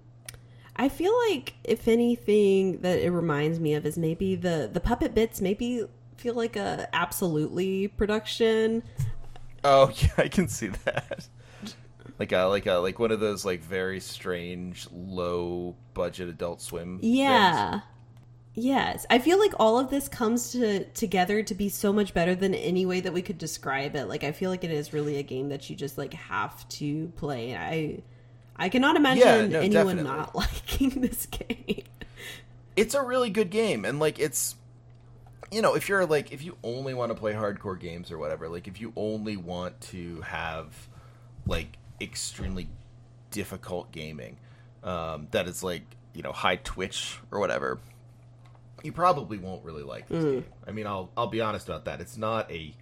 I 0.76 0.90
feel 0.90 1.14
like 1.30 1.54
if 1.64 1.88
anything 1.88 2.80
that 2.80 2.98
it 2.98 3.12
reminds 3.12 3.60
me 3.60 3.76
of 3.76 3.86
is 3.86 4.00
maybe 4.00 4.34
the 4.34 4.68
the 4.74 4.80
puppet 4.80 5.14
bits 5.14 5.42
maybe 5.42 5.86
feel 6.18 6.34
like 6.34 6.56
a 6.56 6.90
absolutely 6.92 7.88
production. 7.88 8.82
Oh 9.64 9.92
yeah, 9.96 10.10
I 10.18 10.28
can 10.28 10.48
see 10.48 10.70
that. 10.86 11.28
Like 12.18 12.32
a 12.32 12.46
like 12.46 12.66
a 12.66 12.74
like 12.78 12.98
one 12.98 13.12
of 13.12 13.20
those 13.20 13.46
like 13.46 13.62
very 13.62 14.00
strange 14.00 14.88
low 14.92 15.76
budget 15.94 16.30
Adult 16.30 16.64
Swim. 16.64 16.98
Yeah. 17.04 17.70
things. 17.74 17.84
Yes, 18.58 19.06
I 19.10 19.20
feel 19.20 19.38
like 19.38 19.54
all 19.60 19.78
of 19.78 19.90
this 19.90 20.08
comes 20.08 20.54
to 20.54 20.86
together 20.86 21.44
to 21.44 21.54
be 21.54 21.68
so 21.68 21.92
much 21.92 22.14
better 22.14 22.36
than 22.36 22.56
any 22.56 22.86
way 22.86 23.02
that 23.02 23.12
we 23.12 23.22
could 23.22 23.38
describe 23.38 23.96
it. 23.98 24.06
Like 24.06 24.24
I 24.24 24.32
feel 24.32 24.50
like 24.50 24.64
it 24.64 24.72
is 24.72 24.94
really 24.94 25.18
a 25.18 25.24
game 25.24 25.50
that 25.50 25.70
you 25.70 25.76
just 25.76 25.98
like 25.98 26.14
have 26.14 26.68
to 26.70 27.12
play. 27.18 27.56
I 27.56 28.02
I 28.56 28.70
cannot 28.70 28.96
imagine 28.96 29.52
no, 29.52 29.60
anyone 29.60 29.98
definitely. 29.98 30.04
not 30.04 30.36
liking 30.36 31.02
this 31.02 31.26
game. 31.26 31.84
it's 32.78 32.96
a 32.96 33.02
really 33.02 33.30
good 33.30 33.50
game 33.50 33.84
and 33.84 34.00
like 34.00 34.20
it's 34.20 34.56
you 35.52 35.62
know 35.62 35.76
if 35.76 35.90
you're 35.90 36.06
like 36.06 36.32
if 36.32 36.42
you 36.44 36.58
only 36.64 36.94
want 36.94 37.12
to 37.12 37.16
play 37.16 37.34
hardcore 37.34 37.80
games 37.80 38.12
or 38.12 38.18
whatever 38.18 38.48
like 38.48 38.68
if 38.68 38.80
you 38.80 38.94
only 38.96 39.38
want 39.38 39.80
to 39.82 40.22
have 40.22 40.88
like 41.46 41.78
extremely 42.02 42.68
difficult 43.32 43.92
gaming 43.92 44.38
um, 44.84 45.28
that 45.32 45.48
is 45.48 45.62
like 45.62 45.84
you 46.14 46.22
know 46.22 46.32
high 46.32 46.56
twitch 46.58 47.20
or 47.32 47.40
whatever 47.40 47.80
you 48.86 48.92
probably 48.92 49.38
won't 49.38 49.64
really 49.66 49.84
like 49.84 50.08
this 50.08 50.24
game 50.24 50.46
i 50.68 50.72
mean 50.72 50.86
i'll 50.88 51.10
i'll 51.18 51.28
be 51.28 51.42
honest 51.42 51.68
about 51.68 51.86
that 51.86 52.00
it's 52.00 52.18
not 52.18 52.50
a 52.52 52.74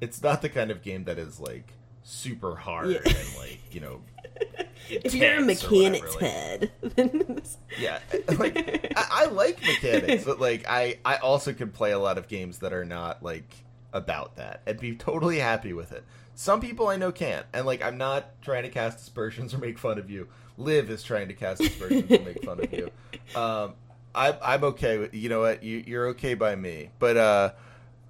it's 0.00 0.22
not 0.22 0.40
the 0.42 0.48
kind 0.48 0.70
of 0.70 0.80
game 0.82 1.04
that 1.04 1.18
is 1.18 1.38
like 1.40 1.72
super 2.02 2.54
hard 2.56 2.88
Yeah. 2.90 2.98
and 3.04 3.36
like 3.38 3.60
you 3.72 3.80
know 3.80 4.00
if 4.88 5.14
you're 5.14 5.26
a 5.26 5.40
whatever, 5.40 5.44
mechanic's 5.46 6.14
like- 6.16 6.24
head, 6.24 6.70
then 6.96 7.40
yeah, 7.78 7.98
like 8.38 8.56
I, 8.96 9.06
I 9.10 9.24
like 9.26 9.60
mechanics, 9.62 10.24
but 10.24 10.40
like 10.40 10.64
I 10.68 10.98
I 11.04 11.16
also 11.16 11.52
can 11.52 11.70
play 11.70 11.92
a 11.92 11.98
lot 11.98 12.16
of 12.16 12.26
games 12.26 12.60
that 12.60 12.72
are 12.72 12.84
not 12.86 13.22
like 13.22 13.52
about 13.92 14.36
that 14.36 14.62
and 14.66 14.78
be 14.80 14.96
totally 14.96 15.38
happy 15.38 15.72
with 15.74 15.92
it. 15.92 16.04
Some 16.34 16.60
people 16.60 16.88
I 16.88 16.96
know 16.96 17.12
can't, 17.12 17.44
and 17.52 17.66
like 17.66 17.82
I'm 17.82 17.98
not 17.98 18.40
trying 18.40 18.62
to 18.62 18.70
cast 18.70 19.00
aspersions 19.00 19.52
or 19.52 19.58
make 19.58 19.78
fun 19.78 19.98
of 19.98 20.08
you. 20.10 20.26
Liv 20.56 20.90
is 20.90 21.02
trying 21.02 21.28
to 21.28 21.34
cast 21.34 21.60
aspersions 21.60 22.10
and 22.10 22.24
make 22.24 22.42
fun 22.42 22.60
of 22.64 22.72
you. 22.72 22.90
Um, 23.36 23.74
I 24.14 24.36
I'm 24.42 24.64
okay 24.64 24.98
with 24.98 25.14
you 25.14 25.28
know 25.28 25.40
what 25.40 25.62
you 25.62 25.82
you're 25.86 26.08
okay 26.08 26.34
by 26.34 26.54
me, 26.56 26.90
but 26.98 27.16
uh. 27.16 27.52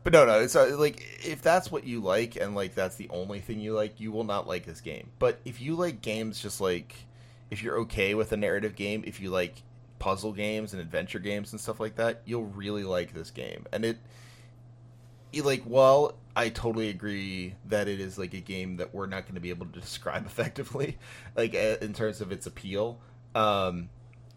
But 0.03 0.15
no, 0.15 0.25
no, 0.25 0.41
it's 0.41 0.57
uh, 0.57 0.77
like 0.79 1.07
if 1.27 1.43
that's 1.43 1.71
what 1.71 1.85
you 1.85 2.01
like 2.01 2.35
and 2.35 2.55
like 2.55 2.75
that's 2.75 2.97
the 2.97 3.11
only 3.11 3.41
thing 3.41 3.61
you 3.61 3.75
like, 3.75 4.01
you 4.01 4.13
will 4.13 4.25
not 4.25 4.49
like 4.49 4.65
this 4.65 4.81
game. 4.81 5.11
But 5.19 5.41
if 5.45 5.61
you 5.61 5.75
like 5.75 6.01
games 6.01 6.41
just 6.41 6.59
like 6.59 6.95
if 7.51 7.63
you're 7.63 7.81
okay 7.81 8.15
with 8.15 8.33
a 8.33 8.37
narrative 8.37 8.77
game, 8.77 9.03
if 9.07 9.21
you 9.21 9.31
like 9.31 9.63
puzzle 9.99 10.33
games 10.33 10.73
and 10.73 10.81
adventure 10.81 11.19
games 11.19 11.53
and 11.53 11.61
stuff 11.61 11.81
like 11.81 11.97
that, 11.97 12.23
you'll 12.25 12.47
really 12.47 12.85
like 12.85 13.13
this 13.13 13.31
game. 13.31 13.67
And 13.73 13.85
it, 13.85 13.99
you 15.33 15.43
like, 15.43 15.63
while 15.63 16.15
I 16.35 16.49
totally 16.49 16.89
agree 16.89 17.55
that 17.67 17.89
it 17.89 18.01
is 18.01 18.19
like 18.19 18.35
a 18.35 18.41
game 18.41 18.77
that 18.79 18.95
we're 18.95 19.07
not 19.07 19.25
going 19.25 19.35
to 19.35 19.41
be 19.41 19.51
able 19.51 19.67
to 19.67 19.81
describe 19.81 20.27
effectively, 20.27 20.97
like 21.37 21.55
in 21.55 21.93
terms 21.93 22.21
of 22.21 22.33
its 22.33 22.47
appeal, 22.47 22.99
um, 23.35 23.89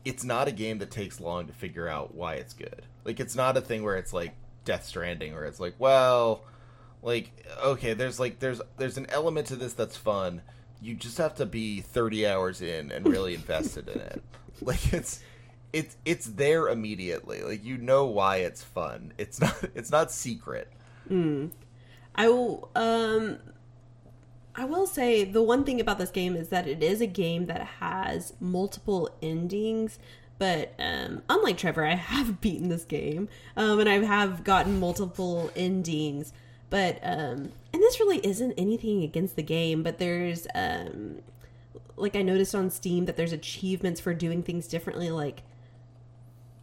it's 0.06 0.24
not 0.24 0.48
a 0.48 0.52
game 0.52 0.80
that 0.80 0.92
takes 0.92 1.20
long 1.20 1.48
to 1.48 1.54
figure 1.54 1.88
out 1.88 2.13
why 2.13 2.36
it's 2.36 2.54
good. 2.54 2.84
Like, 3.06 3.20
it's 3.20 3.36
not 3.36 3.58
a 3.58 3.62
thing 3.62 3.84
where 3.84 3.98
it's 3.98 4.13
like 4.13 4.34
Death 4.66 4.86
Stranding, 4.86 5.34
where 5.34 5.46
it's 5.46 5.60
like, 5.60 5.76
well, 5.80 6.44
like 7.04 7.32
okay, 7.63 7.94
there's 7.94 8.20
like 8.20 8.39
there's 8.39 8.62
there's 8.78 8.98
an 8.98 9.06
element 9.10 9.48
to 9.48 9.56
this 9.56 9.74
that's 9.74 9.98
fun. 9.98 10.42
You 10.82 10.96
just 10.96 11.18
have 11.18 11.36
to 11.36 11.46
be 11.46 11.82
30 11.82 12.26
hours 12.28 12.62
in 12.62 12.92
and 12.92 13.08
really 13.08 13.36
invested 13.36 13.89
in 13.89 14.00
it. 14.00 14.24
Like 14.62 14.94
it's 14.94 15.22
it's 15.74 15.98
it's 16.06 16.26
there 16.26 16.70
immediately. 16.70 17.44
Like 17.44 17.63
you 17.63 17.78
know 17.78 18.06
why 18.06 18.38
it's 18.38 18.63
fun. 18.63 19.13
It's 19.18 19.42
not 19.42 19.56
it's 19.76 19.92
not 19.92 20.12
secret. 20.12 20.72
I 22.16 22.30
will 22.30 22.70
um 22.76 23.38
I 24.56 24.66
will 24.66 24.86
say 24.86 25.24
the 25.24 25.42
one 25.42 25.63
thing 25.63 25.82
about 25.82 25.98
this 25.98 26.12
game 26.12 26.36
is 26.36 26.50
that 26.50 26.68
it 26.68 26.84
is 26.84 27.02
a 27.02 27.08
game 27.08 27.48
that 27.48 27.62
has 27.80 28.34
multiple 28.39 29.10
endings, 29.22 29.98
but 30.38 30.74
um, 30.78 31.24
unlike 31.28 31.58
Trevor, 31.58 31.86
I 31.86 31.96
have 31.96 32.39
beaten 32.39 32.70
this 32.70 32.86
game, 32.86 33.30
um, 33.58 33.80
and 33.80 33.89
I 33.89 34.04
have 34.04 34.44
gotten 34.44 34.80
multiple 34.80 35.52
endings. 35.56 36.34
But 36.70 37.00
um, 37.04 37.52
and 37.72 37.82
this 37.82 38.00
really 38.00 38.18
isn't 38.26 38.54
anything 38.54 39.04
against 39.04 39.36
the 39.36 39.44
game, 39.44 39.84
but 39.84 40.00
there's 40.00 40.48
um, 40.54 41.20
like 41.96 42.16
I 42.16 42.22
noticed 42.22 42.56
on 42.56 42.70
Steam 42.70 43.06
that 43.06 43.16
there's 43.16 43.34
achievements 43.34 44.00
for 44.00 44.13
doing 44.13 44.44
things 44.44 44.68
differently, 44.68 45.10
like 45.10 45.44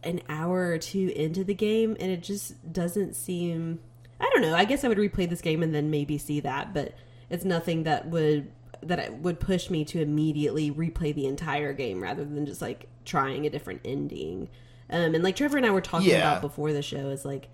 an 0.03 0.21
hour 0.29 0.67
or 0.67 0.77
two 0.77 1.11
into 1.15 1.43
the 1.43 1.53
game, 1.53 1.95
and 1.99 2.11
it 2.11 2.23
just 2.23 2.71
doesn't 2.71 3.15
seem. 3.15 3.79
I 4.19 4.29
don't 4.33 4.43
know. 4.43 4.55
I 4.55 4.65
guess 4.65 4.83
I 4.83 4.87
would 4.87 4.97
replay 4.97 5.27
this 5.29 5.41
game 5.41 5.63
and 5.63 5.73
then 5.73 5.89
maybe 5.89 6.17
see 6.17 6.39
that, 6.41 6.73
but 6.73 6.93
it's 7.31 7.45
nothing 7.45 7.83
that 7.83 8.07
would 8.07 8.51
that 8.83 8.99
it 8.99 9.13
would 9.13 9.39
push 9.39 9.69
me 9.69 9.85
to 9.85 10.01
immediately 10.01 10.71
replay 10.71 11.13
the 11.13 11.25
entire 11.27 11.71
game 11.71 12.01
rather 12.01 12.25
than 12.25 12.45
just 12.45 12.61
like 12.61 12.87
trying 13.05 13.45
a 13.45 13.49
different 13.49 13.81
ending. 13.85 14.49
Um, 14.89 15.15
and 15.15 15.23
like 15.23 15.35
Trevor 15.35 15.57
and 15.57 15.65
I 15.65 15.69
were 15.69 15.81
talking 15.81 16.09
Yeah. 16.09 16.17
about 16.17 16.41
before 16.41 16.73
the 16.73 16.81
show 16.81 17.09
is 17.09 17.23
like, 17.23 17.49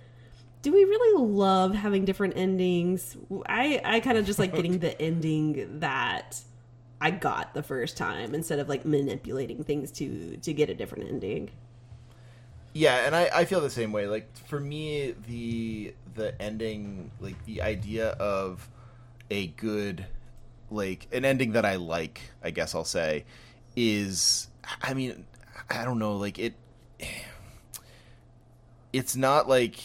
do 0.62 0.72
we 0.74 0.84
really 0.84 1.24
love 1.24 1.76
having 1.76 2.06
different 2.06 2.36
endings? 2.38 3.16
I 3.48 3.80
I 3.84 4.00
kind 4.00 4.18
of 4.18 4.26
just 4.26 4.40
like 4.40 4.54
getting 4.56 4.80
the 4.88 5.00
ending 5.02 5.80
that 5.80 6.42
I 7.00 7.12
got 7.12 7.54
the 7.54 7.62
first 7.62 7.96
time 7.98 8.34
instead 8.34 8.60
of 8.60 8.68
like 8.68 8.86
manipulating 8.86 9.64
things 9.64 9.92
to 9.94 10.38
to 10.38 10.54
get 10.54 10.70
a 10.70 10.74
different 10.74 11.10
ending. 11.10 11.52
Yeah, 12.74 13.06
and 13.06 13.16
I, 13.16 13.30
I 13.34 13.46
feel 13.46 13.60
the 13.62 13.70
same 13.70 13.92
way. 13.92 14.08
Like 14.08 14.36
for 14.48 14.60
me, 14.60 15.14
the 15.28 15.94
the 16.16 16.40
ending, 16.42 17.12
like 17.20 17.44
the 17.46 17.62
idea 17.62 18.10
of 18.12 18.68
a 19.30 19.48
good, 19.48 20.06
like 20.70 21.08
an 21.12 21.26
ending 21.26 21.54
that 21.54 21.66
I 21.66 21.76
like, 21.76 22.22
I 22.44 22.52
guess 22.52 22.76
I'll 22.76 22.84
say, 22.84 23.26
is 23.76 24.48
I 24.82 24.94
mean, 24.94 25.26
I 25.70 25.86
don't 25.86 26.00
know, 26.00 26.18
like 26.18 26.40
it. 26.40 26.54
It's 28.94 29.16
not 29.16 29.48
like 29.48 29.80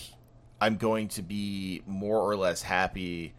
I'm 0.60 0.76
going 0.76 1.08
to 1.08 1.22
be 1.22 1.82
more 1.86 2.18
or 2.18 2.36
less 2.36 2.62
happy 2.62 3.34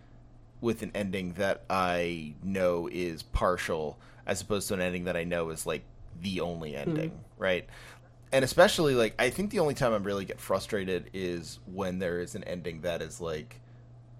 with 0.61 0.81
an 0.83 0.91
ending 0.93 1.33
that 1.33 1.63
I 1.69 2.35
know 2.43 2.87
is 2.91 3.23
partial, 3.23 3.97
as 4.25 4.41
opposed 4.41 4.67
to 4.69 4.75
an 4.75 4.81
ending 4.81 5.05
that 5.05 5.17
I 5.17 5.23
know 5.23 5.49
is 5.49 5.65
like 5.65 5.83
the 6.21 6.41
only 6.41 6.73
hmm. 6.73 6.79
ending, 6.79 7.19
right? 7.37 7.67
and 8.33 8.43
especially 8.43 8.95
like 8.95 9.13
I 9.19 9.29
think 9.29 9.51
the 9.51 9.59
only 9.59 9.75
time 9.75 9.93
I 9.93 9.97
really 9.97 10.25
get 10.25 10.39
frustrated 10.39 11.11
is 11.13 11.59
when 11.71 11.99
there 11.99 12.19
is 12.19 12.33
an 12.33 12.43
ending 12.43 12.81
that 12.81 13.01
is 13.01 13.21
like 13.21 13.61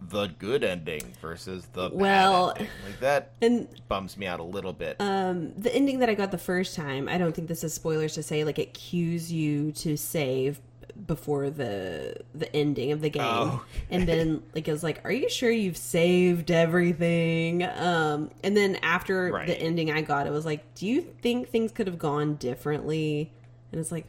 the 0.10 0.28
good 0.40 0.64
ending 0.64 1.14
versus 1.22 1.66
the 1.74 1.90
bad 1.90 2.00
Well- 2.00 2.50
ending. 2.56 2.68
like 2.86 3.00
that 3.00 3.32
And 3.42 3.68
bums 3.88 4.18
me 4.18 4.26
out 4.26 4.40
a 4.40 4.44
little 4.44 4.74
bit. 4.74 4.98
um, 5.00 5.54
the 5.58 5.74
ending 5.74 6.00
that 6.00 6.10
I 6.10 6.14
got 6.14 6.32
the 6.32 6.38
first 6.38 6.76
time, 6.76 7.08
I 7.08 7.18
don't 7.18 7.34
think 7.34 7.48
this 7.48 7.64
is 7.64 7.74
spoilers 7.74 8.14
to 8.16 8.24
say, 8.24 8.44
like 8.44 8.60
it 8.60 8.74
cues 8.74 9.32
you 9.32 9.72
to 9.74 9.96
save 9.98 10.60
before 11.08 11.50
the 11.50 12.16
the 12.36 12.56
ending 12.56 12.92
of 12.92 13.02
the 13.02 13.10
game, 13.10 13.24
Oh, 13.26 13.66
and 13.90 14.08
then 14.08 14.44
like 14.54 14.68
it 14.68 14.72
was 14.72 14.84
like, 14.84 15.02
"Are 15.04 15.12
you 15.12 15.28
sure 15.28 15.50
you've 15.50 15.76
saved 15.78 16.52
everything?" 16.52 17.64
Um, 17.64 18.30
and 18.44 18.56
then 18.56 18.76
after 18.84 19.32
Right. 19.34 19.48
the 19.48 19.60
ending 19.60 19.90
I 19.90 20.02
got, 20.02 20.28
it 20.28 20.32
was 20.32 20.46
like, 20.46 20.76
"Do 20.76 20.86
you 20.86 21.02
think 21.02 21.50
things 21.50 21.72
could 21.72 21.88
have 21.88 21.98
gone 21.98 22.36
differently?" 22.36 23.32
And 23.72 23.82
it's 23.82 23.92
like, 23.92 24.06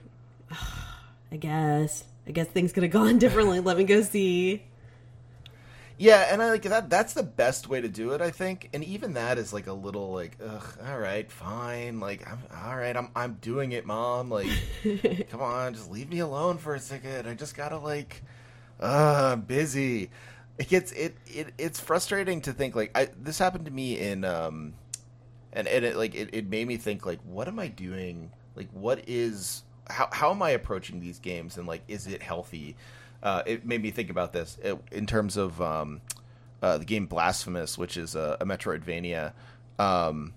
I 1.33 1.37
guess, 1.39 2.05
I 2.27 2.33
guess 2.33 2.49
things 2.49 2.73
could 2.73 2.83
have 2.83 2.93
gone 2.93 3.19
differently. 3.25 3.61
Let 3.61 3.77
me 3.79 3.85
go 3.85 4.03
see. 4.03 4.63
Yeah, 5.97 6.27
and 6.33 6.43
I 6.43 6.51
like 6.51 6.63
that. 6.63 6.91
That's 6.91 7.15
the 7.15 7.23
best 7.23 7.69
way 7.69 7.81
to 7.81 7.89
do 7.89 8.11
it, 8.13 8.21
I 8.21 8.31
think. 8.31 8.69
And 8.73 8.83
even 8.83 9.15
that 9.15 9.39
is 9.39 9.53
like 9.53 9.69
a 9.69 9.73
little 9.73 10.13
like, 10.13 10.37
ugh, 10.45 10.79
all 10.85 10.99
right, 10.99 11.31
fine. 11.31 12.01
Like, 12.01 12.29
I'm 12.29 12.39
all 12.65 12.77
right. 12.77 12.97
I'm 12.97 13.11
I'm 13.15 13.35
doing 13.35 13.73
it, 13.73 13.87
mom. 13.87 14.29
Like, 14.29 14.49
come 15.31 15.41
on, 15.41 15.75
just 15.75 15.91
leave 15.91 16.09
me 16.09 16.19
alone 16.19 16.59
for 16.59 16.75
a 16.75 16.81
second. 16.81 17.29
I 17.29 17.35
just 17.35 17.57
gotta 17.57 17.79
like, 17.79 18.23
uh, 18.81 19.31
I'm 19.35 19.43
busy. 19.43 20.11
It 20.59 20.69
gets 20.69 20.91
it 20.93 21.17
it 21.27 21.53
it's 21.59 21.79
frustrating 21.81 22.41
to 22.43 22.53
think 22.53 22.75
like 22.75 22.91
I 22.97 23.09
this 23.21 23.39
happened 23.39 23.67
to 23.67 23.73
me 23.73 23.99
in 23.99 24.25
um 24.25 24.75
and 25.53 25.67
and 25.69 25.85
it 25.85 25.97
like 25.97 26.15
it, 26.15 26.31
it 26.33 26.49
made 26.49 26.67
me 26.69 26.77
think 26.77 27.07
like 27.07 27.21
what 27.25 27.49
am 27.49 27.59
I 27.59 27.69
doing? 27.69 28.31
Like 28.57 28.69
what 28.73 29.05
is 29.09 29.63
how 29.89 30.09
how 30.13 30.31
am 30.31 30.43
I 30.43 30.51
approaching 30.51 31.01
these 31.01 31.19
games 31.19 31.57
and 31.57 31.67
like 31.67 31.83
is 31.89 32.07
it 32.07 32.23
healthy? 32.23 32.77
Uh, 33.25 33.43
it 33.47 33.65
made 33.65 33.83
me 33.83 33.91
think 33.91 34.11
about 34.11 34.35
this 34.35 34.59
it, 34.63 34.79
in 34.93 35.07
terms 35.07 35.37
of 35.39 35.61
um, 35.61 36.03
uh, 36.63 36.79
the 36.79 36.85
game 36.85 37.07
Blasphemous, 37.07 37.79
which 37.79 37.97
is 37.97 38.15
a, 38.15 38.37
a 38.41 38.45
Metroidvania. 38.45 39.33
Um, 39.79 40.35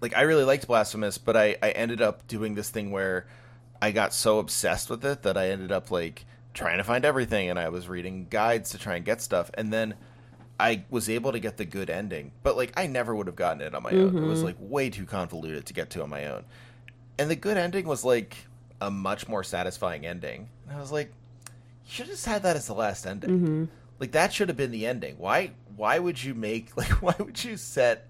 like 0.00 0.16
I 0.16 0.22
really 0.22 0.44
liked 0.44 0.66
Blasphemous, 0.66 1.18
but 1.18 1.36
I 1.36 1.56
I 1.62 1.70
ended 1.70 2.00
up 2.00 2.26
doing 2.26 2.54
this 2.54 2.70
thing 2.70 2.90
where 2.90 3.26
I 3.82 3.92
got 3.92 4.14
so 4.14 4.38
obsessed 4.38 4.90
with 4.90 5.04
it 5.04 5.22
that 5.22 5.36
I 5.36 5.50
ended 5.50 5.70
up 5.70 5.90
like 5.90 6.24
trying 6.54 6.78
to 6.78 6.84
find 6.84 7.04
everything 7.04 7.48
and 7.50 7.58
I 7.58 7.68
was 7.68 7.88
reading 7.88 8.26
guides 8.28 8.70
to 8.70 8.78
try 8.78 8.96
and 8.96 9.04
get 9.04 9.20
stuff 9.20 9.50
and 9.54 9.72
then 9.72 9.94
I 10.58 10.84
was 10.90 11.08
able 11.08 11.32
to 11.32 11.38
get 11.38 11.56
the 11.56 11.64
good 11.64 11.88
ending. 11.88 12.32
But 12.42 12.56
like 12.56 12.72
I 12.76 12.86
never 12.86 13.14
would 13.14 13.26
have 13.26 13.36
gotten 13.36 13.60
it 13.60 13.74
on 13.74 13.82
my 13.82 13.90
own. 13.90 14.16
It 14.24 14.26
was 14.26 14.42
like 14.42 14.56
way 14.58 14.90
too 14.90 15.04
convoluted 15.06 15.66
to 15.66 15.72
get 15.74 15.90
to 15.90 16.02
on 16.02 16.10
my 16.10 16.26
own. 16.26 16.44
And 17.18 17.30
the 17.30 17.36
good 17.36 17.56
ending 17.56 17.86
was 17.86 18.04
like 18.04 18.36
a 18.80 18.90
much 18.90 19.28
more 19.28 19.44
satisfying 19.44 20.06
ending. 20.06 20.48
And 20.68 20.76
I 20.76 20.80
was 20.80 20.90
like, 20.92 21.12
should 21.90 22.06
have 22.06 22.14
just 22.14 22.26
had 22.26 22.42
that 22.44 22.56
as 22.56 22.66
the 22.66 22.74
last 22.74 23.06
ending. 23.06 23.68
Like 23.98 24.12
that 24.12 24.32
should 24.32 24.48
have 24.48 24.56
been 24.56 24.70
the 24.70 24.86
ending. 24.86 25.16
Why 25.18 25.52
why 25.76 25.98
would 25.98 26.22
you 26.22 26.34
make 26.34 26.76
like 26.76 27.02
why 27.02 27.14
would 27.18 27.42
you 27.42 27.56
set 27.56 28.08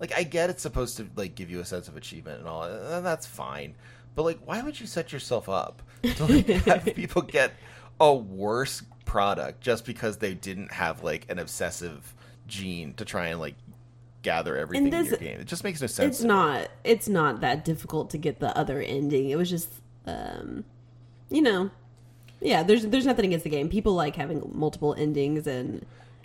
like 0.00 0.12
I 0.16 0.22
get 0.22 0.50
it's 0.50 0.62
supposed 0.62 0.96
to 0.98 1.08
like 1.16 1.34
give 1.34 1.50
you 1.50 1.60
a 1.60 1.64
sense 1.64 1.88
of 1.88 1.96
achievement 1.96 2.40
and 2.40 2.48
all, 2.48 2.64
and 2.64 3.04
that's 3.04 3.26
fine. 3.26 3.74
But 4.14 4.24
like, 4.24 4.38
why 4.44 4.62
would 4.62 4.80
you 4.80 4.86
set 4.86 5.12
yourself 5.12 5.48
up 5.48 5.82
to 6.02 6.24
like 6.24 6.46
have 6.66 6.84
people 6.94 7.22
get 7.22 7.52
a 8.00 8.14
worse 8.14 8.82
product 9.04 9.60
just 9.60 9.84
because 9.84 10.18
they 10.18 10.34
didn't 10.34 10.72
have 10.72 11.02
like 11.02 11.26
an 11.28 11.38
obsessive 11.38 12.14
gene 12.46 12.94
to 12.94 13.04
try 13.04 13.28
and 13.28 13.40
like 13.40 13.54
gather 14.22 14.56
everything 14.56 14.92
in 14.92 15.04
your 15.04 15.16
game? 15.16 15.40
It 15.40 15.46
just 15.46 15.64
makes 15.64 15.80
no 15.80 15.86
sense. 15.86 16.16
It's 16.16 16.24
not. 16.24 16.68
It's 16.84 17.08
not 17.08 17.40
that 17.40 17.64
difficult 17.64 18.10
to 18.10 18.18
get 18.18 18.40
the 18.40 18.56
other 18.56 18.80
ending. 18.80 19.30
It 19.30 19.36
was 19.36 19.50
just, 19.50 19.72
um, 20.06 20.64
you 21.30 21.42
know, 21.42 21.70
yeah. 22.40 22.62
There's 22.62 22.86
there's 22.86 23.06
nothing 23.06 23.26
against 23.26 23.44
the 23.44 23.50
game. 23.50 23.68
People 23.68 23.94
like 23.94 24.16
having 24.16 24.50
multiple 24.54 24.94
endings, 24.94 25.46
and 25.46 25.84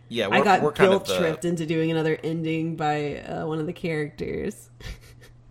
yeah, 0.10 0.30
I 0.30 0.42
got 0.42 0.76
guilt 0.76 1.06
the, 1.06 1.18
tripped 1.18 1.46
into 1.46 1.66
doing 1.66 1.92
another 1.92 2.18
ending 2.24 2.76
by 2.76 3.20
uh, 3.20 3.46
one 3.46 3.60
of 3.60 3.66
the 3.66 3.74
characters. 3.74 4.70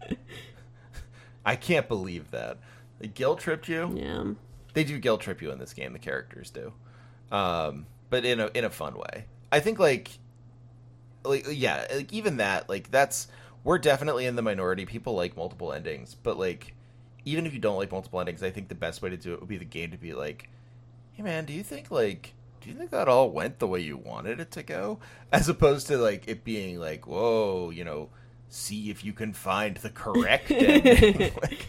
I 1.45 1.57
can't 1.57 1.89
believe 1.89 2.31
that. 2.31 2.59
They 3.01 3.09
guilt 3.09 3.41
tripped 3.41 3.69
you. 3.69 3.93
Yeah. 3.97 4.35
they 4.75 4.85
do 4.85 4.99
guilt 4.99 5.21
trip 5.21 5.43
you 5.43 5.51
in 5.51 5.59
this 5.59 5.73
game. 5.73 5.93
The 5.93 5.99
characters 5.99 6.51
do, 6.51 6.73
um, 7.31 7.87
but 8.11 8.25
in 8.25 8.41
a 8.41 8.51
in 8.55 8.65
a 8.65 8.71
fun 8.71 8.95
way. 8.95 9.25
I 9.51 9.61
think 9.61 9.79
like, 9.79 10.11
like 11.25 11.47
yeah, 11.51 11.87
like 11.93 12.13
even 12.13 12.37
that 12.37 12.69
like 12.69 12.91
that's 12.91 13.29
we're 13.65 13.79
definitely 13.79 14.27
in 14.27 14.37
the 14.37 14.43
minority. 14.43 14.87
People 14.87 15.15
like 15.15 15.37
multiple 15.37 15.73
endings, 15.73 16.15
but 16.15 16.39
like 16.39 16.75
even 17.25 17.47
if 17.47 17.53
you 17.53 17.59
don't 17.59 17.77
like 17.77 17.91
multiple 17.93 18.21
endings, 18.21 18.43
I 18.43 18.51
think 18.51 18.69
the 18.69 18.75
best 18.75 19.03
way 19.03 19.11
to 19.11 19.17
do 19.17 19.35
it 19.35 19.41
would 19.41 19.49
be 19.49 19.59
the 19.59 19.65
game 19.65 19.91
to 19.93 19.97
be 19.97 20.15
like, 20.15 20.49
hey 21.13 21.23
man, 21.23 21.45
do 21.45 21.53
you 21.53 21.63
think 21.63 21.91
like 21.91 22.35
do 22.61 22.71
you 22.71 22.77
think 22.77 22.91
that 22.91 23.09
all 23.09 23.31
went 23.31 23.59
the 23.59 23.67
way 23.67 23.81
you 23.81 23.97
wanted 23.97 24.41
it 24.41 24.51
to 24.53 24.63
go, 24.63 24.99
as 25.33 25.49
opposed 25.49 25.87
to 25.89 25.99
like 25.99 26.29
it 26.29 26.45
being 26.45 26.79
like 26.79 27.07
whoa, 27.07 27.71
you 27.71 27.85
know, 27.85 28.11
see 28.49 28.91
if 28.91 29.05
you 29.05 29.13
can 29.13 29.33
find 29.33 29.77
the 29.79 29.91
correct 29.91 30.51
ending. 30.51 31.33
like, 31.43 31.69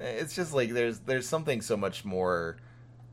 it's 0.00 0.34
just 0.34 0.52
like 0.52 0.70
there's 0.70 1.00
there's 1.00 1.26
something 1.26 1.60
so 1.60 1.76
much 1.76 2.04
more 2.04 2.56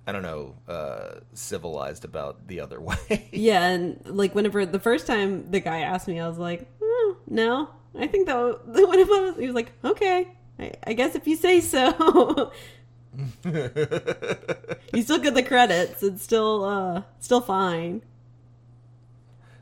I 0.08 0.12
don't 0.12 0.24
know 0.24 0.56
uh, 0.68 1.20
civilized 1.34 2.04
about 2.04 2.48
the 2.48 2.62
other 2.62 2.82
way. 2.82 3.30
Yeah, 3.32 3.68
and 3.68 4.02
like 4.06 4.34
whenever 4.34 4.66
the 4.66 4.80
first 4.80 5.06
time 5.06 5.52
the 5.52 5.60
guy 5.60 5.82
asked 5.82 6.08
me, 6.08 6.20
I 6.20 6.28
was 6.28 6.40
like, 6.40 6.68
"Hmm, 6.82 7.14
no, 7.28 7.70
I 7.98 8.08
think 8.08 8.28
that 8.28 8.38
was, 8.38 8.58
when 8.66 9.00
it 9.00 9.08
was, 9.08 9.36
he 9.38 9.46
was 9.48 9.56
like, 9.56 9.72
okay, 9.84 10.28
I, 10.60 10.74
I 10.86 10.94
guess 10.94 11.16
if 11.16 11.28
you 11.28 11.36
say 11.36 11.62
so. 11.62 12.52
you 13.44 15.02
still 15.02 15.20
get 15.20 15.34
the 15.34 15.44
credits. 15.46 16.04
It's 16.04 16.24
still 16.24 16.64
uh 16.64 17.04
still 17.20 17.42
fine. 17.42 18.02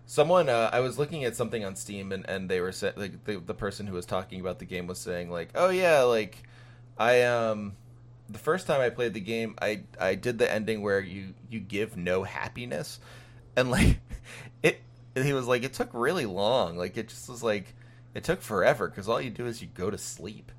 Someone 0.06 0.48
uh, 0.48 0.70
I 0.72 0.80
was 0.80 0.98
looking 0.98 1.26
at 1.26 1.36
something 1.36 1.66
on 1.66 1.76
Steam 1.76 2.12
and, 2.12 2.28
and 2.30 2.50
they 2.50 2.62
were 2.62 2.72
sa- 2.72 2.92
like 2.96 3.26
the, 3.26 3.38
the 3.40 3.54
person 3.54 3.88
who 3.88 3.94
was 3.94 4.06
talking 4.06 4.40
about 4.40 4.60
the 4.60 4.66
game 4.66 4.88
was 4.88 5.00
saying 5.00 5.30
like 5.30 5.50
oh 5.56 5.70
yeah 5.70 6.04
like 6.04 6.44
I 6.98 7.24
um 7.24 7.76
the 8.30 8.40
first 8.40 8.68
time 8.68 8.82
I 8.82 8.90
played 8.90 9.14
the 9.14 9.20
game 9.20 9.56
I 9.62 9.82
I 10.00 10.16
did 10.16 10.40
the 10.40 10.52
ending 10.52 10.82
where 10.82 11.00
you 11.00 11.34
you 11.50 11.60
give 11.60 11.98
no 11.98 12.24
happiness 12.24 13.00
and 13.56 13.70
like 13.72 14.00
it 14.64 14.82
and 15.16 15.26
he 15.26 15.34
was 15.34 15.48
like 15.48 15.64
it 15.64 15.74
took 15.74 15.90
really 15.94 16.26
long 16.26 16.78
like 16.78 16.98
it 16.98 17.10
just 17.10 17.30
was 17.30 17.44
like 17.44 17.74
it 18.14 18.24
took 18.24 18.42
forever 18.42 18.88
because 18.88 19.08
all 19.10 19.22
you 19.22 19.30
do 19.30 19.46
is 19.46 19.62
you 19.62 19.68
go 19.74 19.90
to 19.90 19.98
sleep 19.98 20.52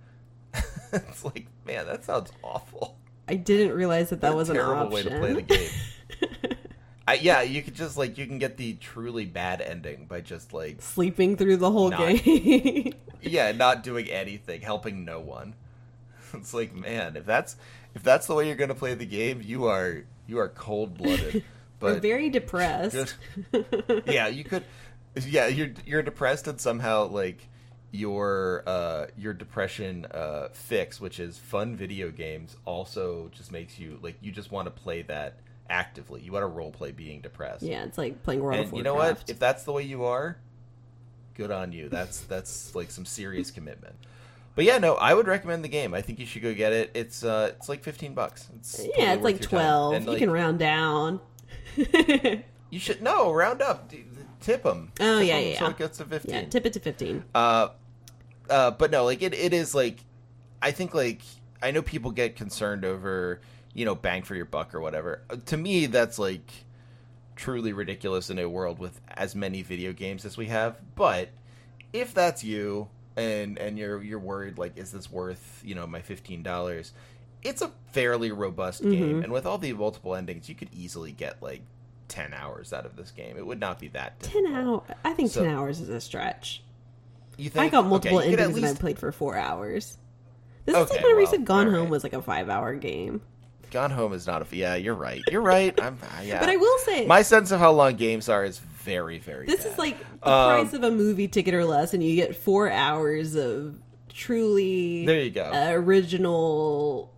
it's 0.92 1.24
like 1.24 1.46
man 1.66 1.86
that 1.86 2.04
sounds 2.04 2.30
awful 2.42 2.96
I 3.28 3.34
didn't 3.36 3.74
realize 3.76 4.10
that 4.10 4.20
that 4.22 4.28
What 4.30 4.34
a 4.34 4.38
was 4.38 4.48
an 4.48 4.56
terrible 4.56 4.82
option. 4.86 4.90
way 4.90 5.02
to 5.02 5.18
play 5.18 5.32
the 5.34 5.42
game. 5.42 6.54
I, 7.06 7.14
yeah, 7.14 7.40
you 7.42 7.62
could 7.62 7.74
just 7.74 7.96
like 7.96 8.18
you 8.18 8.26
can 8.26 8.38
get 8.38 8.56
the 8.58 8.74
truly 8.74 9.24
bad 9.24 9.60
ending 9.62 10.06
by 10.06 10.20
just 10.20 10.52
like 10.52 10.82
Sleeping 10.82 11.36
through 11.36 11.56
the 11.58 11.70
whole 11.70 11.90
Not- 11.90 12.00
game. 12.22 12.92
yeah, 13.22 13.52
not 13.52 13.82
doing 13.82 14.08
anything, 14.10 14.60
helping 14.62 15.04
no 15.04 15.20
one. 15.20 15.54
It's 16.34 16.52
like, 16.52 16.74
man, 16.74 17.16
if 17.16 17.24
that's 17.24 17.56
if 17.94 18.02
that's 18.02 18.26
the 18.26 18.34
way 18.34 18.46
you're 18.46 18.56
going 18.56 18.68
to 18.68 18.74
play 18.74 18.92
the 18.94 19.06
game, 19.06 19.40
you 19.42 19.64
are 19.66 20.04
you 20.26 20.38
are 20.38 20.48
cold 20.48 20.98
blooded. 20.98 21.42
We're 21.80 21.94
But 21.94 22.02
very 22.02 22.28
depressed. 22.28 22.94
just 22.94 23.14
yeah, 24.06 24.26
you 24.28 24.44
could 24.44 24.64
yeah, 25.26 25.46
you're 25.46 25.70
you're 25.86 26.02
depressed 26.02 26.46
and 26.48 26.60
somehow 26.60 27.06
like 27.08 27.46
your 27.90 28.62
uh 28.66 29.06
your 29.16 29.32
depression 29.32 30.06
uh 30.06 30.48
fix, 30.52 31.00
which 31.00 31.18
is 31.20 31.38
fun 31.38 31.76
video 31.76 32.10
games, 32.10 32.56
also 32.64 33.30
just 33.32 33.50
makes 33.50 33.78
you 33.78 33.98
like 34.02 34.16
you 34.20 34.30
just 34.32 34.52
want 34.52 34.66
to 34.66 34.70
play 34.70 35.02
that 35.02 35.38
actively. 35.70 36.20
You 36.20 36.32
want 36.32 36.42
to 36.42 36.48
role 36.48 36.70
play 36.70 36.92
being 36.92 37.20
depressed. 37.20 37.62
yeah, 37.62 37.84
it's 37.84 37.98
like 37.98 38.22
playing 38.22 38.42
World 38.42 38.58
and 38.58 38.68
of 38.68 38.76
you 38.76 38.82
know 38.82 38.94
what? 38.94 39.24
If 39.28 39.38
that's 39.38 39.64
the 39.64 39.72
way 39.72 39.82
you 39.82 40.04
are, 40.04 40.36
good 41.34 41.50
on 41.50 41.72
you. 41.72 41.88
That's 41.88 42.20
that's 42.20 42.74
like 42.74 42.90
some 42.90 43.04
serious 43.04 43.50
commitment. 43.50 43.94
But 44.54 44.64
yeah, 44.64 44.78
no, 44.78 44.94
I 44.94 45.14
would 45.14 45.28
recommend 45.28 45.62
the 45.62 45.68
game. 45.68 45.94
I 45.94 46.02
think 46.02 46.18
you 46.18 46.26
should 46.26 46.42
go 46.42 46.52
get 46.52 46.72
it. 46.72 46.90
It's 46.92 47.22
uh, 47.22 47.52
it's 47.56 47.68
like 47.68 47.82
fifteen 47.82 48.12
bucks. 48.12 48.48
It's 48.56 48.80
yeah, 48.96 49.14
totally 49.14 49.34
it's 49.34 49.42
like 49.42 49.50
twelve. 49.50 49.94
And, 49.94 50.06
you 50.06 50.16
can 50.18 50.30
round 50.30 50.58
down. 50.58 51.20
You 52.70 52.78
should 52.78 53.02
no 53.02 53.32
round 53.32 53.62
up, 53.62 53.90
tip 54.40 54.62
them. 54.62 54.92
Oh, 55.00 55.20
yeah, 55.20 55.38
yeah, 55.38 55.58
So 55.58 55.64
yeah. 55.64 55.70
it 55.70 55.78
gets 55.78 55.98
to 55.98 56.04
fifteen. 56.04 56.34
yeah, 56.34 56.44
tip 56.44 56.66
it 56.66 56.72
to 56.74 56.80
fifteen. 56.80 57.24
Uh, 57.34 57.68
uh, 58.50 58.70
but 58.72 58.90
no, 58.90 59.04
like 59.04 59.22
it, 59.22 59.34
it 59.34 59.52
is 59.52 59.74
like, 59.74 59.98
I 60.62 60.70
think 60.70 60.94
like 60.94 61.22
I 61.62 61.70
know 61.70 61.82
people 61.82 62.10
get 62.10 62.36
concerned 62.36 62.84
over 62.84 63.40
you 63.74 63.84
know 63.84 63.94
bang 63.94 64.22
for 64.22 64.34
your 64.34 64.44
buck 64.44 64.74
or 64.74 64.80
whatever. 64.80 65.22
To 65.46 65.56
me, 65.56 65.86
that's 65.86 66.18
like 66.18 66.50
truly 67.36 67.72
ridiculous 67.72 68.30
in 68.30 68.38
a 68.38 68.48
world 68.48 68.78
with 68.78 69.00
as 69.08 69.34
many 69.34 69.62
video 69.62 69.92
games 69.92 70.24
as 70.24 70.36
we 70.36 70.46
have. 70.46 70.76
But 70.96 71.28
if 71.92 72.12
that's 72.14 72.42
you 72.42 72.88
and 73.16 73.58
and 73.58 73.78
you're 73.78 74.02
you're 74.02 74.18
worried 74.18 74.58
like 74.58 74.76
is 74.76 74.90
this 74.92 75.10
worth 75.10 75.62
you 75.64 75.74
know 75.74 75.86
my 75.86 76.00
fifteen 76.00 76.42
dollars? 76.42 76.92
It's 77.42 77.62
a 77.62 77.70
fairly 77.92 78.32
robust 78.32 78.82
game, 78.82 79.22
and 79.22 79.32
with 79.32 79.46
all 79.46 79.58
the 79.58 79.72
multiple 79.72 80.16
endings, 80.16 80.48
you 80.48 80.56
could 80.56 80.70
easily 80.72 81.12
get 81.12 81.40
like 81.40 81.62
ten 82.08 82.32
hours 82.34 82.72
out 82.72 82.86
of 82.86 82.96
this 82.96 83.10
game. 83.10 83.36
It 83.36 83.46
would 83.46 83.60
not 83.60 83.78
be 83.78 83.88
that 83.88 84.18
Ten 84.20 84.44
difficult. 84.44 84.84
hours. 84.88 84.98
I 85.04 85.12
think 85.14 85.30
So- 85.30 85.44
ten 85.44 85.54
hours 85.54 85.80
is 85.80 85.88
a 85.88 86.00
stretch. 86.00 86.62
You 87.36 87.50
think 87.50 87.66
I 87.66 87.68
got 87.68 87.86
multiple 87.86 88.18
okay, 88.18 88.32
endings 88.32 88.56
at 88.58 88.64
and 88.64 88.76
I 88.76 88.80
played 88.80 88.98
for 88.98 89.12
four 89.12 89.36
hours. 89.36 89.96
This 90.64 90.76
is 90.76 90.90
like 90.90 91.00
you 91.00 91.16
well, 91.16 91.26
said 91.26 91.44
Gone. 91.44 91.72
Home 91.72 91.88
was 91.88 92.02
like 92.02 92.12
a 92.12 92.20
five 92.20 92.48
hour 92.48 92.74
game. 92.74 93.20
Gone 93.70 93.90
Home 93.90 94.12
is 94.12 94.26
not 94.26 94.42
a. 94.42 94.56
Yeah, 94.56 94.74
you're 94.74 94.94
right. 94.94 95.22
You're 95.30 95.40
right. 95.42 95.78
I'm. 95.80 95.98
uh, 96.02 96.22
yeah. 96.22 96.40
But 96.40 96.48
I 96.48 96.56
will 96.56 96.78
say, 96.78 97.06
My 97.06 97.22
sense 97.22 97.50
of 97.52 97.60
how 97.60 97.70
long 97.72 97.94
games 97.96 98.28
are 98.28 98.44
is 98.44 98.58
very, 98.58 99.18
very. 99.18 99.46
this 99.46 99.62
bad. 99.64 99.72
is 99.72 99.78
like 99.78 99.98
the 100.20 100.28
Um, 100.30 100.62
price 100.62 100.72
of 100.72 100.82
a 100.82 100.90
movie 100.90 101.28
ticket 101.28 101.54
or 101.54 101.64
less, 101.64 101.94
and 101.94 102.02
you 102.02 102.16
get 102.16 102.34
four 102.34 102.70
hours 102.70 103.34
of 103.36 103.78
truly 104.08 105.06
There 105.06 105.20
you 105.20 105.30
go. 105.30 105.44
uh, 105.44 105.70
original 105.72 107.12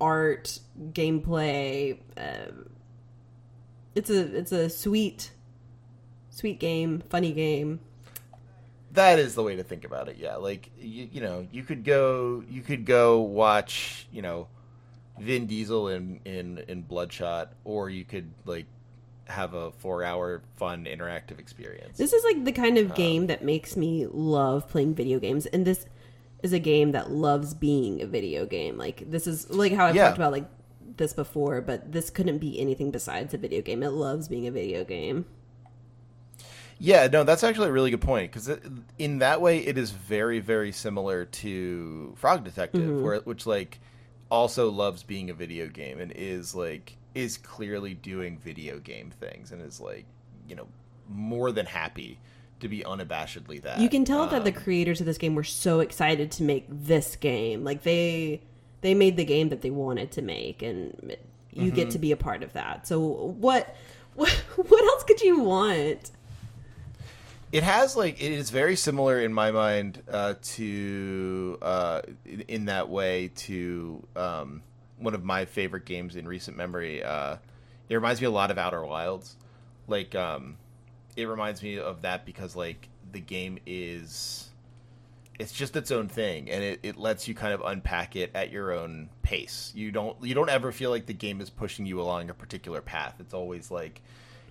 art, 0.00 0.58
gameplay. 0.92 1.98
Uh, 2.16 2.52
it's 3.94 4.10
a 4.10 4.36
it's 4.36 4.52
a 4.52 4.68
sweet, 4.70 5.32
sweet 6.30 6.60
game, 6.60 7.02
funny 7.10 7.32
game. 7.32 7.80
that 8.92 9.18
is 9.18 9.34
the 9.34 9.42
way 9.42 9.56
to 9.56 9.62
think 9.62 9.84
about 9.84 10.08
it. 10.08 10.16
Yeah, 10.18 10.36
like 10.36 10.70
you, 10.78 11.08
you 11.12 11.20
know, 11.20 11.46
you 11.52 11.62
could 11.62 11.84
go, 11.84 12.42
you 12.48 12.62
could 12.62 12.84
go 12.84 13.20
watch, 13.20 14.06
you 14.12 14.22
know, 14.22 14.48
Vin 15.18 15.46
Diesel 15.46 15.88
in 15.88 16.20
in 16.24 16.58
in 16.68 16.82
Bloodshot, 16.82 17.52
or 17.64 17.90
you 17.90 18.04
could 18.04 18.32
like 18.46 18.66
have 19.26 19.54
a 19.54 19.72
four 19.72 20.02
hour 20.04 20.42
fun 20.56 20.84
interactive 20.86 21.38
experience. 21.38 21.98
This 21.98 22.12
is 22.12 22.24
like 22.24 22.44
the 22.44 22.52
kind 22.52 22.78
Um, 22.78 22.84
of 22.86 22.94
game 22.94 23.26
that 23.26 23.44
makes 23.44 23.76
me 23.76 24.06
love 24.06 24.68
playing 24.68 24.94
video 24.94 25.18
games, 25.18 25.46
and 25.46 25.66
this 25.66 25.86
is 26.42 26.52
a 26.52 26.58
game 26.58 26.92
that 26.92 27.10
loves 27.10 27.54
being 27.54 28.00
a 28.00 28.06
video 28.06 28.46
game. 28.46 28.78
Like 28.78 29.10
this 29.10 29.26
is 29.26 29.50
like 29.50 29.72
how 29.72 29.86
I've 29.86 29.94
Yeah. 29.94 30.02
talked 30.02 30.16
about 30.16 30.32
like 30.32 30.48
this 30.96 31.12
before, 31.12 31.60
but 31.60 31.92
this 31.92 32.10
couldn't 32.10 32.38
be 32.38 32.58
anything 32.60 32.90
besides 32.90 33.34
a 33.34 33.38
video 33.38 33.60
game. 33.62 33.82
It 33.82 33.90
loves 33.90 34.28
being 34.28 34.46
a 34.46 34.50
video 34.50 34.84
game. 34.84 35.26
Yeah, 36.80 37.08
no, 37.08 37.24
that's 37.24 37.42
actually 37.42 37.68
a 37.68 37.72
really 37.72 37.90
good 37.90 38.00
point 38.00 38.30
because 38.30 38.48
in 38.98 39.18
that 39.18 39.40
way, 39.40 39.58
it 39.58 39.76
is 39.76 39.90
very, 39.90 40.38
very 40.38 40.70
similar 40.70 41.24
to 41.24 42.14
Frog 42.16 42.44
Detective, 42.44 42.82
Mm-hmm. 42.82 43.02
where 43.02 43.18
which 43.20 43.46
like 43.46 43.80
also 44.30 44.70
loves 44.70 45.02
being 45.02 45.30
a 45.30 45.34
video 45.34 45.66
game 45.66 45.98
and 46.00 46.12
is 46.14 46.54
like 46.54 46.96
is 47.14 47.36
clearly 47.36 47.94
doing 47.94 48.38
video 48.38 48.78
game 48.78 49.10
things 49.10 49.50
and 49.50 49.60
is 49.62 49.80
like 49.80 50.04
you 50.46 50.54
know 50.54 50.68
more 51.08 51.50
than 51.50 51.66
happy 51.66 52.20
to 52.60 52.68
be 52.68 52.80
unabashedly 52.82 53.60
that. 53.62 53.80
You 53.80 53.88
can 53.88 54.04
tell 54.04 54.28
that 54.28 54.44
the 54.44 54.54
Um, 54.54 54.62
creators 54.62 55.00
of 55.00 55.06
this 55.06 55.18
game 55.18 55.34
were 55.34 55.44
so 55.44 55.80
excited 55.80 56.30
to 56.32 56.42
make 56.44 56.66
this 56.68 57.16
game. 57.16 57.64
Like 57.64 57.82
they 57.82 58.42
they 58.80 58.94
made 58.94 59.16
the 59.16 59.24
game 59.24 59.48
that 59.48 59.62
they 59.62 59.70
wanted 59.70 60.10
to 60.12 60.22
make 60.22 60.62
and 60.62 61.16
you 61.52 61.70
get 61.70 61.84
Mm-hmm. 61.88 61.90
to 61.90 61.98
be 61.98 62.12
a 62.12 62.16
part 62.16 62.42
of 62.42 62.52
that. 62.52 62.86
So 62.86 63.00
what 63.00 63.74
what 64.14 64.30
what 64.56 64.84
else 64.84 65.04
could 65.04 65.20
you 65.20 65.40
want? 65.40 66.10
it 67.50 67.62
has 67.62 67.96
like 67.96 68.20
it 68.22 68.32
is 68.32 68.50
very 68.50 68.76
similar 68.76 69.20
in 69.20 69.32
my 69.32 69.50
mind 69.50 70.02
uh, 70.10 70.34
to 70.42 71.58
uh, 71.62 72.02
in, 72.26 72.40
in 72.42 72.64
that 72.66 72.88
way 72.90 73.30
to 73.36 74.06
um, 74.16 74.62
one 74.98 75.14
of 75.14 75.24
my 75.24 75.44
favorite 75.46 75.84
games 75.86 76.14
in 76.16 76.28
recent 76.28 76.56
memory. 76.56 77.02
Uh, 77.02 77.36
it 77.88 77.94
reminds 77.94 78.20
me 78.20 78.26
a 78.26 78.30
lot 78.30 78.50
of 78.50 78.58
Outer 78.58 78.84
Wilds. 78.84 79.36
Like 79.86 80.14
um, 80.14 80.58
it 81.16 81.24
reminds 81.24 81.62
me 81.62 81.78
of 81.78 82.02
that 82.02 82.26
because 82.26 82.54
like 82.54 82.88
the 83.12 83.20
game 83.20 83.58
is 83.64 84.50
it's 85.38 85.52
just 85.52 85.76
its 85.76 85.90
own 85.90 86.08
thing 86.08 86.50
and 86.50 86.64
it, 86.64 86.80
it 86.82 86.96
lets 86.96 87.28
you 87.28 87.34
kind 87.34 87.54
of 87.54 87.62
unpack 87.64 88.16
it 88.16 88.30
at 88.34 88.50
your 88.50 88.72
own 88.72 89.08
pace. 89.22 89.72
You 89.74 89.92
don't 89.92 90.16
you 90.22 90.34
don't 90.34 90.48
ever 90.48 90.72
feel 90.72 90.90
like 90.90 91.06
the 91.06 91.14
game 91.14 91.40
is 91.40 91.48
pushing 91.50 91.86
you 91.86 92.00
along 92.00 92.30
a 92.30 92.34
particular 92.34 92.80
path. 92.80 93.14
It's 93.20 93.34
always 93.34 93.70
like 93.70 94.02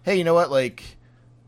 hey 0.04 0.16
you 0.16 0.24
know 0.24 0.34
what? 0.34 0.50
Like 0.50 0.84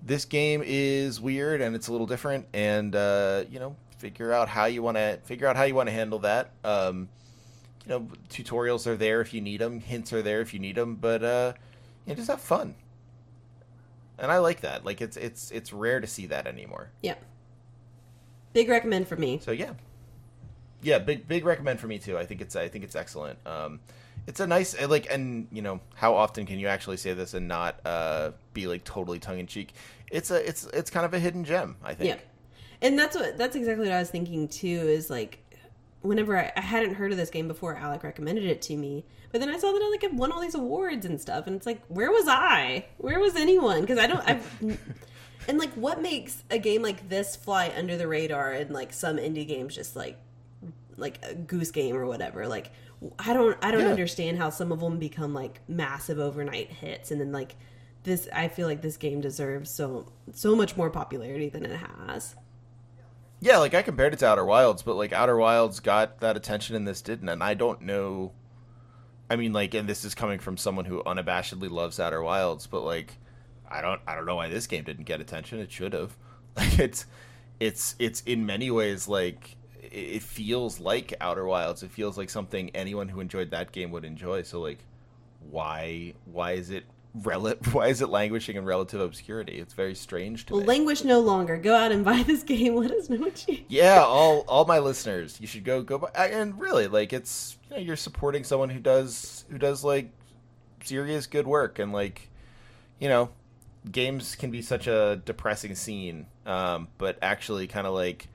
this 0.03 0.25
game 0.25 0.61
is 0.65 1.21
weird 1.21 1.61
and 1.61 1.75
it's 1.75 1.87
a 1.87 1.91
little 1.91 2.07
different 2.07 2.47
and 2.53 2.95
uh, 2.95 3.45
you 3.49 3.59
know 3.59 3.75
figure 3.97 4.31
out 4.33 4.49
how 4.49 4.65
you 4.65 4.81
want 4.81 4.97
to 4.97 5.19
figure 5.23 5.47
out 5.47 5.55
how 5.55 5.63
you 5.63 5.75
want 5.75 5.87
to 5.87 5.93
handle 5.93 6.19
that. 6.19 6.51
Um, 6.63 7.07
you 7.85 7.91
know 7.91 8.07
tutorials 8.29 8.87
are 8.87 8.97
there 8.97 9.21
if 9.21 9.33
you 9.33 9.41
need 9.41 9.61
them 9.61 9.79
hints 9.79 10.11
are 10.11 10.21
there 10.21 10.41
if 10.41 10.53
you 10.53 10.59
need 10.59 10.75
them 10.75 10.95
but 10.95 11.23
uh, 11.23 11.53
you 12.05 12.11
know, 12.11 12.15
just 12.15 12.29
have 12.29 12.41
fun. 12.41 12.75
And 14.17 14.31
i 14.31 14.39
like 14.39 14.61
that. 14.61 14.83
Like 14.83 14.99
it's 14.99 15.15
it's 15.15 15.49
it's 15.51 15.71
rare 15.71 16.01
to 16.01 16.07
see 16.07 16.25
that 16.25 16.45
anymore. 16.45 16.91
Yeah. 17.01 17.15
Big 18.53 18.69
recommend 18.69 19.07
for 19.07 19.15
me. 19.15 19.39
so 19.39 19.51
yeah, 19.51 19.73
yeah, 20.81 20.99
big 20.99 21.27
big 21.27 21.45
recommend 21.45 21.79
for 21.79 21.87
me 21.87 21.99
too. 21.99 22.17
I 22.17 22.25
think 22.25 22.41
it's 22.41 22.55
I 22.55 22.67
think 22.67 22.83
it's 22.83 22.95
excellent. 22.95 23.39
Um, 23.45 23.79
it's 24.27 24.39
a 24.39 24.47
nice 24.47 24.79
like 24.87 25.11
and 25.11 25.47
you 25.51 25.61
know 25.61 25.79
how 25.95 26.15
often 26.15 26.45
can 26.45 26.59
you 26.59 26.67
actually 26.67 26.97
say 26.97 27.13
this 27.13 27.33
and 27.33 27.47
not 27.47 27.79
uh, 27.85 28.31
be 28.53 28.67
like 28.67 28.83
totally 28.83 29.19
tongue 29.19 29.39
in 29.39 29.47
cheek? 29.47 29.73
It's 30.11 30.31
a 30.31 30.47
it's 30.47 30.65
it's 30.65 30.89
kind 30.89 31.05
of 31.05 31.13
a 31.13 31.19
hidden 31.19 31.43
gem. 31.43 31.75
I 31.83 31.93
think. 31.93 32.09
Yeah. 32.09 32.17
And 32.81 32.97
that's 32.97 33.15
what 33.15 33.37
that's 33.37 33.55
exactly 33.55 33.87
what 33.87 33.93
I 33.93 33.99
was 33.99 34.09
thinking 34.09 34.47
too 34.47 34.67
is 34.67 35.09
like 35.09 35.39
whenever 36.01 36.37
I, 36.37 36.51
I 36.55 36.61
hadn't 36.61 36.93
heard 36.93 37.11
of 37.11 37.17
this 37.17 37.29
game 37.29 37.47
before 37.47 37.75
Alec 37.75 38.03
recommended 38.03 38.45
it 38.45 38.61
to 38.63 38.77
me. 38.77 39.03
But 39.31 39.41
then 39.41 39.49
I 39.49 39.57
saw 39.57 39.71
that 39.71 39.81
it 39.81 39.91
like 39.91 40.03
it 40.03 40.13
won 40.13 40.31
all 40.31 40.41
these 40.41 40.55
awards 40.55 41.05
and 41.05 41.19
stuff 41.19 41.45
and 41.45 41.55
it's 41.55 41.65
like 41.65 41.81
where 41.87 42.11
was 42.11 42.25
I? 42.27 42.85
Where 42.97 43.19
was 43.19 43.35
anyone? 43.35 43.85
Cuz 43.85 43.97
I 43.97 44.07
don't 44.07 44.27
I've 44.27 44.79
and 45.49 45.57
like 45.57 45.73
what 45.73 46.01
makes 46.01 46.43
a 46.49 46.57
game 46.59 46.81
like 46.81 47.09
this 47.09 47.35
fly 47.35 47.73
under 47.75 47.97
the 47.97 48.07
radar 48.07 48.51
and 48.53 48.69
like 48.71 48.93
some 48.93 49.17
indie 49.17 49.45
games 49.47 49.75
just 49.75 49.95
like 49.97 50.17
like 50.95 51.19
a 51.23 51.33
goose 51.33 51.71
game 51.71 51.95
or 51.95 52.05
whatever 52.05 52.47
like 52.47 52.71
i 53.17 53.33
don't 53.33 53.57
i 53.61 53.71
don't 53.71 53.81
Yeah. 53.81 53.89
understand 53.89 54.37
how 54.37 54.49
some 54.49 54.71
of 54.71 54.79
them 54.79 54.99
become 54.99 55.33
like 55.33 55.59
massive 55.67 56.19
overnight 56.19 56.69
hits 56.69 57.11
and 57.11 57.19
then 57.19 57.31
like 57.31 57.55
this 58.03 58.27
i 58.33 58.47
feel 58.47 58.67
like 58.67 58.81
this 58.81 58.97
game 58.97 59.21
deserves 59.21 59.69
so 59.69 60.11
so 60.33 60.55
much 60.55 60.77
more 60.77 60.89
popularity 60.89 61.49
than 61.49 61.65
it 61.65 61.77
has 62.07 62.35
Yeah, 63.41 63.57
like 63.59 63.73
I 63.73 63.81
compared 63.81 64.13
it 64.13 64.19
to 64.19 64.27
Outer 64.27 64.43
Wilds, 64.43 64.83
but 64.83 64.95
like 64.97 65.13
Outer 65.13 65.37
Wilds 65.37 65.79
got 65.79 66.19
that 66.19 66.35
attention 66.35 66.75
and 66.75 66.85
this 66.85 67.01
didn't, 67.01 67.29
and 67.29 67.41
I 67.41 67.53
don't 67.53 67.81
know. 67.83 68.33
I 69.29 69.37
mean, 69.37 69.53
like, 69.53 69.73
and 69.73 69.87
this 69.87 70.03
is 70.03 70.13
coming 70.13 70.39
from 70.39 70.57
someone 70.57 70.83
who 70.83 71.01
unabashedly 71.03 71.69
loves 71.71 72.01
Outer 72.01 72.21
Wilds, 72.21 72.67
but 72.67 72.83
like, 72.83 73.17
I 73.69 73.81
don't, 73.81 74.01
I 74.07 74.15
don't 74.15 74.25
know 74.25 74.35
why 74.35 74.49
this 74.49 74.67
game 74.67 74.83
didn't 74.83 75.05
get 75.05 75.21
attention. 75.21 75.59
It 75.59 75.71
should 75.71 75.93
have. 75.93 76.15
Like, 76.57 76.79
it's, 76.79 77.05
it's, 77.59 77.95
it's 77.99 78.21
in 78.21 78.45
many 78.45 78.69
ways 78.71 79.07
like 79.07 79.55
it 79.81 80.23
feels 80.23 80.79
like 80.79 81.13
Outer 81.21 81.45
Wilds. 81.45 81.83
It 81.83 81.91
feels 81.91 82.17
like 82.17 82.29
something 82.29 82.69
anyone 82.75 83.07
who 83.07 83.19
enjoyed 83.21 83.51
that 83.51 83.71
game 83.71 83.91
would 83.91 84.03
enjoy. 84.03 84.41
So 84.41 84.59
like, 84.59 84.79
why, 85.49 86.15
why 86.25 86.53
is 86.53 86.69
it 86.69 86.83
rel- 87.13 87.47
Why 87.71 87.87
is 87.87 88.01
it 88.01 88.09
languishing 88.09 88.55
in 88.55 88.65
relative 88.65 88.99
obscurity? 88.99 89.53
It's 89.59 89.73
very 89.73 89.95
strange 89.95 90.47
to 90.47 90.53
well 90.53 90.61
me. 90.61 90.67
languish 90.67 91.03
no 91.03 91.19
longer 91.19 91.57
go 91.57 91.75
out 91.75 91.91
and 91.91 92.03
buy 92.11 92.23
this 92.23 92.43
game 92.43 92.75
let 92.75 92.91
us 92.91 93.09
know 93.09 93.17
what 93.17 93.47
you 93.47 93.59
yeah 93.67 94.03
all 94.03 94.41
all 94.47 94.65
my 94.65 94.79
listeners 94.79 95.39
you 95.39 95.47
should 95.47 95.63
go 95.63 95.81
go 95.81 95.97
buy 95.99 96.09
and 96.15 96.59
really 96.59 96.87
like 96.87 97.13
it's 97.13 97.57
you 97.69 97.77
know, 97.77 97.81
you're 97.81 97.95
supporting 97.95 98.43
someone 98.43 98.69
who 98.69 98.79
does 98.79 99.45
who 99.49 99.57
does 99.57 99.83
like 99.83 100.11
serious 100.83 101.25
good 101.27 101.47
work 101.47 101.79
and 101.79 101.91
like 101.93 102.29
you 102.99 103.09
know 103.09 103.29
games 103.91 104.35
can 104.35 104.51
be 104.51 104.61
such 104.61 104.87
a 104.87 105.21
depressing 105.25 105.75
scene 105.75 106.25
um, 106.45 106.87
but 106.97 107.17
actually 107.21 107.67
kind 107.67 107.87
of 107.87 107.93
like 107.93 108.27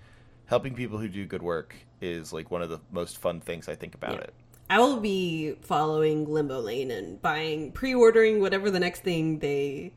helping 0.46 0.74
people 0.74 0.98
who 0.98 1.08
do 1.08 1.24
good 1.26 1.42
work 1.42 1.74
is 2.00 2.32
like 2.32 2.50
one 2.50 2.60
of 2.62 2.68
the 2.70 2.80
most 2.92 3.18
fun 3.18 3.40
things 3.40 3.68
i 3.68 3.74
think 3.74 3.94
about 3.94 4.14
Yeah. 4.14 4.20
it 4.20 4.34
I 4.70 4.78
will 4.78 4.98
be 4.98 5.52
following 5.60 6.24
Limbo 6.26 6.58
Lane 6.60 6.90
and 6.90 7.20
buying, 7.20 7.70
pre-ordering 7.72 8.40
whatever 8.40 8.70
the 8.70 8.80
next 8.80 9.02
thing 9.02 9.38
they 9.38 9.92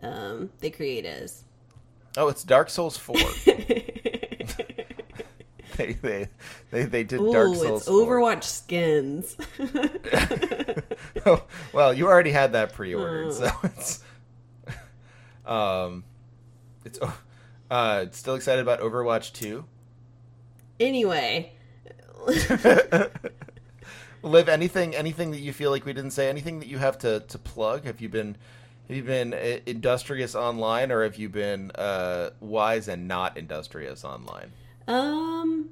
um, 0.00 0.50
they 0.60 0.70
create 0.70 1.04
is. 1.04 1.42
oh 2.16 2.28
it's 2.28 2.44
dark 2.44 2.70
souls 2.70 2.96
4 2.96 3.16
they, 5.76 5.92
they 5.94 6.28
they 6.70 6.84
they 6.84 7.02
did 7.04 7.18
dark 7.32 7.48
Ooh, 7.48 7.54
souls 7.56 7.80
it's 7.82 7.88
4. 7.88 8.06
Overwatch 8.06 8.44
skins. 8.44 9.36
oh, 11.26 11.42
well, 11.72 11.92
you 11.94 12.06
already 12.06 12.30
had 12.30 12.52
that 12.52 12.72
pre-ordered, 12.74 13.26
Oh. 13.28 13.30
so 13.32 13.50
it's 13.64 14.04
um, 15.46 16.04
it's 16.84 16.98
uh, 17.70 18.06
still 18.10 18.34
excited 18.34 18.60
about 18.60 18.80
Overwatch 18.80 19.32
two. 19.32 19.64
anyway, 20.80 21.52
Liv, 24.22 24.48
anything 24.48 24.94
anything 24.94 25.32
that 25.32 25.40
you 25.40 25.52
feel 25.52 25.70
like 25.70 25.84
we 25.84 25.92
didn't 25.92 26.12
say, 26.12 26.28
anything 26.28 26.60
that 26.60 26.68
you 26.68 26.78
have 26.78 26.98
to 26.98 27.20
to 27.20 27.38
plug? 27.38 27.84
Have 27.84 28.00
you 28.00 28.08
been 28.08 28.36
have 28.88 28.96
you 28.96 29.02
been 29.02 29.34
uh, 29.34 29.58
industrious 29.66 30.34
online, 30.34 30.92
or 30.92 31.02
have 31.02 31.16
you 31.16 31.28
been 31.28 31.70
uh, 31.72 32.30
wise 32.40 32.88
and 32.88 33.08
not 33.08 33.36
industrious 33.36 34.04
online? 34.04 34.52
um, 34.88 35.70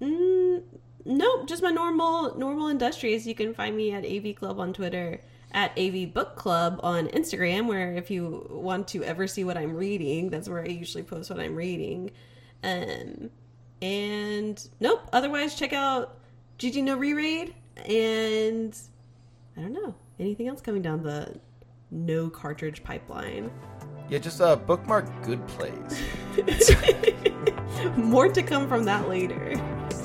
mm, 0.00 0.62
nope, 1.04 1.48
just 1.48 1.62
my 1.62 1.70
normal 1.70 2.36
normal 2.38 2.68
industrious. 2.68 3.26
You 3.26 3.34
can 3.34 3.54
find 3.54 3.76
me 3.76 3.92
at 3.92 4.04
AV 4.04 4.34
Club 4.36 4.60
on 4.60 4.72
Twitter, 4.72 5.20
at 5.52 5.76
AV 5.78 6.12
Book 6.12 6.36
Club 6.36 6.80
on 6.82 7.06
Instagram, 7.08 7.66
where 7.66 7.94
if 7.94 8.10
you 8.10 8.46
want 8.50 8.88
to 8.88 9.02
ever 9.04 9.26
see 9.26 9.44
what 9.44 9.56
I'm 9.56 9.74
reading, 9.74 10.30
that's 10.30 10.48
where 10.48 10.62
I 10.62 10.66
usually 10.66 11.02
post 11.02 11.30
what 11.30 11.40
I'm 11.40 11.54
reading. 11.54 12.10
Um, 12.62 13.30
and 13.80 14.68
nope. 14.80 15.08
Otherwise, 15.12 15.54
check 15.54 15.72
out 15.72 16.18
GG 16.58 16.82
No 16.82 16.96
Reread 16.96 17.54
and 17.84 18.76
I 19.56 19.62
don't 19.62 19.72
know 19.72 19.94
anything 20.18 20.48
else 20.48 20.60
coming 20.60 20.82
down 20.82 21.02
the 21.02 21.38
no 21.90 22.28
cartridge 22.28 22.82
pipeline. 22.82 23.50
Yeah, 24.08 24.18
just 24.18 24.40
uh, 24.40 24.56
bookmark 24.56 25.06
good 25.24 25.46
plays. 25.48 26.00
More 27.96 28.28
to 28.28 28.42
come 28.42 28.68
from 28.68 28.84
that 28.84 29.08
later. 29.08 29.54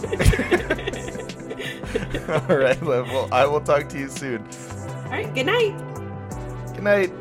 All 2.50 2.58
right. 2.58 2.82
Well, 2.82 3.30
I 3.32 3.46
will 3.46 3.62
talk 3.62 3.90
to 3.90 4.00
you 4.00 4.10
soon. 4.10 4.48
All 5.12 5.18
right, 5.18 5.36
good 5.36 5.46
night. 5.46 5.76
Good 6.74 6.84
night. 6.84 7.21